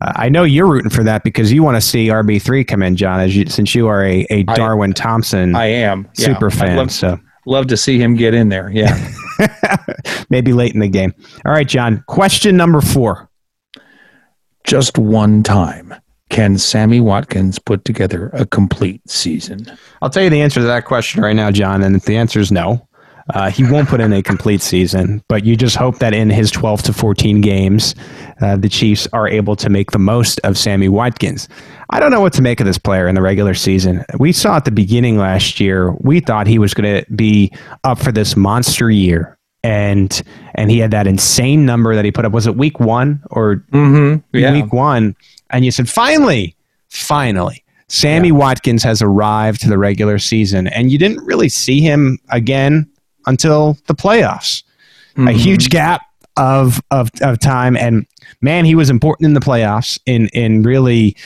uh, 0.00 0.12
I 0.16 0.28
know 0.28 0.44
you're 0.44 0.66
rooting 0.66 0.90
for 0.90 1.04
that 1.04 1.24
because 1.24 1.52
you 1.52 1.62
want 1.62 1.76
to 1.76 1.80
see 1.80 2.08
RB 2.08 2.40
three 2.40 2.64
come 2.64 2.82
in, 2.82 2.96
John, 2.96 3.20
as 3.20 3.36
you, 3.36 3.46
since 3.46 3.74
you 3.74 3.88
are 3.88 4.04
a, 4.04 4.26
a 4.30 4.42
Darwin 4.44 4.90
I, 4.90 4.94
Thompson. 4.94 5.54
I 5.54 5.66
am 5.66 6.08
yeah. 6.16 6.26
super 6.26 6.50
fan. 6.50 6.76
Love, 6.76 6.90
so 6.90 7.18
love 7.46 7.66
to 7.68 7.76
see 7.76 7.98
him 7.98 8.16
get 8.16 8.34
in 8.34 8.48
there. 8.48 8.70
Yeah, 8.70 9.12
maybe 10.30 10.52
late 10.52 10.74
in 10.74 10.80
the 10.80 10.88
game. 10.88 11.14
All 11.44 11.52
right, 11.52 11.68
John. 11.68 12.02
Question 12.06 12.56
number 12.56 12.80
four. 12.80 13.28
Just 14.64 14.98
one 14.98 15.42
time 15.42 15.94
can 16.30 16.58
Sammy 16.58 17.00
Watkins 17.00 17.58
put 17.58 17.84
together 17.84 18.30
a 18.32 18.46
complete 18.46 19.08
season? 19.08 19.66
I'll 20.02 20.10
tell 20.10 20.22
you 20.22 20.30
the 20.30 20.42
answer 20.42 20.60
to 20.60 20.66
that 20.66 20.84
question 20.84 21.22
right 21.22 21.36
now, 21.36 21.50
John. 21.50 21.82
And 21.82 22.00
the 22.00 22.16
answer 22.16 22.40
is 22.40 22.50
no. 22.50 22.86
Uh, 23.34 23.50
he 23.50 23.64
won't 23.64 23.88
put 23.88 24.00
in 24.00 24.12
a 24.12 24.22
complete 24.22 24.62
season, 24.62 25.22
but 25.28 25.44
you 25.44 25.56
just 25.56 25.74
hope 25.74 25.98
that 25.98 26.14
in 26.14 26.30
his 26.30 26.50
12 26.50 26.84
to 26.84 26.92
14 26.92 27.40
games, 27.40 27.94
uh, 28.40 28.56
the 28.56 28.68
Chiefs 28.68 29.08
are 29.12 29.26
able 29.26 29.56
to 29.56 29.68
make 29.68 29.90
the 29.90 29.98
most 29.98 30.38
of 30.44 30.56
Sammy 30.56 30.88
Watkins. 30.88 31.48
I 31.90 31.98
don't 31.98 32.12
know 32.12 32.20
what 32.20 32.32
to 32.34 32.42
make 32.42 32.60
of 32.60 32.66
this 32.66 32.78
player 32.78 33.08
in 33.08 33.16
the 33.16 33.22
regular 33.22 33.54
season. 33.54 34.04
We 34.18 34.30
saw 34.32 34.56
at 34.56 34.64
the 34.64 34.70
beginning 34.70 35.18
last 35.18 35.58
year, 35.58 35.92
we 36.00 36.20
thought 36.20 36.46
he 36.46 36.58
was 36.60 36.72
going 36.72 37.02
to 37.02 37.12
be 37.12 37.52
up 37.82 37.98
for 37.98 38.12
this 38.12 38.36
monster 38.36 38.90
year. 38.90 39.35
And 39.66 40.22
and 40.54 40.70
he 40.70 40.78
had 40.78 40.92
that 40.92 41.06
insane 41.06 41.66
number 41.66 41.94
that 41.94 42.04
he 42.04 42.12
put 42.12 42.24
up. 42.24 42.32
Was 42.32 42.46
it 42.46 42.56
week 42.56 42.78
one 42.78 43.22
or 43.30 43.56
mm-hmm. 43.72 44.36
yeah. 44.36 44.52
week 44.52 44.72
one? 44.72 45.16
and 45.50 45.64
you 45.64 45.70
said, 45.70 45.88
finally, 45.88 46.56
finally, 46.88 47.64
Sammy 47.88 48.28
yeah. 48.28 48.34
Watkins 48.34 48.82
has 48.82 49.00
arrived 49.00 49.60
to 49.62 49.68
the 49.68 49.78
regular 49.78 50.18
season, 50.18 50.66
and 50.66 50.90
you 50.90 50.98
didn't 50.98 51.24
really 51.24 51.48
see 51.48 51.80
him 51.80 52.18
again 52.30 52.88
until 53.26 53.78
the 53.86 53.94
playoffs. 53.94 54.62
Mm-hmm. 55.12 55.28
A 55.28 55.32
huge 55.32 55.70
gap 55.70 56.02
of, 56.36 56.80
of 56.90 57.10
of 57.22 57.38
time, 57.38 57.76
and 57.76 58.06
man, 58.40 58.64
he 58.64 58.74
was 58.74 58.90
important 58.90 59.26
in 59.26 59.34
the 59.34 59.40
playoffs 59.40 59.98
in 60.04 60.28
in 60.28 60.62
really 60.62 61.16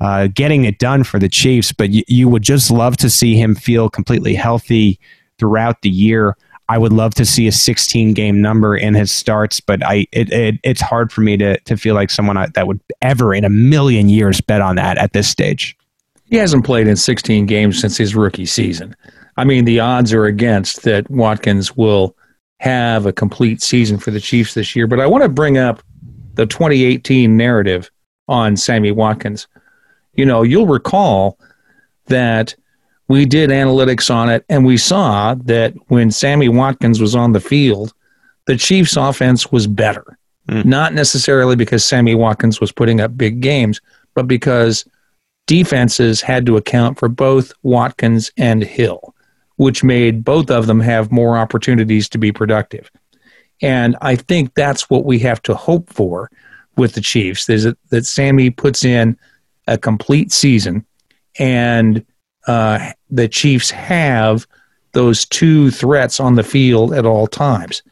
uh, 0.00 0.28
getting 0.34 0.64
it 0.64 0.78
done 0.78 1.04
for 1.04 1.18
the 1.18 1.28
Chiefs. 1.28 1.72
But 1.72 1.90
you, 1.90 2.02
you 2.06 2.28
would 2.28 2.42
just 2.42 2.70
love 2.70 2.96
to 2.98 3.10
see 3.10 3.36
him 3.36 3.54
feel 3.54 3.88
completely 3.88 4.34
healthy 4.34 5.00
throughout 5.38 5.82
the 5.82 5.90
year. 5.90 6.36
I 6.70 6.78
would 6.78 6.92
love 6.92 7.14
to 7.14 7.24
see 7.24 7.48
a 7.48 7.52
16 7.52 8.14
game 8.14 8.40
number 8.40 8.76
in 8.76 8.94
his 8.94 9.10
starts, 9.10 9.58
but 9.58 9.84
I 9.84 10.06
it, 10.12 10.32
it 10.32 10.54
it's 10.62 10.80
hard 10.80 11.10
for 11.10 11.20
me 11.20 11.36
to 11.36 11.58
to 11.58 11.76
feel 11.76 11.96
like 11.96 12.10
someone 12.10 12.36
that 12.54 12.66
would 12.68 12.80
ever 13.02 13.34
in 13.34 13.44
a 13.44 13.50
million 13.50 14.08
years 14.08 14.40
bet 14.40 14.60
on 14.60 14.76
that 14.76 14.96
at 14.96 15.12
this 15.12 15.28
stage. 15.28 15.76
He 16.26 16.36
hasn't 16.36 16.64
played 16.64 16.86
in 16.86 16.94
16 16.94 17.46
games 17.46 17.80
since 17.80 17.96
his 17.96 18.14
rookie 18.14 18.46
season. 18.46 18.94
I 19.36 19.42
mean, 19.42 19.64
the 19.64 19.80
odds 19.80 20.12
are 20.12 20.26
against 20.26 20.84
that 20.84 21.10
Watkins 21.10 21.76
will 21.76 22.16
have 22.60 23.04
a 23.04 23.12
complete 23.12 23.60
season 23.62 23.98
for 23.98 24.12
the 24.12 24.20
Chiefs 24.20 24.54
this 24.54 24.76
year. 24.76 24.86
But 24.86 25.00
I 25.00 25.08
want 25.08 25.24
to 25.24 25.28
bring 25.28 25.58
up 25.58 25.82
the 26.34 26.46
2018 26.46 27.36
narrative 27.36 27.90
on 28.28 28.56
Sammy 28.56 28.92
Watkins. 28.92 29.48
You 30.14 30.24
know, 30.24 30.44
you'll 30.44 30.68
recall 30.68 31.36
that 32.06 32.54
we 33.10 33.26
did 33.26 33.50
analytics 33.50 34.08
on 34.08 34.28
it, 34.28 34.44
and 34.48 34.64
we 34.64 34.76
saw 34.76 35.34
that 35.34 35.74
when 35.88 36.12
Sammy 36.12 36.48
Watkins 36.48 37.00
was 37.00 37.16
on 37.16 37.32
the 37.32 37.40
field, 37.40 37.92
the 38.46 38.56
Chiefs' 38.56 38.96
offense 38.96 39.50
was 39.50 39.66
better. 39.66 40.16
Mm. 40.48 40.64
Not 40.64 40.94
necessarily 40.94 41.56
because 41.56 41.84
Sammy 41.84 42.14
Watkins 42.14 42.60
was 42.60 42.70
putting 42.70 43.00
up 43.00 43.16
big 43.16 43.40
games, 43.40 43.80
but 44.14 44.28
because 44.28 44.84
defenses 45.48 46.20
had 46.20 46.46
to 46.46 46.56
account 46.56 47.00
for 47.00 47.08
both 47.08 47.52
Watkins 47.64 48.30
and 48.36 48.62
Hill, 48.62 49.12
which 49.56 49.82
made 49.82 50.24
both 50.24 50.48
of 50.48 50.68
them 50.68 50.78
have 50.78 51.10
more 51.10 51.36
opportunities 51.36 52.08
to 52.10 52.18
be 52.18 52.30
productive. 52.30 52.92
And 53.60 53.96
I 54.02 54.14
think 54.14 54.54
that's 54.54 54.88
what 54.88 55.04
we 55.04 55.18
have 55.18 55.42
to 55.42 55.56
hope 55.56 55.92
for 55.92 56.30
with 56.76 56.92
the 56.92 57.00
Chiefs 57.00 57.48
is 57.48 57.64
that, 57.64 57.76
that 57.88 58.06
Sammy 58.06 58.50
puts 58.50 58.84
in 58.84 59.18
a 59.66 59.76
complete 59.76 60.30
season 60.30 60.86
and 61.36 62.06
uh, 62.46 62.92
the 63.10 63.28
Chiefs 63.28 63.70
have 63.70 64.46
those 64.92 65.24
two 65.24 65.70
threats 65.70 66.20
on 66.20 66.34
the 66.34 66.42
field 66.42 66.92
at 66.92 67.06
all 67.06 67.26
times. 67.26 67.82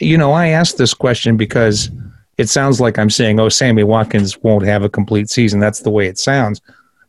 You 0.00 0.16
know, 0.16 0.32
I 0.32 0.48
asked 0.48 0.78
this 0.78 0.94
question 0.94 1.36
because 1.36 1.90
it 2.38 2.48
sounds 2.48 2.80
like 2.80 2.98
I'm 2.98 3.10
saying, 3.10 3.40
oh, 3.40 3.48
Sammy 3.48 3.84
Watkins 3.84 4.38
won't 4.38 4.64
have 4.64 4.84
a 4.84 4.88
complete 4.88 5.28
season. 5.28 5.60
That's 5.60 5.80
the 5.80 5.90
way 5.90 6.06
it 6.06 6.18
sounds. 6.18 6.60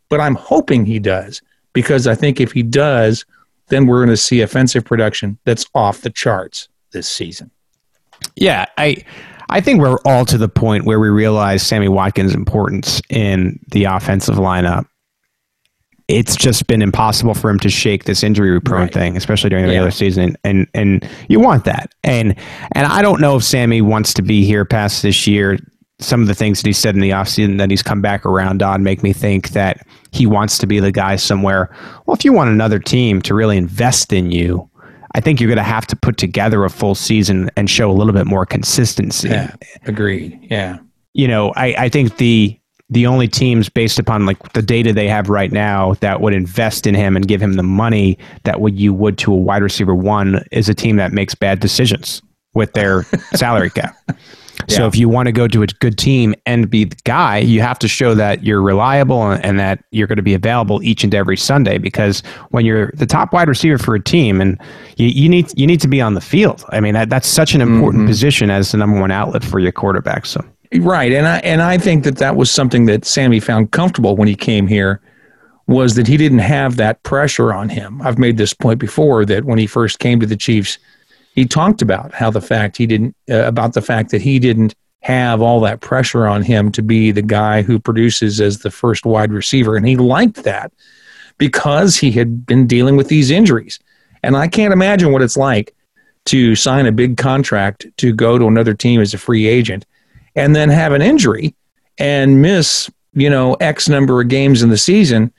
But 0.10 0.20
I'm 0.20 0.36
hoping 0.36 0.86
he 0.86 1.00
does 1.00 1.42
because 1.74 2.08
I 2.08 2.16
think 2.16 2.42
if 2.42 2.52
he 2.52 2.64
does, 2.64 3.26
then 3.68 3.86
we're 3.86 4.00
going 4.00 4.10
to 4.10 4.18
see 4.18 4.42
offensive 4.42 4.84
production 4.84 5.38
that's 5.46 5.68
off 5.76 6.02
the 6.02 6.10
charts 6.10 6.68
this 6.92 7.08
season. 7.08 7.52
Yeah, 8.36 8.66
I 8.78 9.04
I 9.50 9.62
think 9.62 9.82
we're 9.82 10.00
all 10.06 10.26
to 10.26 10.38
the 10.38 10.50
point 10.50 10.86
where 10.86 11.00
we 11.00 11.10
realize 11.10 11.64
Sammy 11.66 11.88
Watkins' 11.88 12.34
importance 12.34 13.02
in 13.10 13.60
the 13.70 13.86
offensive 13.86 14.36
lineup 14.36 14.88
it's 16.10 16.36
just 16.36 16.66
been 16.66 16.82
impossible 16.82 17.36
for 17.36 17.50
him 17.52 17.60
to 17.60 17.70
shake 17.70 18.06
this 18.06 18.24
injury 18.24 18.60
prone 18.60 18.82
right. 18.82 18.94
thing, 18.94 19.16
especially 19.16 19.50
during 19.50 19.66
the 19.66 19.72
yeah. 19.72 19.78
regular 19.78 19.92
season. 19.92 20.36
And 20.44 20.68
and 20.74 21.08
you 21.30 21.40
want 21.40 21.66
that. 21.66 21.94
And 22.04 22.36
and 22.74 22.88
I 22.88 23.02
don't 23.02 23.22
know 23.22 23.38
if 23.38 23.44
Sammy 23.44 23.82
wants 23.82 24.14
to 24.16 24.22
be 24.24 24.44
here 24.44 24.66
past 24.66 25.04
this 25.04 25.28
year. 25.28 25.58
Some 26.02 26.22
of 26.22 26.28
the 26.28 26.36
things 26.36 26.62
that 26.62 26.68
he 26.68 26.74
said 26.74 26.96
in 26.96 27.02
the 27.02 27.12
offseason 27.12 27.58
that 27.60 27.70
he's 27.70 27.84
come 27.84 28.02
back 28.02 28.26
around 28.26 28.64
on 28.64 28.84
make 28.84 29.04
me 29.04 29.14
think 29.14 29.50
that 29.50 29.86
he 30.12 30.26
wants 30.26 30.58
to 30.58 30.68
be 30.68 30.80
the 30.80 30.92
guy 30.92 31.16
somewhere. 31.18 31.76
Well, 32.06 32.16
if 32.16 32.26
you 32.26 32.34
want 32.34 32.50
another 32.50 32.80
team 32.80 33.22
to 33.24 33.36
really 33.36 33.58
invest 33.58 34.12
in 34.12 34.32
you, 34.32 34.70
I 35.14 35.22
think 35.22 35.40
you're 35.40 35.50
going 35.50 35.58
to 35.58 35.64
have 35.64 35.86
to 35.88 35.96
put 35.96 36.18
together 36.18 36.64
a 36.64 36.70
full 36.70 36.96
season 36.96 37.52
and 37.56 37.70
show 37.70 37.92
a 37.92 37.94
little 37.94 38.14
bit 38.14 38.26
more 38.26 38.46
consistency. 38.46 39.30
Yeah, 39.30 39.54
agreed. 39.86 40.40
Yeah. 40.50 40.80
You 41.14 41.28
know, 41.28 41.52
I, 41.56 41.76
I 41.78 41.90
think 41.90 42.18
the 42.18 42.59
the 42.90 43.06
only 43.06 43.28
teams 43.28 43.70
based 43.70 44.00
upon 44.00 44.26
like 44.26 44.54
the 44.54 44.62
data 44.62 44.94
they 44.94 45.08
have 45.08 45.30
right 45.30 45.52
now 45.52 45.94
that 45.96 46.22
would 46.22 46.34
invest 46.34 46.88
in 46.88 46.96
him 46.96 47.16
and 47.16 47.28
give 47.28 47.42
him 47.42 47.54
the 47.54 47.64
money 47.64 48.18
that 48.44 48.62
would 48.62 48.80
you 48.80 48.94
would 48.94 49.18
to 49.20 49.32
a 49.32 49.38
wide 49.38 49.62
receiver 49.62 49.94
one 49.94 50.44
is 50.52 50.70
a 50.70 50.74
team 50.74 50.96
that 50.96 51.12
makes 51.12 51.36
bad 51.36 51.60
decisions 51.60 52.22
with 52.54 52.74
their 52.74 53.04
salary 53.36 53.70
cap. 53.70 53.96
Yeah. 54.68 54.78
So 54.78 54.88
if 54.88 54.96
you 54.96 55.08
want 55.08 55.28
to 55.28 55.32
go 55.32 55.48
to 55.48 55.64
a 55.64 55.68
good 55.68 55.98
team 55.98 56.36
and 56.46 56.70
be 56.70 56.84
the 56.84 56.98
guy, 57.06 57.38
you 57.38 57.62
have 57.62 57.80
to 57.80 57.88
show 57.88 58.14
that 58.16 58.44
you're 58.44 58.62
reliable 58.62 59.24
and, 59.24 59.44
and, 59.44 59.60
that 59.60 59.84
you're 59.92 60.06
going 60.06 60.18
to 60.18 60.24
be 60.24 60.34
available 60.34 60.84
each 60.84 61.04
and 61.04 61.16
every 61.16 61.38
Sunday. 61.38 61.78
Because 61.78 62.22
when 62.50 62.66
you're 62.66 62.92
the 62.94 63.06
top 63.06 63.32
wide 63.32 63.48
receiver 63.48 63.78
for 63.78 63.96
a 63.96 64.04
team, 64.04 64.42
and 64.42 64.60
you, 64.98 65.08
you 65.08 65.30
need 65.30 65.58
you 65.58 65.66
need 65.66 65.80
to 65.82 65.88
be 65.88 66.02
on 66.02 66.14
the 66.14 66.22
field. 66.22 66.66
I 66.70 66.82
mean 66.82 66.94
that, 66.94 67.10
that's 67.10 67.28
such 67.28 67.56
an 67.56 67.62
important 67.62 68.02
mm-hmm. 68.02 68.10
position 68.10 68.52
as 68.52 68.72
the 68.72 68.78
number 68.78 69.00
one 69.00 69.12
outlet 69.12 69.44
for 69.44 69.60
your 69.60 69.72
quarterback. 69.72 70.26
So 70.26 70.44
Right, 70.76 71.12
and 71.12 71.28
I 71.28 71.38
and 71.40 71.62
I 71.62 71.80
think 71.80 72.04
that 72.04 72.18
that 72.18 72.36
was 72.36 72.52
something 72.52 72.86
that 72.86 73.04
Sammy 73.04 73.40
found 73.40 73.72
comfortable 73.72 74.16
when 74.16 74.28
he 74.28 74.36
came 74.36 74.68
here, 74.68 75.02
was 75.66 75.96
that 75.96 76.08
he 76.08 76.16
didn't 76.16 76.40
have 76.40 76.76
that 76.76 77.02
pressure 77.04 77.54
on 77.54 77.70
him. 77.70 78.02
I've 78.04 78.20
made 78.20 78.38
this 78.38 78.54
point 78.54 78.80
before 78.80 79.26
that 79.26 79.46
when 79.46 79.58
he 79.58 79.66
first 79.66 79.98
came 79.98 80.20
to 80.20 80.28
the 80.28 80.38
Chiefs, 80.38 80.78
he 81.34 81.46
talked 81.46 81.82
about 81.82 82.14
how 82.14 82.30
the 82.30 82.42
fact 82.42 82.78
he 82.78 82.86
didn't 82.86 83.16
uh, 83.30 83.46
about 83.46 83.74
the 83.74 83.82
fact 83.82 84.12
that 84.12 84.22
he 84.22 84.38
didn't 84.38 84.76
have 85.02 85.42
all 85.42 85.60
that 85.62 85.82
pressure 85.82 86.28
on 86.28 86.44
him 86.44 86.72
to 86.74 86.82
be 86.82 87.12
the 87.12 87.22
guy 87.22 87.62
who 87.62 87.80
produces 87.80 88.40
as 88.40 88.60
the 88.60 88.72
first 88.72 89.06
wide 89.06 89.32
receiver 89.32 89.78
and 89.78 89.88
he 89.88 89.96
liked 89.96 90.44
that 90.44 90.74
because 91.38 91.96
he 91.96 92.12
had 92.12 92.46
been 92.46 92.68
dealing 92.68 92.98
with 92.98 93.08
these 93.08 93.32
injuries. 93.32 93.80
And 94.24 94.36
I 94.36 94.48
can't 94.48 94.74
imagine 94.74 95.12
what 95.14 95.22
it's 95.22 95.38
like 95.38 95.74
to 96.26 96.56
sign 96.56 96.86
a 96.86 96.92
big 96.92 97.18
contract 97.18 97.88
to 97.98 98.14
go 98.14 98.38
to 98.38 98.46
another 98.48 98.74
team 98.74 99.00
as 99.00 99.14
a 99.14 99.18
free 99.18 99.48
agent 99.48 99.86
and 100.36 100.56
then 100.56 100.70
have 100.70 100.94
an 100.94 101.02
injury 101.02 101.56
and 101.98 102.42
miss, 102.42 102.90
you 103.14 103.30
know, 103.30 103.54
X 103.56 103.90
number 103.90 104.22
of 104.22 104.28
games 104.28 104.62
in 104.62 104.70
the 104.70 104.78
season 104.78 105.34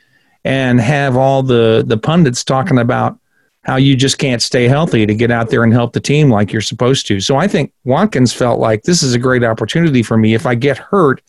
and 0.44 0.80
have 0.80 1.16
all 1.16 1.42
the 1.42 1.84
the 1.86 1.98
pundits 1.98 2.44
talking 2.44 2.78
about 2.78 3.18
how 3.62 3.76
you 3.76 3.94
just 3.94 4.18
can't 4.18 4.40
stay 4.40 4.66
healthy 4.68 5.04
to 5.04 5.14
get 5.14 5.30
out 5.30 5.50
there 5.50 5.62
and 5.62 5.72
help 5.72 5.92
the 5.92 6.00
team 6.00 6.30
like 6.30 6.52
you're 6.52 6.62
supposed 6.62 7.06
to. 7.06 7.20
So 7.20 7.36
I 7.36 7.46
think 7.46 7.72
Watkins 7.84 8.32
felt 8.32 8.58
like 8.58 8.84
this 8.84 9.02
is 9.02 9.14
a 9.14 9.18
great 9.18 9.44
opportunity 9.44 10.02
for 10.02 10.16
me. 10.16 10.32
If 10.32 10.46
I 10.46 10.54
get 10.54 10.78
hurt, 10.78 11.20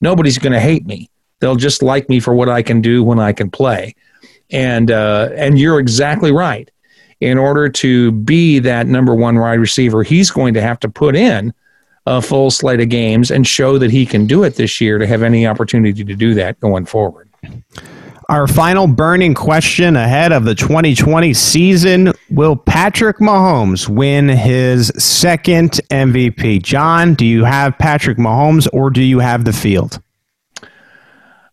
nobody's 0.00 0.38
going 0.38 0.52
to 0.52 0.60
hate 0.60 0.86
me. 0.86 1.10
They'll 1.40 1.56
just 1.56 1.82
like 1.82 2.08
me 2.08 2.20
for 2.20 2.34
what 2.34 2.48
I 2.48 2.62
can 2.62 2.80
do 2.80 3.02
when 3.02 3.18
I 3.18 3.32
can 3.32 3.50
play. 3.50 3.96
And 4.50 4.90
uh, 4.90 5.30
and 5.34 5.58
you're 5.58 5.80
exactly 5.80 6.32
right. 6.32 6.70
In 7.20 7.38
order 7.38 7.68
to 7.68 8.12
be 8.12 8.60
that 8.60 8.86
number 8.86 9.14
one 9.14 9.38
wide 9.38 9.60
receiver, 9.60 10.02
he's 10.02 10.30
going 10.30 10.54
to 10.54 10.62
have 10.62 10.80
to 10.80 10.88
put 10.88 11.14
in 11.14 11.52
a 12.06 12.22
full 12.22 12.50
slate 12.50 12.80
of 12.80 12.88
games 12.88 13.30
and 13.30 13.46
show 13.46 13.78
that 13.78 13.90
he 13.90 14.06
can 14.06 14.26
do 14.26 14.42
it 14.42 14.56
this 14.56 14.80
year 14.80 14.98
to 14.98 15.06
have 15.06 15.22
any 15.22 15.46
opportunity 15.46 16.04
to 16.04 16.14
do 16.16 16.34
that 16.34 16.58
going 16.60 16.86
forward. 16.86 17.28
Our 18.28 18.46
final 18.46 18.86
burning 18.86 19.34
question 19.34 19.96
ahead 19.96 20.32
of 20.32 20.44
the 20.44 20.54
2020 20.54 21.34
season 21.34 22.12
Will 22.30 22.54
Patrick 22.54 23.18
Mahomes 23.18 23.88
win 23.88 24.28
his 24.28 24.92
second 24.96 25.80
MVP? 25.90 26.62
John, 26.62 27.14
do 27.14 27.26
you 27.26 27.44
have 27.44 27.76
Patrick 27.76 28.18
Mahomes 28.18 28.68
or 28.72 28.90
do 28.90 29.02
you 29.02 29.18
have 29.18 29.44
the 29.44 29.52
field? 29.52 30.00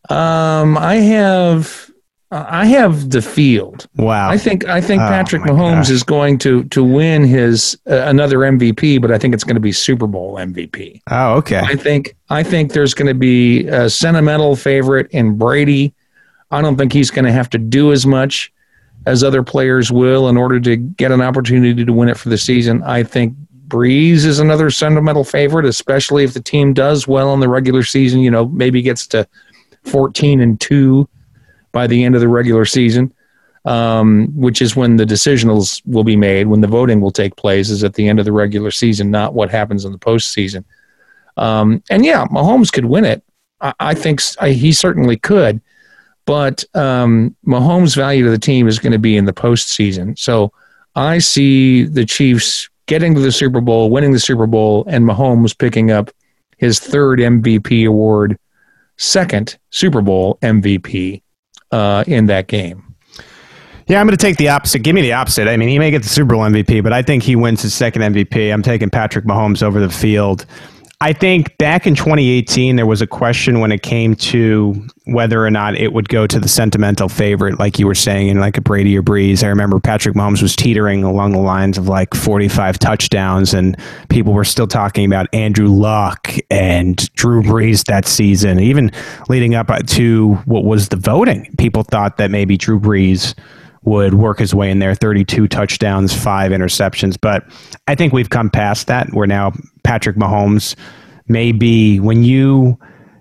Um, 0.09 0.77
I 0.77 0.95
have. 0.95 1.89
I 2.29 2.65
have 2.65 3.11
the 3.11 3.21
field. 3.21 3.87
Wow. 3.95 4.29
I 4.29 4.37
think 4.37 4.65
I 4.65 4.81
think 4.81 5.01
Oh, 5.01 5.07
Patrick 5.07 5.43
Mahomes 5.43 5.83
gosh. 5.83 5.89
is 5.91 6.03
going 6.03 6.37
to 6.39 6.65
to 6.65 6.83
win 6.83 7.23
his 7.23 7.77
uh, 7.89 8.01
another 8.05 8.39
MVP, 8.39 9.01
but 9.01 9.11
I 9.11 9.17
think 9.17 9.33
it's 9.33 9.45
going 9.45 9.55
to 9.55 9.61
be 9.61 9.71
Super 9.71 10.07
Bowl 10.07 10.35
MVP. 10.35 11.01
Oh, 11.09 11.35
okay. 11.35 11.59
I 11.63 11.75
think 11.75 12.15
I 12.29 12.43
think 12.43 12.73
there's 12.73 12.93
going 12.93 13.07
to 13.07 13.13
be 13.13 13.67
a 13.67 13.89
sentimental 13.89 14.57
favorite 14.57 15.09
in 15.11 15.37
Brady. 15.37 15.93
I 16.51 16.61
don't 16.61 16.75
think 16.75 16.91
he's 16.91 17.11
going 17.11 17.25
to 17.25 17.31
have 17.31 17.49
to 17.51 17.57
do 17.57 17.93
as 17.93 18.05
much 18.05 18.51
as 19.05 19.23
other 19.23 19.41
players 19.41 19.89
will 19.89 20.27
in 20.27 20.35
order 20.35 20.59
to 20.59 20.75
get 20.75 21.13
an 21.13 21.21
opportunity 21.21 21.85
to 21.85 21.93
win 21.93 22.09
it 22.09 22.17
for 22.17 22.27
the 22.27 22.37
season. 22.37 22.83
I 22.83 23.03
think 23.03 23.35
Brees 23.69 24.25
is 24.25 24.39
another 24.39 24.69
sentimental 24.69 25.23
favorite, 25.23 25.65
especially 25.65 26.25
if 26.25 26.33
the 26.33 26.41
team 26.41 26.73
does 26.73 27.07
well 27.07 27.33
in 27.33 27.39
the 27.39 27.47
regular 27.47 27.83
season. 27.83 28.19
You 28.19 28.31
know, 28.31 28.47
maybe 28.49 28.81
gets 28.81 29.07
to 29.07 29.25
14 29.85 30.41
and 30.41 30.59
two 30.59 31.07
by 31.77 31.85
the 31.85 32.03
end 32.03 32.15
of 32.15 32.21
the 32.21 32.27
regular 32.27 32.65
season, 32.65 33.13
um, 33.65 34.29
which 34.35 34.63
is 34.63 34.75
when 34.75 34.97
the 34.97 35.05
decisionals 35.05 35.79
will 35.85 36.03
be 36.03 36.15
made, 36.15 36.47
when 36.47 36.61
the 36.61 36.67
voting 36.67 36.99
will 37.01 37.11
take 37.11 37.35
place, 37.35 37.69
is 37.69 37.83
at 37.83 37.93
the 37.93 38.09
end 38.09 38.17
of 38.17 38.25
the 38.25 38.31
regular 38.31 38.71
season, 38.71 39.11
not 39.11 39.35
what 39.35 39.51
happens 39.51 39.85
in 39.85 39.91
the 39.91 39.99
postseason. 39.99 40.63
Um, 41.37 41.83
and 41.91 42.03
yeah, 42.03 42.25
Mahomes 42.31 42.73
could 42.73 42.85
win 42.85 43.05
it. 43.05 43.21
I, 43.61 43.73
I 43.79 43.93
think 43.93 44.23
I, 44.39 44.53
he 44.53 44.73
certainly 44.73 45.17
could. 45.17 45.61
But 46.25 46.63
um, 46.73 47.35
Mahomes' 47.45 47.95
value 47.95 48.23
to 48.23 48.31
the 48.31 48.39
team 48.39 48.67
is 48.67 48.79
going 48.79 48.93
to 48.93 48.97
be 48.97 49.15
in 49.15 49.25
the 49.25 49.31
postseason. 49.31 50.17
So 50.17 50.51
I 50.95 51.19
see 51.19 51.83
the 51.83 52.05
Chiefs 52.05 52.71
getting 52.87 53.13
to 53.13 53.21
the 53.21 53.31
Super 53.31 53.61
Bowl, 53.61 53.91
winning 53.91 54.13
the 54.13 54.19
Super 54.19 54.47
Bowl, 54.47 54.83
and 54.87 55.05
Mahomes 55.05 55.55
picking 55.55 55.91
up 55.91 56.09
his 56.57 56.79
third 56.79 57.19
MVP 57.19 57.87
award, 57.87 58.39
second 58.97 59.59
Super 59.69 60.01
Bowl 60.01 60.39
MVP 60.41 61.21
uh, 61.71 62.03
in 62.07 62.27
that 62.27 62.47
game. 62.47 62.83
Yeah, 63.87 64.01
I'm 64.01 64.05
going 64.05 64.17
to 64.17 64.21
take 64.21 64.35
the 64.35 64.49
opposite. 64.49 64.79
Give 64.79 64.93
me 64.93 65.01
the 65.01 65.13
opposite. 65.13 65.47
I 65.47 65.55
mean, 65.55 65.69
he 65.69 65.79
may 65.79 65.91
get 65.91 66.03
the 66.03 66.09
Super 66.09 66.33
Bowl 66.33 66.41
MVP, 66.41 66.83
but 66.83 66.91
I 66.91 67.01
think 67.01 67.23
he 67.23 67.37
wins 67.37 67.61
his 67.61 67.73
second 67.73 68.01
MVP. 68.01 68.51
I'm 68.53 68.61
taking 68.61 68.89
Patrick 68.89 69.25
Mahomes 69.25 69.63
over 69.63 69.79
the 69.79 69.89
field. 69.89 70.45
I 70.99 71.13
think 71.13 71.57
back 71.57 71.87
in 71.87 71.95
2018, 71.95 72.75
there 72.75 72.85
was 72.85 73.01
a 73.01 73.07
question 73.07 73.59
when 73.61 73.71
it 73.71 73.83
came 73.83 74.15
to 74.15 74.87
whether 75.07 75.45
or 75.45 75.49
not 75.49 75.75
it 75.75 75.93
would 75.93 76.09
go 76.09 76.27
to 76.27 76.39
the 76.39 76.49
sentimental 76.49 77.07
favorite, 77.07 77.59
like 77.59 77.79
you 77.79 77.87
were 77.87 77.95
saying, 77.95 78.27
in 78.27 78.39
like 78.39 78.57
a 78.57 78.61
Brady 78.61 78.97
or 78.97 79.01
Brees. 79.01 79.41
I 79.41 79.47
remember 79.47 79.79
Patrick 79.79 80.15
Mahomes 80.15 80.41
was 80.41 80.55
teetering 80.55 81.03
along 81.03 81.31
the 81.31 81.39
lines 81.39 81.77
of 81.77 81.87
like 81.87 82.13
45 82.13 82.77
touchdowns, 82.77 83.53
and 83.53 83.77
people 84.09 84.33
were 84.33 84.43
still 84.43 84.67
talking 84.67 85.05
about 85.05 85.33
Andrew 85.33 85.69
Luck 85.69 86.35
and 86.49 86.97
Drew 87.13 87.41
Brees 87.41 87.85
that 87.85 88.05
season. 88.05 88.59
Even 88.59 88.91
leading 89.29 89.55
up 89.55 89.69
uh, 89.69 89.79
to 89.87 90.35
what 90.45 90.65
was 90.65 90.89
the 90.89 90.97
voting, 90.97 91.55
people 91.57 91.83
thought 91.83 92.17
that 92.17 92.29
maybe 92.29 92.57
Drew 92.57 92.79
Brees 92.79 93.33
would 93.83 94.15
work 94.15 94.39
his 94.39 94.53
way 94.53 94.69
in 94.69 94.79
there 94.79 94.93
32 94.93 95.47
touchdowns, 95.47 96.13
five 96.13 96.51
interceptions. 96.51 97.17
But 97.19 97.49
I 97.87 97.95
think 97.95 98.11
we've 98.11 98.29
come 98.29 98.49
past 98.49 98.87
that. 98.87 99.13
We're 99.13 99.25
now 99.25 99.53
Patrick 99.83 100.17
Mahomes 100.17 100.75
may 101.29 101.53
be, 101.53 102.01
when 102.01 102.23
you 102.23 102.77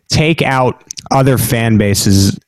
take 0.09 0.43
out 0.43 0.83
other 1.11 1.39
fan 1.39 1.79
bases, 1.79 2.39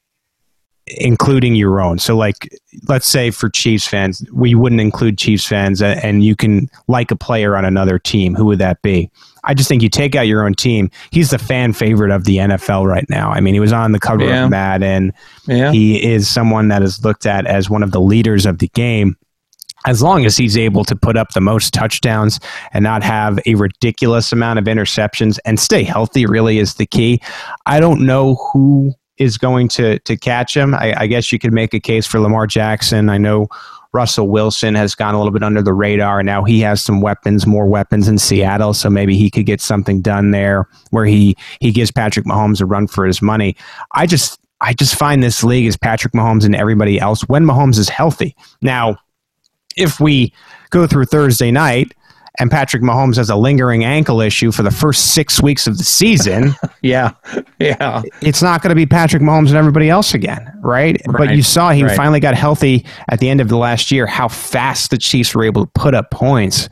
including 0.87 1.55
your 1.55 1.81
own. 1.81 1.99
So, 1.99 2.17
like, 2.17 2.49
let's 2.89 3.07
say 3.07 3.31
for 3.31 3.51
Chiefs 3.51 3.87
fans, 3.87 4.25
we 4.33 4.55
wouldn't 4.55 4.81
include 4.81 5.19
Chiefs 5.19 5.47
fans, 5.47 5.83
uh, 5.83 6.01
and 6.03 6.25
you 6.25 6.35
can 6.35 6.71
like 6.89 7.11
a 7.11 7.17
player 7.17 7.57
on 7.57 7.65
another 7.67 7.99
team. 7.99 8.35
Who 8.35 8.47
would 8.47 8.59
that 8.61 8.81
be? 8.81 9.11
I 9.45 9.55
just 9.55 9.69
think 9.69 9.83
you 9.83 9.89
take 9.91 10.15
out 10.15 10.23
your 10.27 10.45
own 10.45 10.55
team. 10.55 10.91
He's 11.11 11.31
the 11.31 11.39
fan 11.39 11.73
favorite 11.73 12.11
of 12.11 12.25
the 12.25 12.39
NFL 12.39 12.87
right 12.87 13.09
now. 13.11 13.31
I 13.31 13.41
mean, 13.41 13.55
he 13.55 13.61
was 13.61 13.73
on 13.73 13.93
the 13.93 14.01
cover 14.01 14.25
Yeah. 14.25 14.45
of 14.45 14.51
Madden. 14.51 15.13
Yeah. 15.47 15.73
He 15.73 16.03
is 16.03 16.29
someone 16.29 16.69
that 16.69 16.83
is 16.83 17.05
looked 17.05 17.27
at 17.27 17.47
as 17.47 17.69
one 17.69 17.83
of 17.83 17.91
the 17.93 18.01
leaders 18.01 18.47
of 18.47 18.59
the 18.59 18.69
game. 18.69 19.17
As 19.87 20.03
long 20.03 20.27
as 20.27 20.37
he's 20.37 20.57
able 20.57 20.85
to 20.85 20.97
put 20.97 21.17
up 21.17 21.31
the 21.35 21.41
most 21.41 21.73
touchdowns 21.73 22.41
and 22.73 22.83
not 22.83 23.03
have 23.03 23.39
a 23.47 23.55
ridiculous 23.55 24.33
amount 24.33 24.59
of 24.59 24.65
interceptions 24.65 25.39
and 25.45 25.59
stay 25.59 25.85
healthy, 25.85 26.27
really 26.27 26.59
is 26.59 26.75
the 26.75 26.87
key. 26.87 27.21
I 27.67 27.81
don't 27.81 28.05
know 28.05 28.35
who 28.53 28.93
is 29.19 29.37
going 29.37 29.69
to 29.69 29.99
to 30.01 30.17
catch 30.17 30.57
him. 30.57 30.75
I, 30.75 30.95
I 31.03 31.07
guess 31.07 31.33
you 31.33 31.39
could 31.39 31.53
make 31.53 31.75
a 31.75 31.81
case 31.81 32.07
for 32.07 32.21
Lamar 32.21 32.47
Jackson. 32.47 33.09
I 33.09 33.19
know 33.19 33.49
Russell 33.93 34.29
Wilson 34.29 34.75
has 34.75 34.95
gone 34.95 35.15
a 35.15 35.19
little 35.19 35.33
bit 35.33 35.43
under 35.43 35.63
the 35.63 35.73
radar, 35.73 36.21
and 36.21 36.27
now 36.27 36.45
he 36.45 36.61
has 36.61 36.83
some 36.83 37.01
weapons, 37.01 37.47
more 37.47 37.67
weapons 37.67 38.07
in 38.07 38.19
Seattle. 38.19 38.75
So 38.75 38.91
maybe 38.91 39.17
he 39.17 39.31
could 39.31 39.47
get 39.47 39.61
something 39.61 40.01
done 40.01 40.31
there 40.31 40.69
where 40.91 41.05
he 41.07 41.37
he 41.61 41.73
gives 41.73 41.91
Patrick 41.91 42.27
Mahomes 42.27 42.61
a 42.61 42.67
run 42.67 42.87
for 42.87 43.07
his 43.07 43.23
money. 43.23 43.57
I 43.93 44.07
just 44.07 44.39
I 44.61 44.75
just 44.75 44.95
find 44.95 45.23
this 45.23 45.43
league 45.43 45.67
is 45.67 45.77
Patrick 45.77 46.13
Mahomes 46.13 46.45
and 46.45 46.55
everybody 46.55 47.01
else 47.01 47.23
when 47.23 47.45
Mahomes 47.45 47.79
is 47.79 47.89
healthy. 47.89 48.37
Now, 48.61 48.99
if 49.79 50.01
we 50.01 50.33
go 50.71 50.87
through 50.87 51.07
Thursday 51.07 51.51
night 51.51 51.95
and 52.41 52.51
Patrick 52.51 52.83
Mahomes 52.83 53.17
has 53.17 53.31
a 53.31 53.37
lingering 53.37 53.85
ankle 53.85 54.21
issue 54.21 54.53
for 54.53 54.63
the 54.63 54.71
first 54.71 55.13
six 55.15 55.43
weeks 55.43 55.67
of 55.67 55.77
the 55.79 55.85
season, 55.85 56.55
Yeah. 56.83 57.13
Yeah. 57.59 58.03
it's 58.23 58.43
not 58.43 58.63
going 58.63 58.69
to 58.71 58.77
be 58.77 58.87
Patrick 58.87 59.23
Mahomes 59.23 59.49
and 59.49 59.57
everybody 59.57 59.91
else 59.91 60.15
again, 60.15 60.49
right? 60.61 61.01
But 61.07 61.35
you 61.35 61.43
saw 61.43 61.71
he 61.71 61.83
Right. 61.83 61.97
finally 61.97 62.21
got 62.21 62.35
healthy 62.35 62.87
at 63.09 63.19
the 63.19 63.29
end 63.29 63.41
of 63.41 63.49
the 63.49 63.57
last 63.57 63.91
year, 63.91 64.07
how 64.07 64.29
fast 64.29 64.91
the 64.91 64.99
Chiefs 64.99 65.35
were 65.35 65.45
able 65.45 65.65
to 65.67 65.71
put 65.75 65.95
up 65.95 66.11
points. 66.13 66.69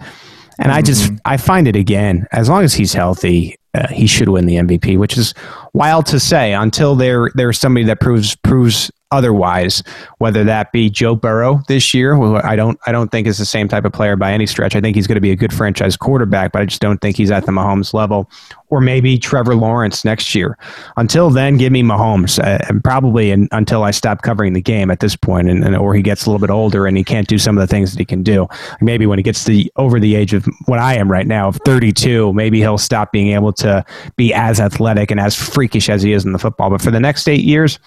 And 0.58 0.70
I 0.72 0.80
just, 0.82 1.12
I 1.24 1.36
find 1.36 1.66
it 1.68 1.74
again, 1.76 2.26
as 2.32 2.48
long 2.48 2.62
as 2.62 2.72
he's 2.72 2.92
healthy, 2.94 3.56
uh, 3.74 3.88
he 3.88 4.06
should 4.06 4.28
win 4.30 4.46
the 4.46 4.56
MVP, 4.56 4.96
which 4.96 5.18
is 5.18 5.34
wild 5.76 6.06
to 6.06 6.18
say 6.18 6.54
until 6.54 6.96
there 6.96 7.30
there's 7.34 7.58
somebody 7.58 7.84
that 7.84 8.00
proves 8.00 8.34
proves 8.36 8.90
otherwise. 9.10 9.82
Whether 10.18 10.44
that 10.44 10.72
be 10.72 10.90
Joe 10.90 11.14
Burrow 11.14 11.62
this 11.68 11.94
year, 11.94 12.16
who 12.16 12.36
I 12.36 12.56
don't 12.56 12.78
I 12.86 12.92
don't 12.92 13.10
think 13.10 13.26
is 13.26 13.38
the 13.38 13.44
same 13.44 13.68
type 13.68 13.84
of 13.84 13.92
player 13.92 14.16
by 14.16 14.32
any 14.32 14.46
stretch. 14.46 14.74
I 14.74 14.80
think 14.80 14.96
he's 14.96 15.06
going 15.06 15.16
to 15.16 15.20
be 15.20 15.30
a 15.30 15.36
good 15.36 15.52
franchise 15.52 15.96
quarterback, 15.96 16.52
but 16.52 16.62
I 16.62 16.64
just 16.64 16.80
don't 16.80 17.00
think 17.00 17.16
he's 17.16 17.30
at 17.30 17.46
the 17.46 17.52
Mahomes 17.52 17.94
level. 17.94 18.30
Or 18.68 18.80
maybe 18.80 19.16
Trevor 19.16 19.54
Lawrence 19.54 20.04
next 20.04 20.34
year. 20.34 20.58
Until 20.96 21.30
then, 21.30 21.56
give 21.56 21.70
me 21.70 21.84
Mahomes, 21.84 22.42
uh, 22.42 22.58
and 22.68 22.82
probably 22.82 23.30
in, 23.30 23.48
until 23.52 23.84
I 23.84 23.92
stop 23.92 24.22
covering 24.22 24.54
the 24.54 24.60
game 24.60 24.90
at 24.90 24.98
this 24.98 25.14
point, 25.14 25.48
and, 25.48 25.64
and 25.64 25.76
or 25.76 25.94
he 25.94 26.02
gets 26.02 26.26
a 26.26 26.30
little 26.30 26.44
bit 26.44 26.52
older 26.52 26.84
and 26.84 26.96
he 26.96 27.04
can't 27.04 27.28
do 27.28 27.38
some 27.38 27.56
of 27.56 27.60
the 27.60 27.68
things 27.68 27.92
that 27.92 28.00
he 28.00 28.04
can 28.04 28.24
do. 28.24 28.48
Maybe 28.80 29.06
when 29.06 29.20
he 29.20 29.22
gets 29.22 29.44
to 29.44 29.68
over 29.76 30.00
the 30.00 30.16
age 30.16 30.34
of 30.34 30.48
what 30.64 30.80
I 30.80 30.94
am 30.94 31.10
right 31.10 31.28
now 31.28 31.46
of 31.46 31.60
32, 31.64 32.32
maybe 32.32 32.58
he'll 32.58 32.76
stop 32.76 33.12
being 33.12 33.28
able 33.28 33.52
to 33.54 33.84
be 34.16 34.34
as 34.34 34.58
athletic 34.58 35.12
and 35.12 35.20
as 35.20 35.36
freakish 35.66 35.88
as 35.88 36.02
he 36.02 36.12
is 36.12 36.24
in 36.24 36.32
the 36.32 36.38
football. 36.38 36.70
But 36.70 36.80
for 36.80 36.90
the 36.90 37.00
next 37.00 37.28
eight 37.28 37.44
years, 37.44 37.78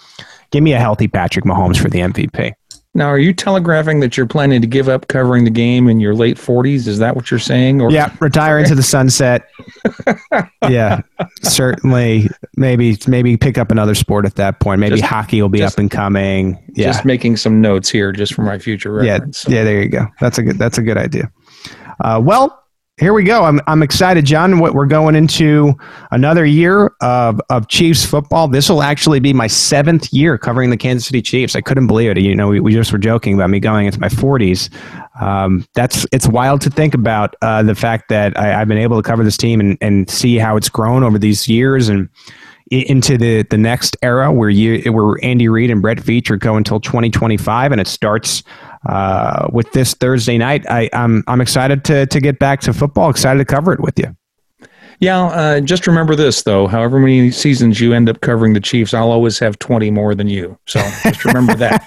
give 0.52 0.64
me 0.64 0.74
a 0.74 0.80
healthy 0.80 1.08
Patrick 1.08 1.46
Mahomes 1.46 1.78
for 1.78 1.90
the 1.90 2.00
MVP. 2.00 2.54
Now, 2.96 3.06
are 3.06 3.20
you 3.20 3.34
telegraphing 3.34 4.00
that 4.00 4.18
you're 4.18 4.26
planning 4.26 4.62
to 4.62 4.68
give 4.68 4.90
up 4.90 5.08
covering 5.08 5.44
the 5.44 5.52
game 5.52 5.88
in 5.88 6.00
your 6.00 6.16
late 6.16 6.38
40s? 6.38 6.88
Is 6.88 6.98
that 6.98 7.16
what 7.16 7.30
you're 7.30 7.40
saying? 7.40 7.82
Or 7.82 7.92
yeah, 7.92 8.14
retire 8.20 8.58
into 8.58 8.74
the 8.74 8.84
sunset. 8.84 9.48
yeah, 10.70 11.02
certainly. 11.44 12.30
Maybe 12.58 12.98
maybe 13.08 13.38
pick 13.38 13.60
up 13.60 13.72
another 13.72 13.94
sport 13.94 14.26
at 14.26 14.36
that 14.36 14.60
point. 14.60 14.82
Maybe 14.82 14.98
just, 14.98 15.08
hockey 15.08 15.40
will 15.40 15.50
be 15.50 15.60
just, 15.60 15.76
up 15.76 15.80
and 15.80 15.92
coming. 15.92 16.58
Yeah. 16.74 16.88
Just 16.88 17.06
making 17.06 17.38
some 17.38 17.62
notes 17.62 17.90
here, 17.90 18.12
just 18.12 18.34
for 18.34 18.42
my 18.42 18.58
future 18.58 18.92
reference. 18.92 19.46
Yeah, 19.48 19.58
yeah. 19.58 19.64
There 19.64 19.84
you 19.84 19.90
go. 19.90 20.08
That's 20.20 20.40
a 20.40 20.44
good. 20.44 20.58
That's 20.58 20.80
a 20.80 20.82
good 20.82 20.98
idea. 20.98 21.32
Uh, 22.04 22.20
well, 22.24 22.59
here 23.00 23.14
we 23.14 23.24
go. 23.24 23.46
I'm, 23.46 23.62
I'm 23.66 23.82
excited, 23.82 24.26
John. 24.26 24.60
What 24.60 24.74
We're 24.74 24.86
going 24.86 25.16
into 25.16 25.74
another 26.12 26.46
year 26.46 26.94
of, 27.02 27.40
of 27.50 27.68
Chiefs 27.70 28.06
football. 28.06 28.48
This 28.50 28.70
will 28.70 28.84
actually 28.84 29.22
be 29.22 29.32
my 29.32 29.48
seventh 29.48 30.12
year 30.12 30.38
covering 30.38 30.70
the 30.70 30.78
Kansas 30.78 31.08
City 31.08 31.22
Chiefs. 31.22 31.56
I 31.56 31.62
couldn't 31.62 31.88
believe 31.88 32.12
it. 32.12 32.20
You 32.20 32.36
know, 32.36 32.50
we, 32.50 32.60
we 32.60 32.74
just 32.74 32.92
were 32.92 32.98
joking 32.98 33.36
about 33.36 33.50
me 33.50 33.60
going 33.60 33.86
into 33.86 34.00
my 34.00 34.10
40s. 34.10 34.70
Um, 35.22 35.66
that's 35.76 36.06
it's 36.12 36.28
wild 36.28 36.62
to 36.62 36.70
think 36.70 36.94
about 36.94 37.36
uh, 37.42 37.64
the 37.64 37.76
fact 37.76 38.10
that 38.10 38.38
I, 38.38 38.48
have 38.48 38.68
been 38.68 38.78
able 38.78 39.02
to 39.02 39.08
cover 39.08 39.24
this 39.24 39.38
team 39.38 39.62
and, 39.62 39.78
and 39.80 40.10
see 40.10 40.38
how 40.38 40.58
it's 40.58 40.70
grown 40.70 41.04
over 41.04 41.18
these 41.18 41.48
years 41.48 41.88
and 41.88 42.10
into 42.72 43.18
the 43.18 43.44
the 43.44 43.58
next 43.58 43.98
era 44.04 44.32
where 44.32 44.50
you 44.50 44.92
where 44.94 45.16
Andy 45.24 45.50
Reid 45.50 45.72
and 45.72 45.82
Brett 45.82 45.98
Veach 45.98 46.30
are 46.30 46.38
going 46.38 46.60
until 46.60 46.80
2025, 46.80 47.72
and 47.72 47.82
it 47.82 47.88
starts 47.88 48.44
uh, 48.86 49.48
with 49.52 49.72
this 49.72 49.94
Thursday 49.94 50.38
night. 50.38 50.66
I, 50.70 50.90
I'm 50.94 51.24
I'm 51.28 51.42
excited 51.42 51.84
to 51.86 52.06
to 52.06 52.20
get 52.20 52.40
back 52.40 52.62
to 52.62 52.74
football. 52.74 53.10
Excited 53.10 53.40
to 53.40 53.46
cover 53.46 53.74
it 53.74 53.80
with 53.80 53.98
you. 54.00 54.16
Yeah, 55.02 55.28
uh, 55.28 55.62
just 55.62 55.88
remember 55.88 56.14
this 56.14 56.44
though. 56.44 56.68
However 56.68 57.00
many 57.00 57.32
seasons 57.32 57.80
you 57.80 57.94
end 57.94 58.10
up 58.10 58.20
covering 58.20 58.54
the 58.54 58.60
Chiefs, 58.60 58.94
I'll 58.94 59.12
always 59.12 59.40
have 59.40 59.58
twenty 59.60 59.92
more 59.92 60.14
than 60.14 60.28
you. 60.28 60.58
So 60.66 60.80
just 61.04 61.24
remember 61.24 61.56
that. 61.56 61.86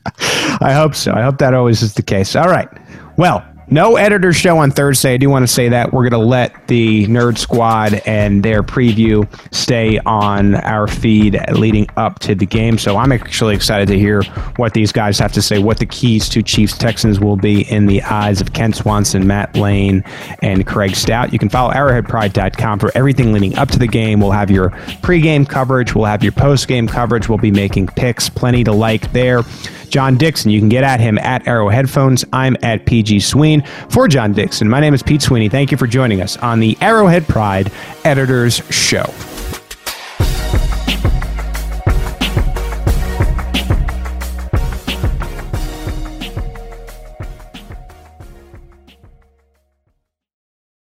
I 0.60 0.72
hope 0.72 0.94
so. 0.94 1.12
I 1.12 1.22
hope 1.22 1.38
that 1.38 1.54
always 1.54 1.82
is 1.82 1.94
the 1.94 2.02
case. 2.02 2.36
All 2.36 2.48
right. 2.48 2.68
Well, 3.16 3.44
no 3.70 3.96
editor 3.96 4.32
show 4.32 4.58
on 4.58 4.70
Thursday. 4.70 5.14
I 5.14 5.16
do 5.16 5.28
want 5.28 5.42
to 5.42 5.52
say 5.52 5.68
that 5.68 5.92
we're 5.92 6.08
going 6.08 6.20
to 6.20 6.26
let 6.26 6.66
the 6.68 7.06
Nerd 7.06 7.38
Squad 7.38 7.94
and 8.06 8.42
their 8.42 8.62
preview 8.62 9.28
stay 9.54 9.98
on 10.06 10.54
our 10.54 10.86
feed 10.86 11.38
leading 11.52 11.86
up 11.96 12.18
to 12.20 12.34
the 12.34 12.46
game. 12.46 12.78
So 12.78 12.96
I'm 12.96 13.12
actually 13.12 13.54
excited 13.54 13.88
to 13.88 13.98
hear 13.98 14.22
what 14.56 14.74
these 14.74 14.92
guys 14.92 15.18
have 15.18 15.32
to 15.32 15.42
say, 15.42 15.58
what 15.58 15.78
the 15.78 15.86
keys 15.86 16.28
to 16.30 16.42
Chiefs 16.42 16.78
Texans 16.78 17.20
will 17.20 17.36
be 17.36 17.70
in 17.70 17.86
the 17.86 18.02
eyes 18.02 18.40
of 18.40 18.52
Kent 18.52 18.76
Swanson, 18.76 19.26
Matt 19.26 19.56
Lane, 19.56 20.02
and 20.42 20.66
Craig 20.66 20.94
Stout. 20.94 21.32
You 21.32 21.38
can 21.38 21.48
follow 21.48 21.72
arrowheadpride.com 21.72 22.78
for 22.78 22.90
everything 22.94 23.32
leading 23.32 23.56
up 23.56 23.68
to 23.70 23.78
the 23.78 23.86
game. 23.86 24.20
We'll 24.20 24.30
have 24.30 24.50
your 24.50 24.70
pregame 25.02 25.48
coverage, 25.48 25.94
we'll 25.94 26.06
have 26.06 26.22
your 26.22 26.32
postgame 26.32 26.88
coverage, 26.88 27.28
we'll 27.28 27.38
be 27.38 27.50
making 27.50 27.88
picks, 27.88 28.28
plenty 28.28 28.64
to 28.64 28.72
like 28.72 29.12
there. 29.12 29.42
John 29.88 30.16
Dixon. 30.16 30.50
You 30.50 30.60
can 30.60 30.68
get 30.68 30.84
at 30.84 31.00
him 31.00 31.18
at 31.18 31.46
Arrow 31.46 31.68
Headphones. 31.68 32.24
I'm 32.32 32.56
at 32.62 32.86
PG 32.86 33.20
Sween. 33.20 33.62
For 33.88 34.08
John 34.08 34.32
Dixon, 34.32 34.68
my 34.68 34.80
name 34.80 34.94
is 34.94 35.02
Pete 35.02 35.22
Sweeney. 35.22 35.48
Thank 35.48 35.70
you 35.70 35.76
for 35.76 35.86
joining 35.86 36.20
us 36.22 36.36
on 36.38 36.60
the 36.60 36.76
Arrowhead 36.80 37.26
Pride 37.26 37.72
Editors 38.04 38.56
Show. 38.70 39.04